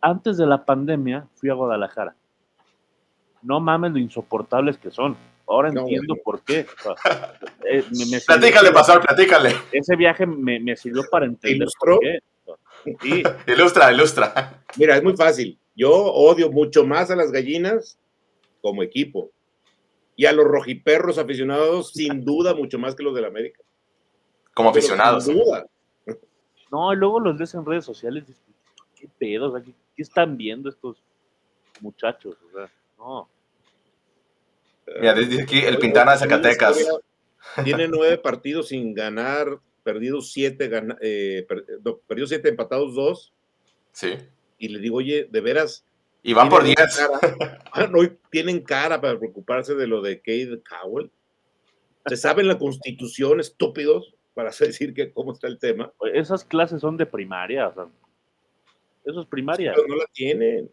[0.00, 2.14] Antes de la pandemia fui a Guadalajara.
[3.44, 5.16] No mames lo insoportables que son.
[5.46, 6.66] Ahora No, entiendo por qué.
[6.88, 9.54] O sea, eh, me- me sirvió- Platícale, pastor, platícale.
[9.70, 11.96] Ese viaje me, me sirvió para entender ilustró?
[11.96, 12.18] por qué.
[13.00, 14.62] Sí, Ilustra, ilustra.
[14.76, 15.58] mira, es muy fácil.
[15.76, 17.98] Yo odio mucho más a las gallinas
[18.62, 19.30] como equipo.
[20.16, 23.60] Y a los rojiperros aficionados, sin duda, mucho más que los del América.
[24.54, 25.24] Como Pero aficionados.
[25.24, 25.66] Sin duda.
[26.70, 28.24] No, y luego los ves en redes sociales.
[28.94, 29.48] ¿Qué pedo?
[29.48, 31.02] O sea, ¿qué, qué están viendo estos
[31.80, 32.36] muchachos?
[32.48, 33.28] O sea, no.
[35.00, 36.78] Mira, dice aquí el Pintana de Zacatecas.
[37.62, 43.32] Tiene nueve partidos sin ganar, perdidos siete, gana- eh, per- no, perdidos siete, empatados dos.
[43.92, 44.14] Sí.
[44.58, 45.84] Y le digo, oye, de veras.
[46.22, 46.96] Y van por tienen 10.
[46.96, 48.00] cara- Ah, no,
[48.30, 51.10] tienen cara para preocuparse de lo de Cade Cowell.
[52.06, 55.92] Se saben la constitución, estúpidos, para decir que cómo está el tema.
[56.12, 57.68] Esas clases son de primaria.
[57.68, 57.86] O sea,
[59.04, 59.72] eso es primaria.
[59.74, 60.70] Pero no la tienen.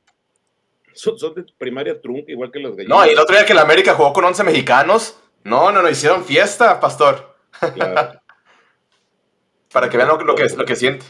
[0.93, 2.97] Son, son de primaria trunca, igual que las gallinas.
[2.97, 5.19] No, y el otro día que el América jugó con 11 mexicanos.
[5.43, 7.35] No, no, no, hicieron fiesta, pastor.
[7.73, 8.19] Claro.
[9.72, 11.05] Para que vean lo, lo que, lo que siente.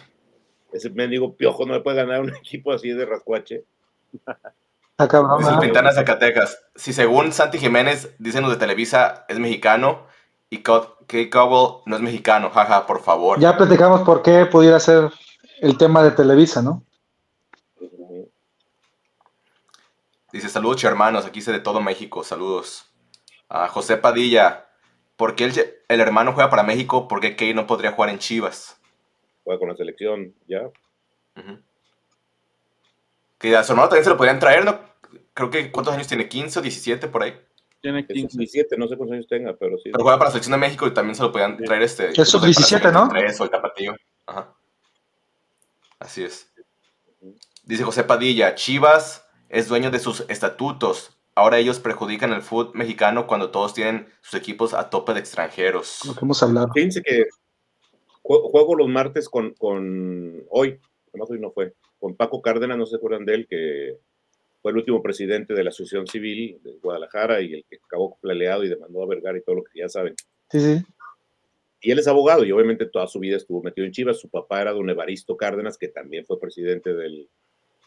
[0.71, 3.65] Ese mendigo piojo no le puede ganar a un equipo así de rascuache.
[4.97, 5.59] El ¿verdad?
[5.59, 6.63] Pintana Zacatecas.
[6.75, 10.05] Si según Santi Jiménez, dicen los de Televisa, es mexicano
[10.49, 12.51] y Kate Cowell no es mexicano.
[12.51, 13.39] Jaja, por favor.
[13.39, 15.09] Ya platicamos por qué pudiera ser
[15.61, 16.83] el tema de Televisa, ¿no?
[20.31, 21.25] Dice, saludos, hermanos.
[21.25, 22.23] Aquí se de todo México.
[22.23, 22.85] Saludos.
[23.49, 24.67] A José Padilla.
[25.17, 25.53] ¿Por qué el,
[25.87, 27.07] el hermano juega para México?
[27.07, 28.79] ¿Por qué Kate no podría jugar en Chivas?
[29.43, 30.61] Juega con la selección, ya.
[31.35, 31.59] Ujú.
[33.37, 34.79] Que a su hermano también se lo podrían traer, ¿no?
[35.33, 36.29] Creo que, ¿cuántos años tiene?
[36.29, 37.39] ¿15 o 17 por ahí?
[37.81, 38.37] Tiene Es 15.
[38.37, 39.89] 17, no sé cuántos años tenga, pero sí.
[39.91, 41.63] Pero juega para la selección de México y también se lo podían Sí.
[41.65, 42.09] traer este.
[42.21, 43.03] Es sub-17, ¿no?
[43.09, 43.95] o el tapatío.
[44.27, 44.53] Ajá.
[45.99, 46.51] Así es.
[47.63, 51.17] Dice José Padilla, Chivas es dueño de sus estatutos.
[51.35, 55.99] Ahora ellos perjudican el fútbol mexicano cuando todos tienen sus equipos a tope de extranjeros.
[56.05, 56.69] Lo que hemos hablado.
[56.73, 57.25] Fíjense que
[58.21, 60.79] jue- juego los martes con, con hoy,
[61.09, 63.97] además hoy no fue, con Paco Cárdenas, no se acuerdan de él, que
[64.61, 68.63] fue el último presidente de la Asociación Civil de Guadalajara y el que acabó plaleado
[68.63, 70.15] y demandó a Vergara y todo lo que ya saben.
[70.49, 70.85] Sí, sí.
[71.83, 74.19] Y él es abogado y obviamente toda su vida estuvo metido en Chivas.
[74.19, 77.27] Su papá era don Evaristo Cárdenas, que también fue presidente del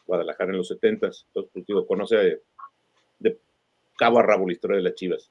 [0.07, 2.41] Guadalajara en los 70 Entonces, pues, digo, conoce de,
[3.19, 3.39] de
[3.97, 5.31] cabo a rabo la historia de las Chivas.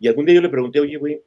[0.00, 1.22] Y algún día yo le pregunté, oye, güey,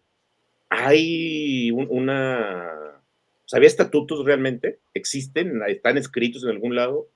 [0.70, 3.02] ¿hay un- una...
[3.46, 4.80] ¿Sabía estatutos realmente?
[4.94, 5.62] ¿Existen?
[5.68, 7.08] ¿Están escritos en algún lado?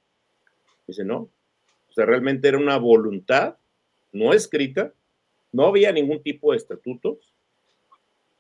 [0.86, 1.30] Dice, no.
[1.90, 3.56] O sea, realmente era una voluntad
[4.12, 4.94] no escrita,
[5.52, 7.18] no había ningún tipo de estatutos,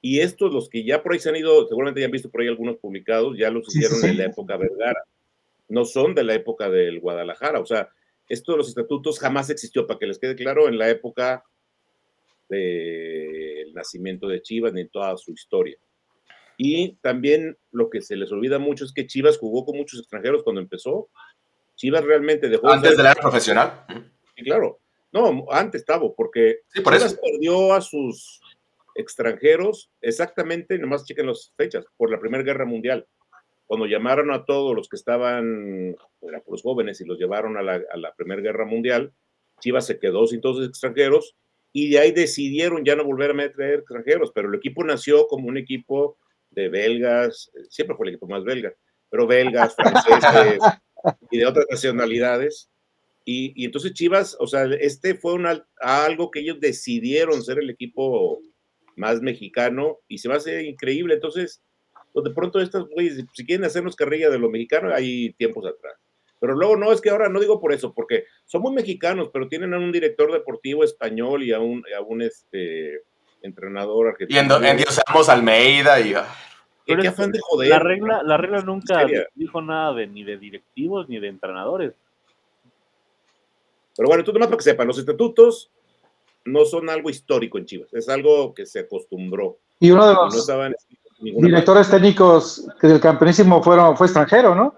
[0.01, 2.41] y estos, los que ya por ahí se han ido, seguramente ya han visto por
[2.41, 5.03] ahí algunos publicados, ya los Sí, hicieron sí, en la época Vergara.
[5.67, 7.59] No son de la época del Guadalajara.
[7.59, 7.89] O sea,
[8.27, 11.43] esto de los estatutos jamás existió, para que les quede claro, en la época
[12.49, 15.77] del nacimiento de Chivas, ni en toda su historia.
[16.57, 20.43] Y también lo que se les olvida mucho es que Chivas jugó con muchos extranjeros
[20.43, 21.09] cuando empezó.
[21.75, 23.85] Chivas realmente dejó Antes de la era profesional.
[24.35, 24.79] Sí, claro.
[25.11, 27.21] No, antes, Tavo, porque Sí, por Chivas eso.
[27.21, 28.41] perdió a sus
[28.95, 33.05] extranjeros, exactamente, nomás chequen las fechas, por la Primera Guerra Mundial.
[33.65, 37.63] Cuando llamaron a todos los que estaban, era por los jóvenes, y los llevaron a
[37.63, 39.13] la, a la Primera Guerra Mundial,
[39.59, 41.35] Chivas se quedó sin todos los extranjeros
[41.71, 45.47] y de ahí decidieron ya no volver a meter extranjeros, pero el equipo nació como
[45.47, 46.17] un equipo
[46.51, 48.73] de belgas, siempre fue el equipo más belga,
[49.09, 50.59] pero belgas, franceses
[51.31, 52.69] y de otras nacionalidades.
[53.25, 57.69] Y, y, entonces Chivas, o sea, este fue una, algo que ellos decidieron ser el
[57.69, 58.39] equipo
[58.95, 61.15] más mexicano y se va a hacer increíble.
[61.15, 61.61] Entonces,
[62.15, 65.95] pues de pronto estos güeyes, si quieren hacernos carrilla de lo mexicano, hay tiempos atrás.
[66.39, 69.73] Pero luego no, es que ahora no digo por eso, porque somos mexicanos, pero tienen
[69.73, 73.01] a un director deportivo español y a un, a un este,
[73.41, 74.61] entrenador argentino.
[74.61, 76.13] Y endiosamos Almeida y...
[76.85, 77.67] ¿Qué, qué afán de joder?
[77.67, 81.95] La regla, la regla nunca dijo nada de, ni de directivos ni de entrenadores.
[83.97, 85.69] Pero bueno, tú nomás para que sepan, los estatutos
[86.45, 89.57] no son algo histórico en Chivas, es algo que se acostumbró.
[89.81, 90.75] Y uno de los no
[91.19, 94.73] directores técnicos que del campeonísimo fueron, fue extranjero, ¿no?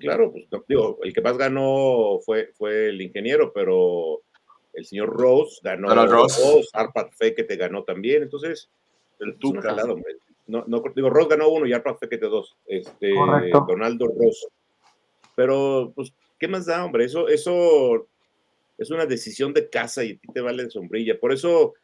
[0.00, 4.20] claro, pues, digo, el que más ganó fue, fue el ingeniero, pero
[4.74, 6.62] el señor Rose ganó Rose.
[6.72, 8.68] Arpad que te ganó también, entonces,
[9.20, 9.36] el
[10.46, 13.12] no, no, digo, Rose ganó uno y Arpad Fekete dos, este,
[13.66, 14.46] Donaldo Rose.
[15.36, 17.04] Pero, pues, ¿qué más da, hombre?
[17.04, 18.08] Eso, eso
[18.78, 21.18] es una decisión de casa y a ti te vale de sombrilla.
[21.20, 21.74] Por eso,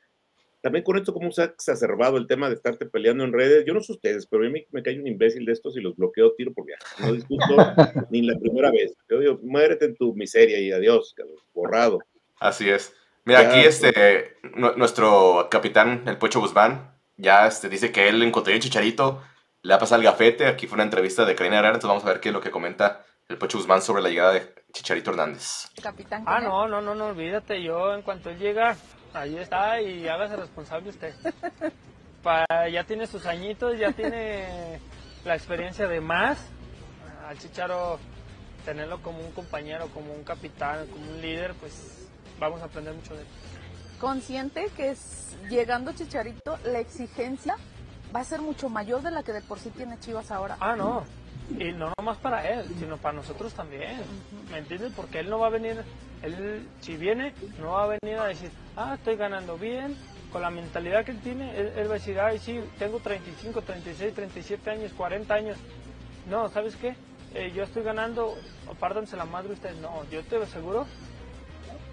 [0.65, 3.66] también con esto, cómo se ha exacerbado el tema de estarte peleando en redes.
[3.66, 5.95] Yo no sé ustedes, pero a mí me cae un imbécil de estos y los
[5.95, 6.82] bloqueo tiro por viaje.
[7.01, 7.45] No discuto
[8.11, 8.97] ni la primera vez.
[9.11, 11.15] Yo digo, muérete en tu miseria y adiós,
[11.53, 11.99] borrado.
[12.41, 12.95] Así es.
[13.27, 18.61] Mira, aquí este, nuestro capitán, el Pocho Guzmán, ya este, dice que él encontró el
[18.61, 19.23] chicharito,
[19.61, 20.47] le ha pasado el gafete.
[20.47, 22.51] Aquí fue una entrevista de Karina Herrera, entonces vamos a ver qué es lo que
[22.51, 25.69] comenta el Pocho Guzmán sobre la llegada de Chicharito Hernández.
[25.82, 26.24] Capitán.
[26.27, 27.62] Ah, no, no, no, no, olvídate.
[27.62, 28.78] Yo, en cuanto él llega,
[29.15, 31.15] ahí está y hágase responsable usted.
[32.70, 34.81] ya tiene sus añitos, ya tiene
[35.24, 36.39] la experiencia de más.
[37.27, 37.99] Al Chicharo,
[38.65, 42.07] tenerlo como un compañero, como un capitán, como un líder, pues
[42.39, 43.27] vamos a aprender mucho de él.
[44.01, 47.57] Consciente que es, llegando Chicharito, la exigencia
[48.15, 50.57] va a ser mucho mayor de la que de por sí tiene Chivas ahora.
[50.61, 51.05] Ah, no.
[51.59, 54.01] Y no nomás para él, sino para nosotros también.
[54.51, 54.93] ¿Me entiendes?
[54.95, 55.82] Porque él no va a venir,
[56.24, 59.96] él si viene, no va a venir a decir, ah, estoy ganando bien,
[60.32, 64.14] con la mentalidad que él tiene, él, va a decir, ay, sí, tengo 35, 36,
[64.14, 65.56] 37 años, 40 años.
[66.28, 66.96] No, ¿sabes qué?
[67.34, 68.34] Eh, yo estoy ganando,
[68.68, 69.76] apártanse la madre ustedes.
[69.76, 70.86] No, yo te lo aseguro.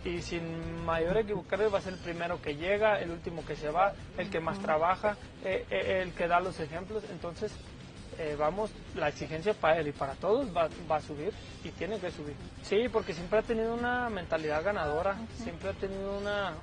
[0.03, 3.69] Y sin mayor equivocarse va a ser el primero que llega, el último que se
[3.69, 7.03] va, el que más trabaja, eh, eh, el que da los ejemplos.
[7.11, 7.51] Entonces,
[8.22, 11.34] eh, vamos, la exigencia para él y para todos va, a subir
[11.64, 12.35] y tiene que subir.
[12.61, 16.53] Sí, porque siempre ha tenido una mentalidad ganadora, siempre ha tenido una...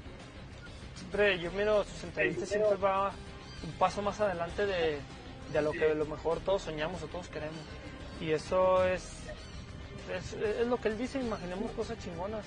[0.95, 3.13] Siempre, yo miro sus entrevistas, siempre va
[3.65, 5.01] un paso más adelante de,
[5.53, 7.61] de lo que a lo mejor todos soñamos o todos queremos.
[8.21, 9.03] Y eso es,
[10.15, 12.45] es, es lo que él dice, imaginemos cosas chingonas.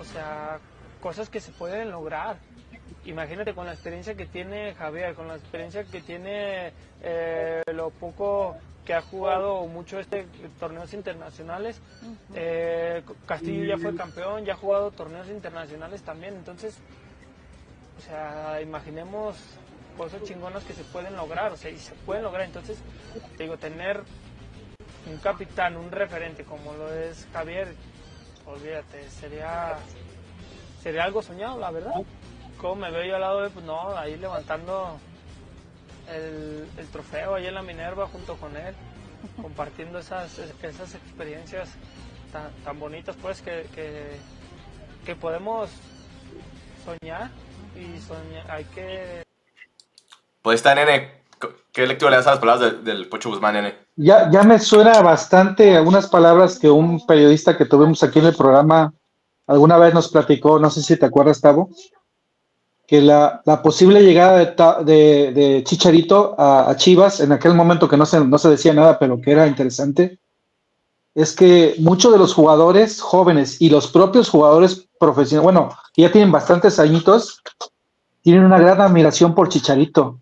[0.00, 0.58] O sea,
[1.00, 2.38] cosas que se pueden lograr
[3.06, 6.72] imagínate con la experiencia que tiene Javier, con la experiencia que tiene
[7.02, 10.26] eh, lo poco que ha jugado mucho este
[10.60, 11.80] torneos internacionales.
[12.34, 16.34] Eh, Castillo ya fue campeón, ya ha jugado torneos internacionales también.
[16.34, 16.76] Entonces,
[17.98, 19.36] o sea, imaginemos
[19.96, 22.44] cosas chingonas que se pueden lograr, o sea, y se pueden lograr.
[22.44, 22.78] Entonces,
[23.38, 24.02] digo, tener
[25.10, 27.74] un capitán, un referente como lo es Javier,
[28.46, 29.76] olvídate, sería
[30.82, 32.04] sería algo soñado, la verdad
[32.74, 34.98] me veo yo al lado de, pues no, ahí levantando
[36.10, 38.74] el, trofeo ahí en la Minerva junto con él,
[39.42, 41.68] compartiendo esas, esas experiencias
[42.64, 43.66] tan, bonitas pues que,
[45.04, 45.70] que, podemos
[46.84, 47.30] soñar
[47.76, 49.22] y soñar, hay que...
[50.42, 51.22] Pues está, nene,
[51.72, 53.74] ¿qué lectura le das a las palabras del Pocho Guzmán, nene?
[53.96, 58.34] Ya, ya me suena bastante algunas palabras que un periodista que tuvimos aquí en el
[58.34, 58.92] programa
[59.46, 61.70] alguna vez nos platicó, no sé si te acuerdas, Tavo,
[62.86, 64.38] que la, posible llegada
[64.82, 69.20] de, Chicharito a, Chivas, en aquel momento que no se, no se decía nada, pero
[69.20, 70.18] que era interesante,
[71.14, 76.12] es que muchos de los jugadores jóvenes y los propios jugadores profesionales, bueno, que ya
[76.12, 77.40] tienen bastantes añitos,
[78.22, 80.20] tienen una gran admiración por Chicharito,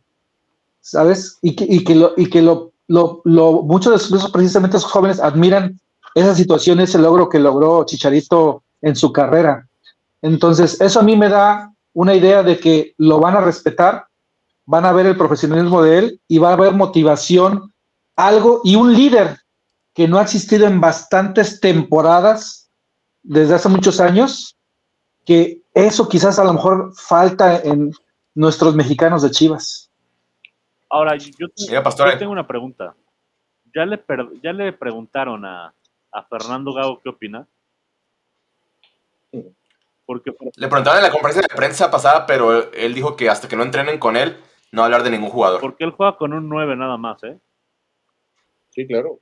[0.81, 1.39] ¿sabes?
[1.41, 3.23] Y que, y que, lo, y que lo, lo,
[3.63, 5.81] muchos de esos, precisamente esos jóvenes admiran
[6.15, 9.67] esa situación, ese logro que logró Chicharito en su carrera.
[10.21, 14.07] Entonces, eso a mí me da una idea de que lo van a respetar,
[14.65, 17.73] van a ver el profesionalismo de él y va a haber motivación,
[18.17, 19.39] algo y un líder
[19.95, 22.71] que no ha existido en bastantes temporadas
[23.23, 24.57] desde hace muchos años,
[25.25, 27.93] que eso quizás a lo mejor falta en,
[28.35, 29.91] nuestros mexicanos de Chivas.
[30.89, 32.95] Ahora, yo, tengo- Mira, Pastor, yo tengo una pregunta.
[33.75, 35.75] ¿Ya le, per- ya le preguntaron a,
[36.13, 37.47] a Fernando Gago qué opina?
[40.13, 43.57] Porque Le preguntaron en la conferencia de prensa pasada, pero él, dijo que hasta que
[43.57, 44.39] no entrenen con él,
[44.71, 45.61] no va a hablar de ningún jugador.
[45.61, 47.39] porque él juega con un 9 nada más, ¿eh?
[48.71, 49.21] Sí, claro.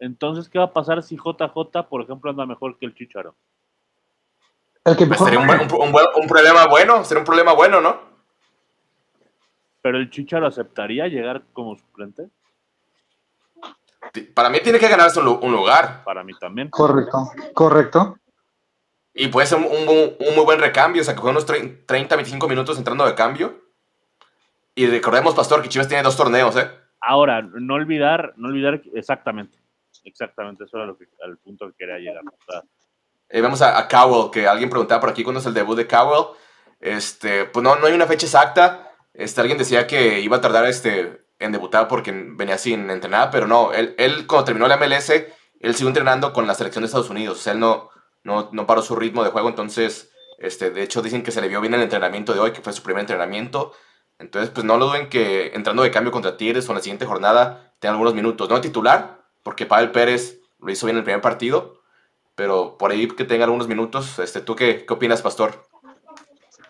[0.00, 3.34] Entonces, ¿qué va a pasar si JJ, por ejemplo, anda mejor que el Chicharo?
[4.84, 7.26] El que Pues mejor sería un, buen- un, un buen- un problema bueno, sería un
[7.26, 8.00] problema bueno, ¿no?
[9.82, 12.28] ¿Pero el Chicharo aceptaría llegar como suplente?
[14.34, 16.02] Para mí tiene que ganarse un lugar.
[16.04, 16.70] Para mí también.
[16.70, 18.16] Correcto, correcto.
[19.20, 21.84] Y puede ser un, un- un muy buen recambio, o sea, que fue unos trein-
[21.86, 23.60] 30, 25 minutos entrando de cambio.
[24.74, 26.70] Y recordemos, Pastor, que Chivas tiene dos torneos, ¿eh?
[27.00, 29.58] Ahora, no olvidar, no olvidar exactamente,
[30.04, 32.22] exactamente, eso era lo que, al punto que quería llegar.
[33.28, 35.86] Eh, vemos a, a Cowell, que alguien preguntaba por aquí cuándo es el debut de
[35.88, 36.36] Cowell.
[36.80, 38.92] Este, pues no, no hay una fecha exacta.
[39.14, 43.46] Este, alguien decía que iba a tardar este, en debutar porque venía sin entrenar, pero
[43.48, 43.72] no.
[43.72, 47.38] Él, él cuando terminó la MLS, él siguió entrenando con la selección de Estados Unidos.
[47.38, 47.90] O sea, él no,
[48.28, 49.48] no, no paró su ritmo de juego.
[49.48, 52.60] Entonces, este, de hecho, dicen que se le vio bien el entrenamiento de hoy, que
[52.60, 53.72] fue su primer entrenamiento.
[54.18, 57.06] Entonces, pues no lo duden que entrando de cambio contra Tigres o en la siguiente
[57.06, 58.48] jornada tenga algunos minutos.
[58.48, 61.82] No titular, porque Pavel Pérez lo hizo bien en el primer partido,
[62.34, 64.18] pero por ahí que tenga algunos minutos.
[64.18, 65.52] Este, ¿Tú qué, qué opinas, Pastor?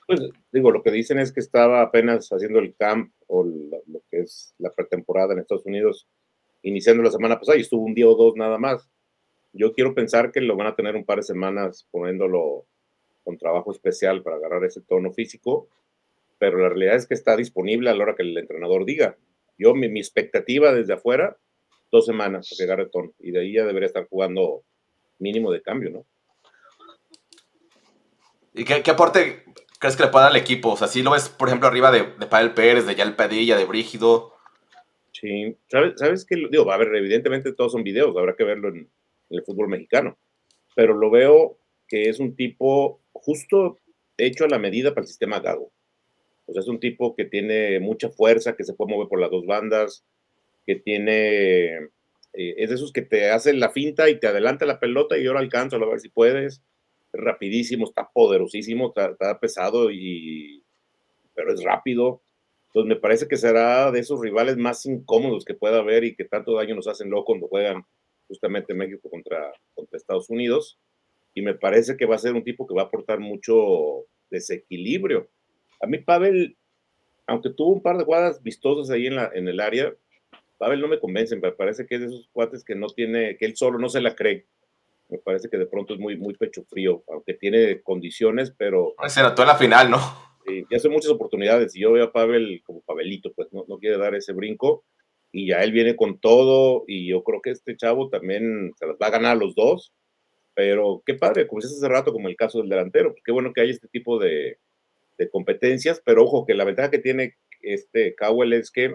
[0.06, 0.20] Pues
[0.52, 4.54] digo, lo que dicen es que estaba apenas haciendo el camp o lo que es
[4.58, 6.08] la pretemporada en Estados Unidos,
[6.62, 8.88] iniciando la semana pasada y estuvo un día o dos nada más.
[9.52, 12.66] Yo quiero pensar que lo van a tener un par de semanas poniéndolo
[13.24, 15.68] con trabajo especial para agarrar ese tono físico,
[16.38, 19.16] pero la realidad es que está disponible a la hora que el entrenador diga.
[19.58, 21.36] Yo, mi, mi expectativa desde afuera,
[21.90, 24.62] dos semanas para que agarre tono y de ahí ya debería estar jugando
[25.18, 26.06] mínimo de cambio, ¿no?
[28.54, 29.44] ¿Y qué, qué aporte
[29.78, 30.70] crees que le pueda dar al equipo?
[30.70, 33.56] O sea, si lo ves, por ejemplo, arriba de, de Pavel Pérez, de Yal Padilla,
[33.56, 34.32] de Brígido.
[35.12, 38.88] Sí, ¿sabes, sabes que Digo, a ver, evidentemente todos son videos, habrá que verlo en,
[39.30, 40.18] en el fútbol mexicano,
[40.74, 43.78] pero lo veo que es un tipo justo
[44.16, 45.72] hecho a la medida para el sistema Gago.
[46.46, 49.30] O sea, es un tipo que tiene mucha fuerza, que se puede mover por las
[49.30, 50.04] dos bandas,
[50.66, 51.76] que tiene,
[52.32, 55.26] eh, es de esos que te hacen la finta y te adelanta la pelota y
[55.26, 56.62] ahora alcanzo a ver si puedes.
[57.12, 60.62] Es rapidísimo, está poderosísimo, está, está pesado y,
[61.34, 62.22] pero es rápido.
[62.68, 66.24] Entonces me parece que será de esos rivales más incómodos que pueda haber y que
[66.24, 67.84] tanto daño nos hacen luego cuando juegan
[68.28, 70.78] justamente México contra, contra Estados Unidos.
[71.34, 75.28] Y me parece que va a ser un tipo que va a aportar mucho desequilibrio.
[75.80, 76.56] A mí Pavel,
[77.26, 79.94] aunque tuvo un par de jugadas vistosas ahí en, la, en el área,
[80.58, 83.46] Pavel no me convence, me parece que es de esos cuates que no tiene, que
[83.46, 84.46] él solo no se la cree.
[85.08, 89.22] Me parece que de pronto es muy, muy pecho frío, aunque tiene condiciones, pero Se
[89.22, 89.98] notó en la final, ¿no?
[90.70, 93.98] Ya son muchas oportunidades y yo veo a Pavel como Pavelito, pues no, no quiere
[93.98, 94.84] dar ese brinco
[95.32, 98.96] y ya él viene con todo y yo creo que este chavo también se las
[98.96, 99.92] va a ganar a los dos,
[100.54, 103.52] pero qué padre, como dices hace rato, como el caso del delantero, pues qué bueno
[103.52, 104.58] que hay este tipo de,
[105.32, 108.94] competencias, pero ojo que la ventaja que tiene este Cowell es que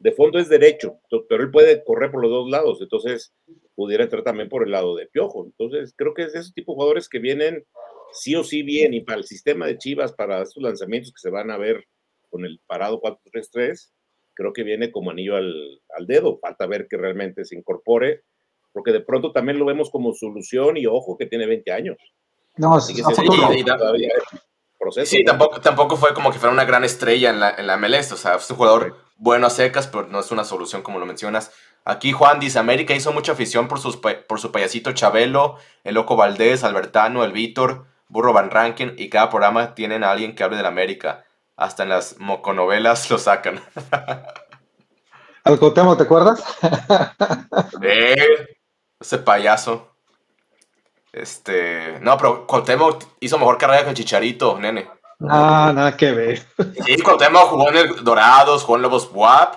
[0.00, 3.32] de fondo es derecho, pero él puede correr por los dos lados, entonces
[3.76, 6.74] pudiera entrar también por el lado de Piojo, entonces creo que es de esos tipos
[6.74, 7.64] de jugadores que vienen
[8.12, 11.30] sí o sí bien y para el sistema de Chivas, para estos lanzamientos que se
[11.30, 11.84] van a ver
[12.30, 13.92] con el parado 4-3-3,
[14.34, 16.38] creo que viene como anillo al, al dedo.
[16.40, 18.22] Falta ver que realmente se incorpore,
[18.72, 21.96] porque de pronto también lo vemos como solución y ojo que tiene 20 años.
[22.56, 24.10] No, Así que y- y todavía
[24.78, 25.10] proceso.
[25.10, 25.32] Sí, ¿no?
[25.32, 28.12] tampoco, tampoco fue como que fuera una gran estrella en la, en la MLS.
[28.12, 31.06] O sea, es un jugador bueno a secas, pero no es una solución como lo
[31.06, 31.52] mencionas.
[31.84, 35.94] Aquí Juan dice, América hizo mucha afición por, sus, pa- por su payasito Chabelo, el
[35.94, 40.42] Loco Valdés, Albertano, el Víctor, Burro Van Ranken, y cada programa tienen a alguien que
[40.44, 41.24] hable de la América.
[41.56, 43.60] Hasta en las moconovelas lo sacan.
[45.44, 46.42] Al Cuauhtémoc, ¿te acuerdas?
[47.82, 48.56] Eh,
[48.98, 49.96] ese payaso.
[51.12, 52.00] Este.
[52.00, 54.88] No, pero Cuauhtémoc hizo mejor carrera que el Chicharito, nene.
[55.20, 56.38] Ah, nada que ver.
[56.84, 59.54] Sí, Cuauhtémoc jugó en el Dorados, jugó en Lobos WAP.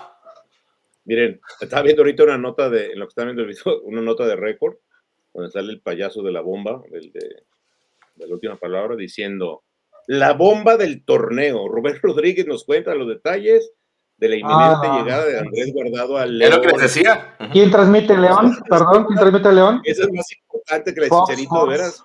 [1.06, 4.02] Miren, estaba viendo ahorita una nota de, en lo que está viendo el video, una
[4.02, 4.76] nota de récord,
[5.32, 7.44] donde sale el payaso de la bomba, del de,
[8.14, 9.64] de la última palabra, diciendo,
[10.08, 11.68] la bomba del torneo.
[11.68, 13.70] Rubén Rodríguez nos cuenta los detalles
[14.16, 14.98] de la inminente Ah.
[15.02, 16.82] llegada de Andrés Guardado al Es lo que les León.
[16.86, 17.36] decía.
[17.52, 18.56] ¿Quién transmite León?
[18.68, 19.80] Perdón, ¿quién transmite León?
[19.84, 21.62] Eso es más importante que la Fox, chicharito, Fox.
[21.70, 22.04] de veras.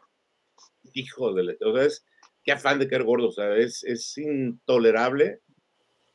[0.93, 1.53] Hijo de la...
[1.65, 2.05] O sea, es,
[2.43, 5.39] qué afán de caer gordo, o sea, es, es intolerable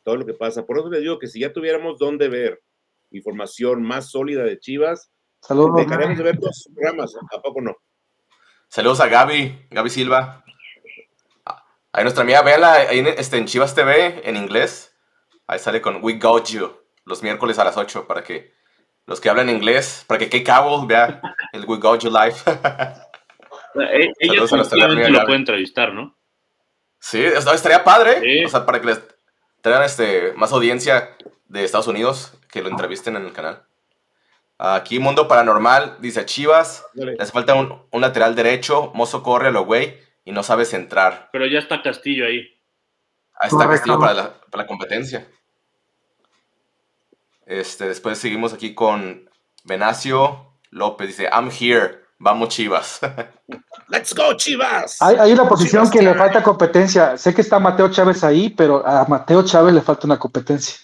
[0.05, 0.65] todo lo que pasa.
[0.67, 2.63] Por eso les digo que si ya tuviéramos dónde ver
[3.11, 5.11] información más sólida de Chivas,
[5.41, 5.77] Saludos.
[5.77, 7.75] dejaríamos de ver dos programas, ¿a poco no?
[8.69, 10.45] Saludos a Gaby, Gaby Silva.
[11.93, 14.95] Ahí nuestra amiga, véanla ahí en, este, en Chivas TV, en inglés.
[15.47, 16.71] Ahí sale con We Got You,
[17.05, 18.53] los miércoles a las 8, para que
[19.07, 21.21] los que hablan inglés, para que Kay Cabo vea
[21.53, 22.37] el We Got You Live.
[23.75, 26.17] Eh, ellos lo pueden entrevistar, ¿no?
[26.99, 28.45] Sí, estaría padre.
[28.45, 29.01] O sea, para que les
[29.61, 31.17] traigan este, más audiencia
[31.47, 33.63] de Estados Unidos, que lo entrevisten en el canal.
[34.59, 39.99] Aquí Mundo Paranormal dice Chivas, les falta un, lateral derecho, Mozo corre a lo güey
[40.29, 41.31] y no sabe centrar.
[41.33, 42.41] Pero ya está Castillo ahí.
[43.41, 45.27] Ahí está Castillo para la, para la, competencia.
[47.47, 49.31] Este, después seguimos aquí con
[49.65, 53.01] Venacio López, dice I'm here, vamos Chivas.
[53.89, 55.01] Let's go Chivas.
[55.01, 57.17] Hay, hay una posición que le falta competencia.
[57.17, 60.77] Sé que está Mateo Chávez ahí, pero a Mateo Chávez le falta una competencia.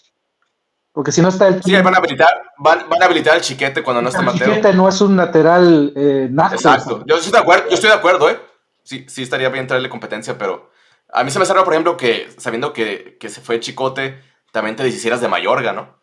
[0.91, 1.63] Porque si no está el.
[1.63, 4.47] Sí, van a habilitar, van, van a habilitar el chiquete cuando no está Mateo.
[4.47, 7.05] El chiquete no es un lateral eh, Exacto.
[7.05, 8.54] Yo estoy de acuerdo, yo estoy de acuerdo, ¿eh?
[8.85, 10.71] Sí, sí estaría bien traerle competencia, pero
[11.13, 14.21] a mí se me sale, por ejemplo, que sabiendo que, que se fue Chicote,
[14.53, 15.99] también te deshicieras de Mayorga, ¿no?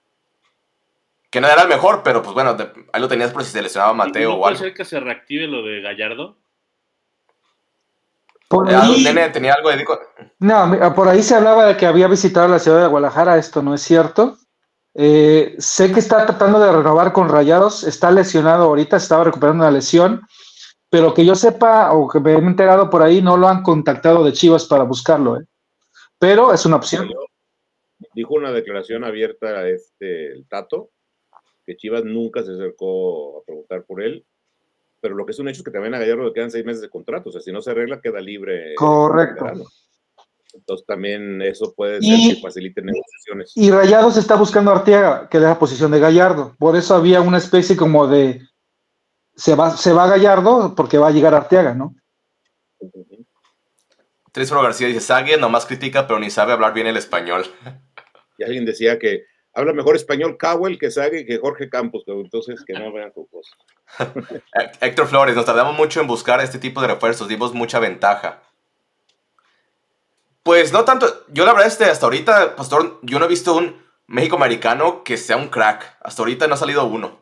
[1.29, 2.57] Que no era el mejor, pero pues bueno,
[2.91, 4.59] ahí lo tenías por si se lesionaba Mateo o algo.
[4.59, 6.37] ¿Puede ser que se reactive lo de Gallardo?
[8.49, 9.85] Por eh, ahí, nene tenía algo de...
[10.39, 13.73] No, por ahí se hablaba de que había visitado la ciudad de Guadalajara, esto no
[13.73, 14.37] es cierto.
[14.93, 19.71] Eh, sé que está tratando de renovar con Rayados, está lesionado ahorita, estaba recuperando una
[19.71, 20.27] lesión,
[20.91, 24.25] pero que yo sepa o que me he enterado por ahí, no lo han contactado
[24.25, 25.45] de Chivas para buscarlo, ¿eh?
[26.19, 27.09] pero es una opción.
[28.13, 30.89] Dijo una declaración abierta a este, el Tato,
[31.65, 34.25] que Chivas nunca se acercó a preguntar por él,
[34.99, 36.81] pero lo que es un hecho es que también a Gallardo le quedan seis meses
[36.81, 38.75] de contrato, o sea, si no se arregla, queda libre.
[38.75, 39.45] Correcto.
[40.53, 43.53] Entonces también eso puede ser que facilite negociaciones.
[43.55, 46.53] Y Rayados está buscando a Arteaga, que es la posición de Gallardo.
[46.59, 48.41] Por eso había una especie como de
[49.35, 51.95] se va, se va Gallardo porque va a llegar Arteaga, ¿no?
[54.31, 57.45] Tresoro García dice, Sague nomás critica, pero ni sabe hablar bien el español.
[58.37, 62.63] Y alguien decía que habla mejor español Cowell que Sague que Jorge Campos, pero entonces
[62.65, 63.55] que no vean tu cosa.
[64.81, 68.41] Héctor Flores, nos tardamos mucho en buscar este tipo de refuerzos, dimos mucha ventaja.
[70.41, 71.25] Pues no tanto.
[71.27, 73.75] Yo la verdad, este, hasta ahorita, Pastor, yo no he visto un
[74.07, 75.97] México americano que sea un crack.
[76.01, 77.20] Hasta ahorita no ha salido uno.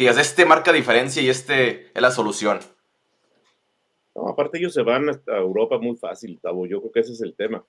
[0.00, 2.58] Que este marca diferencia y este es la solución.
[4.14, 6.64] No, aparte ellos se van a Europa muy fácil, Tavo.
[6.64, 7.62] Yo creo que ese es el tema.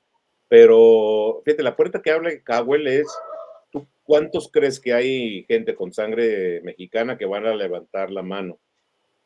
[0.47, 3.13] Pero, fíjate, la puerta que habla Cowell es,
[3.69, 8.59] ¿tú cuántos crees que hay gente con sangre mexicana que van a levantar la mano?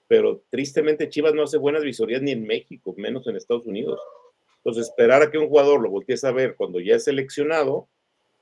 [0.07, 3.99] Pero tristemente Chivas no hace buenas visorías ni en México, menos en Estados Unidos.
[4.57, 7.87] Entonces, esperar a que un jugador lo voltees a ver cuando ya es seleccionado,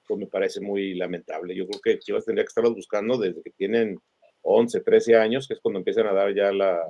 [0.07, 1.53] pues me parece muy lamentable.
[1.53, 3.99] Yo creo que Chivas tendría que estarlos buscando desde que tienen
[4.44, 6.82] 11, 13 años, que es cuando empiezan a dar ya la,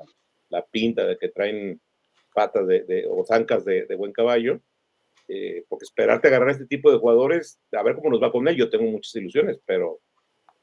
[0.72, 1.82] pinta de que traen
[2.34, 4.60] patas de, o zancas de, buen caballo.
[5.30, 8.46] Eh, porque esperarte a agarrar este tipo de jugadores, a ver cómo nos va con
[8.48, 10.02] él, yo tengo muchas ilusiones, pero,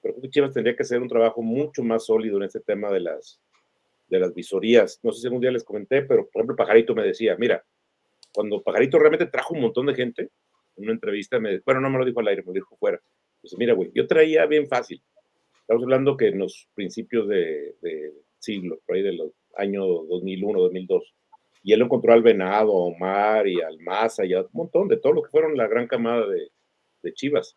[0.03, 3.01] creo que Chivas tendría que hacer un trabajo mucho más sólido en este tema de
[3.01, 3.41] las,
[4.09, 5.01] de las visorías.
[5.03, 7.65] No sé si algún día les comenté, pero por ejemplo, Pajarito me decía, mira,
[8.33, 10.31] cuando Pajarito realmente trajo un montón de gente,
[10.77, 13.01] en una entrevista, me, bueno, no me lo dijo al aire, me lo dijo fuera.
[13.43, 15.03] Dice, mira, güey, yo traía bien fácil.
[15.71, 17.77] Estamos hablando que en los principios de,
[18.41, 21.15] siglo, por ahí de los años 2001, 2002.
[21.63, 24.97] Y él encontró al Venado, a Omar y al Maza y a un montón de
[24.97, 26.49] todo lo que fueron la gran camada de,
[27.05, 27.55] de Chivas.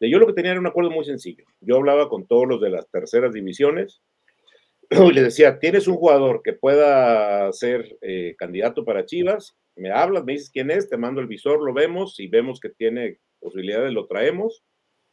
[0.00, 1.44] De yo lo que tenía era un acuerdo muy sencillo.
[1.60, 4.02] Yo hablaba con todos los de las terceras divisiones
[4.90, 10.24] y les decía, tienes un jugador que pueda ser eh, candidato para Chivas, me hablas,
[10.24, 13.92] me dices quién es, te mando el visor, lo vemos, si vemos que tiene posibilidades,
[13.92, 14.64] lo traemos.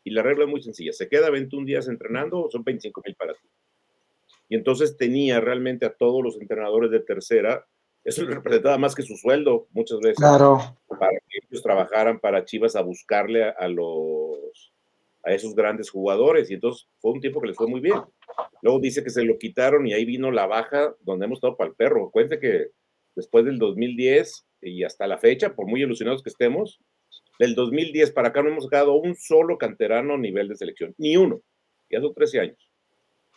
[0.09, 3.33] Y la regla es muy sencilla, se queda 21 días entrenando, son 25 mil para
[3.33, 3.47] ti.
[4.49, 7.63] Y entonces tenía realmente a todos los entrenadores de tercera,
[8.03, 10.57] eso representaba más que su sueldo muchas veces, claro.
[10.87, 14.73] para que ellos trabajaran para Chivas a buscarle a, los
[15.23, 16.49] a esos grandes jugadores.
[16.49, 18.01] Y entonces fue un tiempo que les fue muy bien.
[18.63, 21.69] Luego dice que se lo quitaron y ahí vino la baja donde hemos estado para
[21.69, 22.09] el perro.
[22.09, 22.69] Cuente que
[23.15, 26.79] después del 2010 y hasta la fecha, por muy ilusionados que estemos,
[27.39, 31.17] del 2010 para acá no hemos sacado un solo canterano a nivel de selección, ni
[31.17, 31.41] uno,
[31.89, 32.69] ya son 13 años.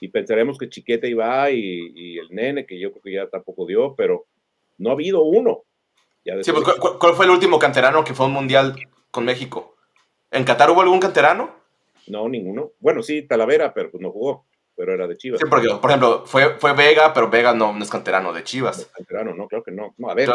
[0.00, 3.64] Y pensaremos que Chiquete iba y, y el nene, que yo creo que ya tampoco
[3.64, 4.26] dio, pero
[4.78, 5.62] no ha habido uno.
[6.42, 6.64] sí, pues,
[6.98, 8.74] ¿cuál, fue el último canterano que fue un mundial
[9.12, 9.76] con México?
[10.32, 11.54] ¿En Qatar hubo algún canterano?
[12.08, 12.72] No, ninguno.
[12.80, 15.38] Bueno, sí, Talavera, pero pues no jugó pero era de Chivas.
[15.40, 18.90] Sí, porque, por ejemplo, fue, fue Vega, pero Vega no, es canterano de Chivas.
[18.96, 19.94] canterano, no, creo que no.
[19.98, 20.30] No, a ver.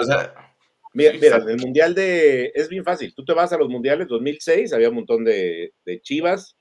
[0.94, 2.52] Mira, mira, en el Mundial de...
[2.56, 3.14] Es bien fácil.
[3.14, 6.58] Tú te vas a los Mundiales 2006, había un montón de, de Chivas,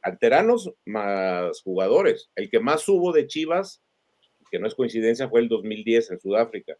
[0.00, 2.30] canteranos más jugadores.
[2.34, 3.82] El que más hubo de Chivas,
[4.50, 6.76] que no es coincidencia, fue el 2010 en Sudáfrica.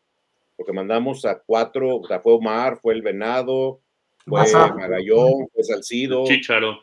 [0.56, 3.80] porque mandamos a cuatro, o sea, fue Omar, fue el Venado,
[4.26, 4.42] fue.
[4.52, 6.78] Magallón, fue Salcido, Chicharo.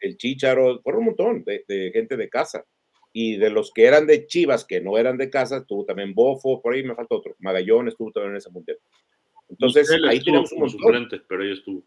[0.00, 2.64] el Chícharo, fueron un montón de, de gente de casa.
[3.12, 6.62] Y de los que eran de Chivas, que no eran de casa, estuvo también Bofo,
[6.62, 7.34] por ahí me falta otro.
[7.40, 8.78] Magallón estuvo también en ese mundial.
[9.50, 11.82] Entonces, Michel ahí tenemos un suplente, pero ahí estuvo.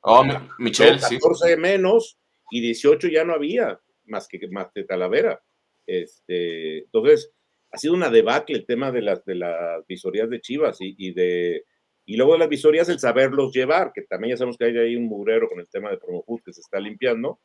[0.00, 1.18] Oh, Mi- Michelle, Son sí.
[1.18, 2.18] 14 menos
[2.50, 5.42] y 18 ya no había, más que, más que Talavera.
[5.86, 7.30] Este, entonces,
[7.70, 11.12] ha sido una debacle el tema de las, de las visorías de Chivas y, y
[11.12, 11.64] de
[12.06, 14.94] y luego de las visorías el saberlos llevar, que también ya sabemos que hay ahí
[14.94, 17.40] un mugrero con el tema de Promofood que se está limpiando,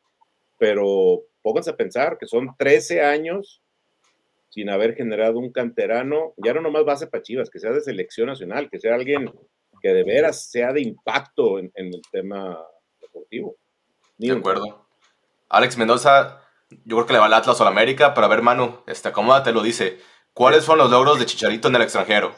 [0.58, 3.64] pero pónganse a pensar que son 13 años
[4.50, 8.28] sin haber generado un canterano, ya no nomás base para Chivas, que sea de selección
[8.28, 9.32] nacional, que sea alguien
[9.82, 12.58] que de veras sea de impacto en, en el tema
[13.00, 13.56] deportivo.
[14.18, 14.86] Ni De acuerdo.
[15.50, 18.42] Alex Mendoza, yo creo que le va al Atlas o al América, pero a ver,
[18.42, 20.00] Manu, este, acomódate, lo dice.
[20.34, 22.34] ¿Cuáles fueron los logros de Chicharito en el extranjero?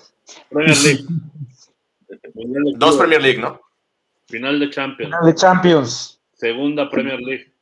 [0.50, 1.06] Premier League.
[2.78, 2.98] Dos.
[2.98, 3.60] Premier League, ¿no?
[4.28, 5.16] Final de Champions.
[5.24, 6.22] De Champions.
[6.34, 7.54] Segunda Premier League.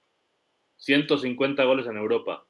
[0.77, 2.45] 150 goles en Europa.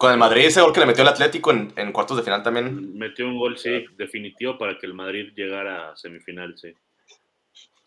[0.00, 2.42] Con el Madrid, ese gol que le metió el Atlético en, en cuartos de final
[2.42, 2.96] también.
[2.98, 6.72] Metió un gol, sí, definitivo para que el Madrid llegara a semifinal, sí.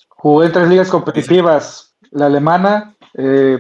[0.10, 3.58] Jugó en tres ligas competitivas, la alemana, eh,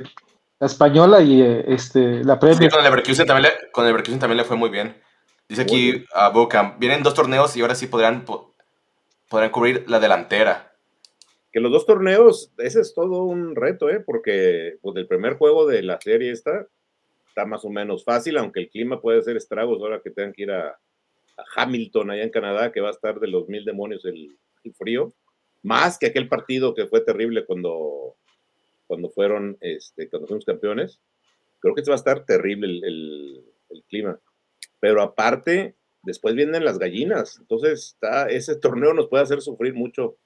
[0.59, 2.69] la española y eh, este, la Sí, Premier.
[2.69, 5.01] con el Leverkusen también le, con el Leverkusen también le fue muy bien.
[5.49, 8.53] Dice aquí a Boca, vienen dos torneos y ahora sí podrán, po-
[9.29, 10.75] podrán cubrir la delantera.
[11.51, 13.99] Que los dos torneos, ese es todo un reto, ¿eh?
[13.99, 16.67] Porque pues, el primer juego de la serie esta
[17.33, 20.43] está más o menos fácil, aunque el clima puede hacer estragos ahora que tengan que
[20.43, 24.05] ir a, a Hamilton, allá en Canadá, que va a estar de los mil demonios
[24.05, 25.11] el, el frío.
[25.63, 28.15] Más que aquel partido que fue terrible cuando,
[28.85, 30.99] cuando fueron, este, cuando fuimos campeones.
[31.59, 34.19] Creo que este va a estar terrible el, el- el clima.
[34.79, 37.39] Pero aparte, después vienen las gallinas.
[37.39, 40.17] Entonces, está, ese torneo nos puede hacer sufrir mucho.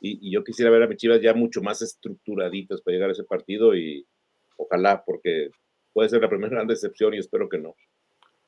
[0.00, 3.12] Y, y yo quisiera ver a mis chivas ya mucho más estructuraditas para llegar a
[3.12, 4.04] ese partido y
[4.56, 5.50] ojalá, porque
[5.92, 7.74] puede ser la primera gran decepción y espero que no.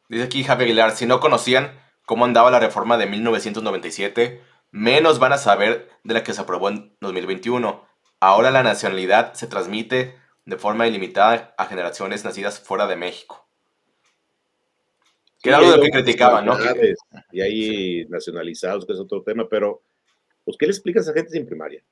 [0.08, 1.72] Dice aquí Javier Aguilar, si no conocían
[2.04, 4.40] cómo andaba la reforma de 1997,
[4.72, 7.86] menos van a saber de la que se aprobó en 2021.
[8.18, 13.46] Ahora la nacionalidad se transmite de forma ilimitada a generaciones nacidas fuera de México.
[15.42, 16.58] Que era algo de lo que criticaban, ¿no?
[17.32, 19.82] Y hay nacionalizados, que es otro tema, pero
[20.44, 21.82] pues, ¿qué le explicas a gente sin primaria?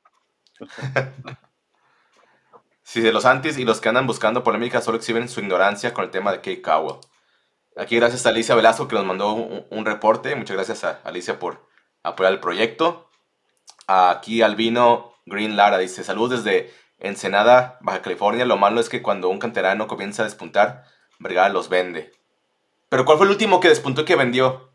[2.91, 6.05] Si de los antis y los que andan buscando polémica solo exhiben su ignorancia con
[6.05, 6.97] el tema de Kate Cowell.
[7.77, 10.35] Aquí gracias a Alicia Velasco que nos mandó un, un reporte.
[10.35, 11.69] Muchas gracias a Alicia por
[12.03, 13.11] apoyar el proyecto.
[13.87, 18.47] Aquí Albino Green Lara dice, saludos desde Ensenada, Baja California.
[18.47, 20.85] Lo malo es que cuando un canterano comienza a despuntar,
[21.19, 22.13] Vergara los vende.
[22.89, 24.71] Pero ¿cuál fue el último que despuntó y que vendió?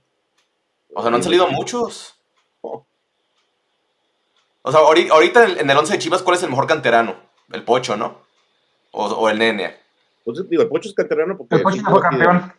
[0.94, 2.20] O sea, no han salido muchos.
[2.62, 2.86] O
[4.72, 7.33] sea, ahori- ahorita en el- en el 11 de Chivas, ¿cuál es el mejor canterano?
[7.52, 8.22] El Pocho, ¿no?
[8.92, 9.76] O, o el Nene.
[10.20, 11.56] Entonces, digo, el Pocho es canterano porque...
[11.56, 12.54] El Pocho es fue campeón.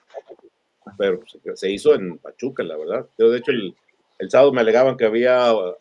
[0.99, 3.07] Pero se, se hizo en Pachuca, la verdad.
[3.19, 3.75] Yo, de hecho, el,
[4.19, 5.75] el sábado me alegaban que había uh,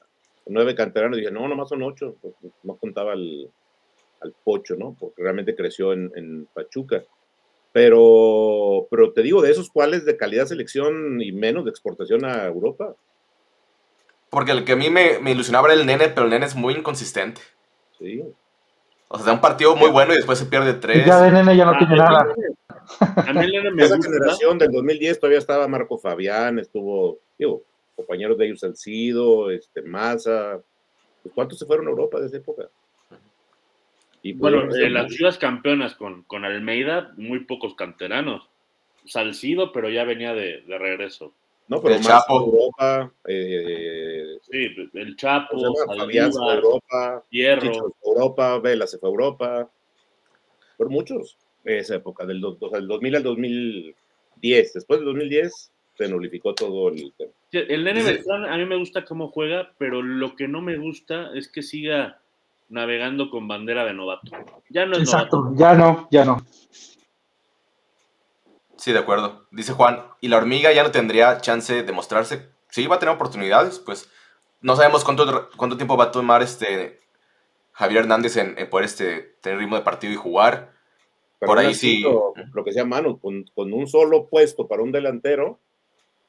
[0.47, 1.17] nueve canteranos.
[1.17, 2.15] Y dije, no, nomás son ocho.
[2.21, 3.51] Pues, no contaba al,
[4.21, 4.95] al Pocho, ¿no?
[4.99, 7.03] Porque realmente creció en, en Pachuca.
[7.73, 12.45] Pero, pero te digo, de esos cuales de calidad selección y menos de exportación a
[12.45, 12.95] Europa.
[14.29, 16.55] Porque el que a mí me, me ilusionaba era el Nene, pero el Nene es
[16.55, 17.41] muy inconsistente.
[17.99, 18.23] Sí.
[19.13, 21.05] O sea, da un partido muy bueno y después se pierde tres.
[21.05, 22.25] Ya de nene ya no Ah, tiene nada.
[23.27, 24.11] A mí el Nene me Esa gusta.
[24.11, 27.61] generación del 2010 todavía estaba Marco Fabián, estuvo, digo,
[27.95, 30.59] compañeros de ellos Salcido, este, Maza.
[31.21, 32.63] Pues, ¿Cuántos se fueron a Europa de esa época?
[34.23, 38.49] Y Bueno, pudieron eh, las chivas campeonas con, con Almeida, muy pocos canteranos.
[39.05, 41.33] Salcido, pero ya venía de, de regreso.
[41.67, 42.39] No, pero El más Chapo.
[42.41, 45.57] Europa, eh, Sí, el ¿cómo se Chapo?
[45.97, 47.61] Fabián se fue a Europa, Hierro.
[47.61, 49.69] Chicho Europa, Vela se fue a Europa.
[50.77, 54.73] Fueron muchos en esa época, del, o sea, del 2000 al 2010.
[54.73, 57.31] Después del 2010 se nulificó todo el tema.
[57.51, 60.77] Sí, El Nene Beltrán, a mí me gusta cómo juega, pero lo que no me
[60.77, 62.19] gusta es que siga
[62.69, 64.31] navegando con bandera de novato.
[64.69, 65.55] Ya no es Exacto, novato.
[65.57, 66.45] ya no, ya no.
[68.83, 69.47] Sí, de acuerdo.
[69.49, 72.49] Dice Juan, ¿y la hormiga ya no tendría chance de mostrarse?
[72.69, 74.09] Sí, va a tener oportunidades, pues
[74.59, 76.99] no sabemos cuánto, cuánto tiempo va a tomar este
[77.71, 80.73] Javier Hernández en, en poder este, tener ritmo de partido y jugar.
[81.39, 82.01] Pero Por ahí sí.
[82.01, 85.61] Lo, que sea mano, con, con un solo puesto para un delantero,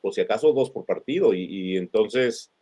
[0.00, 2.52] o si acaso dos por partido, y, y entonces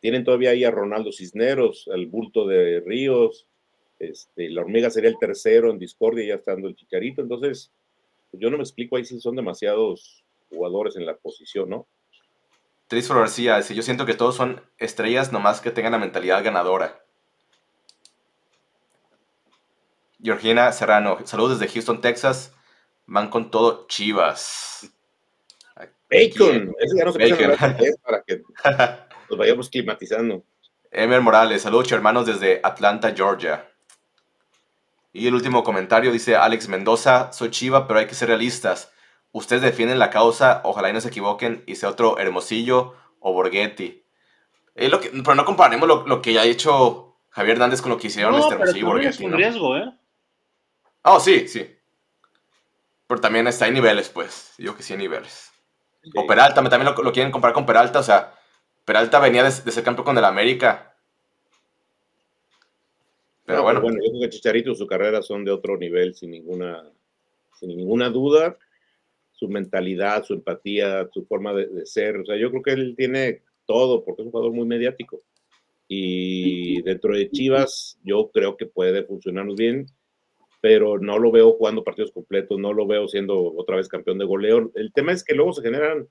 [0.00, 3.46] tienen todavía ahí a Ronaldo Cisneros, al bulto de Ríos,
[4.00, 7.70] este, la hormiga sería el tercero en discordia, ya estando el chicharito, entonces
[8.32, 11.86] yo no me explico ahí si son demasiados jugadores en la posición, ¿no?
[12.88, 17.04] Trisfo García dice, yo siento que todos son estrellas, nomás que tengan la mentalidad ganadora.
[20.22, 22.54] Georgina Serrano, saludos desde Houston, Texas.
[23.06, 24.90] Van con todo Chivas.
[26.10, 27.56] Bacon, ese ya no se Bacon.
[28.02, 28.42] para que
[29.30, 30.42] nos vayamos climatizando.
[30.90, 33.70] Emer Morales, saludos hermanos desde Atlanta, Georgia.
[35.12, 38.92] Y el último comentario dice Alex Mendoza, soy Chiva, pero hay que ser realistas.
[39.32, 44.04] Ustedes defienden la causa, ojalá y no se equivoquen y sea otro Hermosillo o Borghetti.
[44.74, 48.34] lo pero no comparemos lo, que ya ha hecho Javier Hernández con lo que hicieron
[48.34, 49.08] este Hermosillo y Borghetti.
[49.08, 49.92] Es un riesgo, ¿eh?
[51.02, 51.74] Oh, sí, sí.
[53.06, 54.52] Pero también está en niveles, pues.
[54.58, 55.50] Digo que sí hay niveles.
[56.14, 58.00] O Peralta, también lo, quieren comparar con Peralta.
[58.00, 58.34] O sea,
[58.84, 60.94] Peralta venía de, ser campeón con el América.
[63.48, 63.80] Pero bueno.
[63.80, 66.84] bueno, yo creo que Chicharito y su carrera son de otro nivel, sin ninguna,
[67.58, 68.56] sin ninguna duda
[69.38, 72.16] su mentalidad, su empatía, su forma de, ser.
[72.16, 75.20] O sea, yo creo que él tiene todo porque es un jugador muy mediático.
[75.86, 79.86] Y dentro de Chivas, yo creo que puede funcionarnos bien,
[80.60, 84.24] pero no lo veo jugando partidos completos, no lo veo siendo otra vez campeón de
[84.24, 84.72] goleo.
[84.74, 86.08] El tema es que luego se generan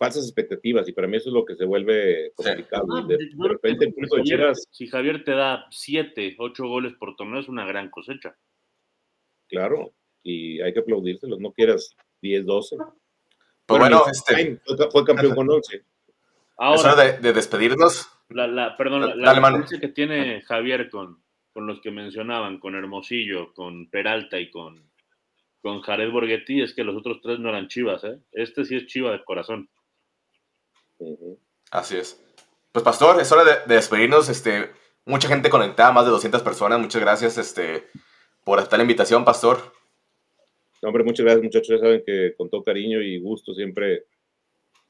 [0.00, 2.86] falsas expectativas y para mí eso es lo que se vuelve complicado.
[2.96, 3.92] Ah, de, repente,
[4.70, 8.34] Si Javier te da 7, 8 goles por torneo, es una gran cosecha.
[9.46, 12.76] Claro, y hay que aplaudírselos, no quieras 10, 12.
[13.66, 14.58] Pues bueno, este,
[14.90, 15.84] fue campeón con 11.
[16.56, 18.08] Ahora, de, de, despedirnos.
[18.30, 21.22] La, la, perdón, la, la que tiene Javier con,
[21.52, 24.90] con los que mencionaban, con Hermosillo, con Peralta y con,
[25.60, 28.18] con Jared Borghetti, es que los otros tres no eran chivas, ¿eh?
[28.32, 29.68] Este sí es chiva de corazón.
[31.70, 32.20] Así es.
[32.72, 34.28] Pues Pastor, es hora de, de, despedirnos.
[34.28, 34.70] Este,
[35.04, 36.78] mucha gente conectada, más de 200 personas.
[36.78, 37.86] Muchas gracias este,
[38.44, 39.72] por aceptar la invitación, Pastor
[40.88, 41.68] hombre, muchas gracias, muchachos.
[41.68, 44.04] Ya saben que con todo cariño y gusto siempre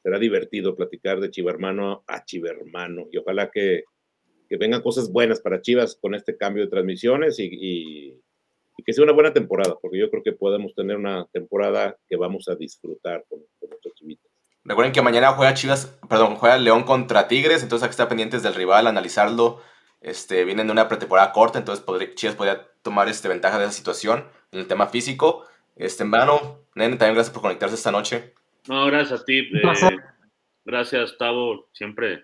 [0.01, 3.07] será divertido platicar de Chivermano a Chivermano.
[3.11, 3.83] Y ojalá que,
[4.49, 8.19] vengan cosas buenas para Chivas con este cambio de transmisiones y,
[8.83, 12.47] que sea una buena temporada, porque yo creo que podemos tener una temporada que vamos
[12.47, 13.39] a disfrutar con,
[13.69, 14.30] nuestros chivitos.
[14.63, 18.43] Recuerden que mañana juega Chivas, perdón, juega León contra Tigres, entonces hay que estar pendientes
[18.43, 19.61] del rival, analizarlo.
[20.01, 21.85] Este, vienen de una pretemporada corta, entonces
[22.15, 25.45] Chivas podría tomar este, ventaja de esa situación en el tema físico.
[25.75, 28.33] Este, en vano, Nene, también gracias por conectarse esta noche.
[28.67, 29.39] No, gracias a ti.
[29.39, 29.97] Eh,
[30.63, 31.69] gracias, Tavo.
[31.73, 32.23] Siempre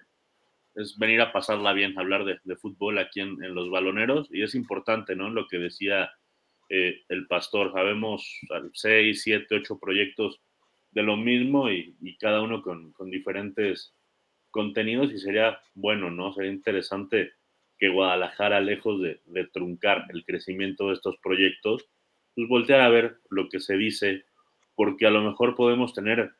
[0.75, 4.27] es venir a pasarla bien, hablar de, fútbol aquí en, los baloneros.
[4.31, 5.29] Y es importante, ¿no?
[5.29, 6.11] Lo que decía
[6.69, 7.71] eh, el pastor.
[7.73, 8.39] Sabemos
[8.73, 10.39] seis, siete, ocho proyectos
[10.91, 13.93] de lo mismo y, cada uno con, diferentes
[14.51, 15.11] contenidos.
[15.11, 16.33] Y sería bueno, ¿no?
[16.33, 17.33] Sería interesante
[17.77, 19.19] que Guadalajara, lejos de,
[19.53, 21.85] truncar el crecimiento de estos proyectos,
[22.35, 24.25] pues voltear a ver lo que se dice,
[24.75, 26.31] porque a lo mejor podemos tener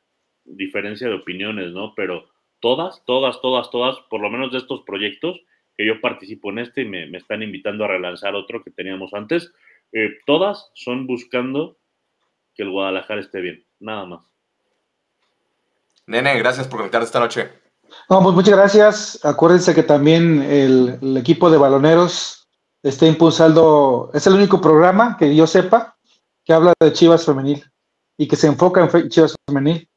[0.45, 1.93] diferencia de opiniones, ¿no?
[1.95, 2.29] Pero
[2.59, 5.41] todas, todas, todas, todas, por lo menos de estos proyectos,
[5.75, 9.53] que yo participo en este y me, están invitando a relanzar otro que teníamos antes,
[9.91, 11.77] eh, todas son buscando
[12.55, 14.36] que el Guadalajara esté bien, nada más.
[16.07, 17.49] Nene, gracias por conectarte esta noche.
[18.09, 19.19] No, pues muchas gracias.
[19.23, 22.47] Acuérdense que también el, el equipo de baloneros
[22.81, 25.97] está impulsando, es el único programa que yo sepa
[26.45, 27.63] que habla de Chivas femenil
[28.17, 29.87] y que se enfoca en Chivas femenil.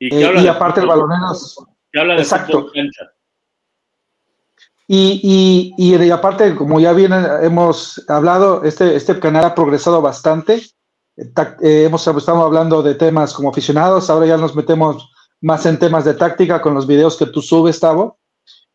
[0.00, 1.64] Y, eh, aparte el baloneros.
[1.92, 2.70] Que habla de exacto.
[4.88, 10.60] Y, y, y, aparte, como ya bien hemos hablado, este, este canal ha progresado bastante.
[11.16, 15.11] Eh, hemos estado hablando de temas como aficionados, ahora ya nos metemos
[15.42, 18.18] más en temas de táctica con los videos que tú subes, Tavo,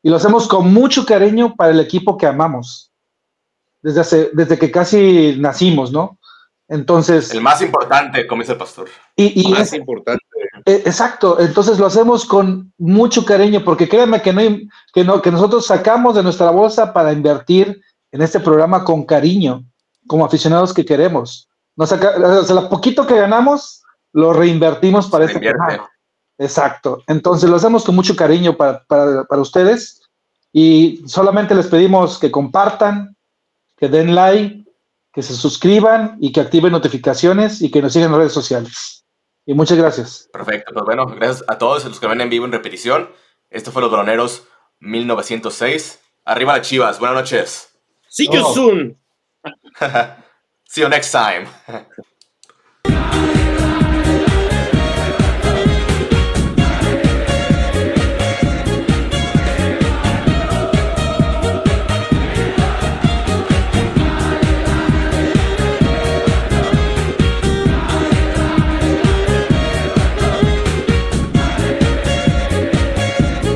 [0.04, 2.92] y lo hacemos con mucho cariño para el equipo que amamos
[3.82, 6.20] desde, hace, desde que casi nacimos, ¿no?
[6.68, 7.32] Entonces.
[7.32, 8.90] El más importante, como dice el pastor.
[9.16, 10.24] Y, más importante.
[10.66, 14.42] E, exacto, entonces lo hacemos con mucho cariño, porque créanme que, no,
[14.94, 17.82] que, no, que nosotros sacamos de nuestra bolsa para invertir
[18.12, 19.64] en este programa con cariño,
[20.08, 21.50] como aficionados que queremos.
[21.78, 25.90] Nos saca, o sea, lo poquito que ganamos lo reinvertimos para este programa.
[26.38, 30.02] Exacto, entonces lo hacemos con mucho cariño para, para, para ustedes
[30.54, 33.16] y solamente les pedimos que compartan,
[33.76, 34.66] que den like,
[35.12, 39.04] que se suscriban y que activen notificaciones y que nos sigan en redes sociales.
[39.46, 40.30] Y muchas gracias.
[40.32, 43.10] Perfecto, pues bueno, gracias a todos los que ven en vivo en repetición.
[43.50, 44.44] Esto fue Los Droneros
[44.80, 46.00] 1906.
[46.26, 47.70] Arriba las chivas, buenas noches.
[48.10, 48.98] See you soon.
[50.66, 51.48] See you next time.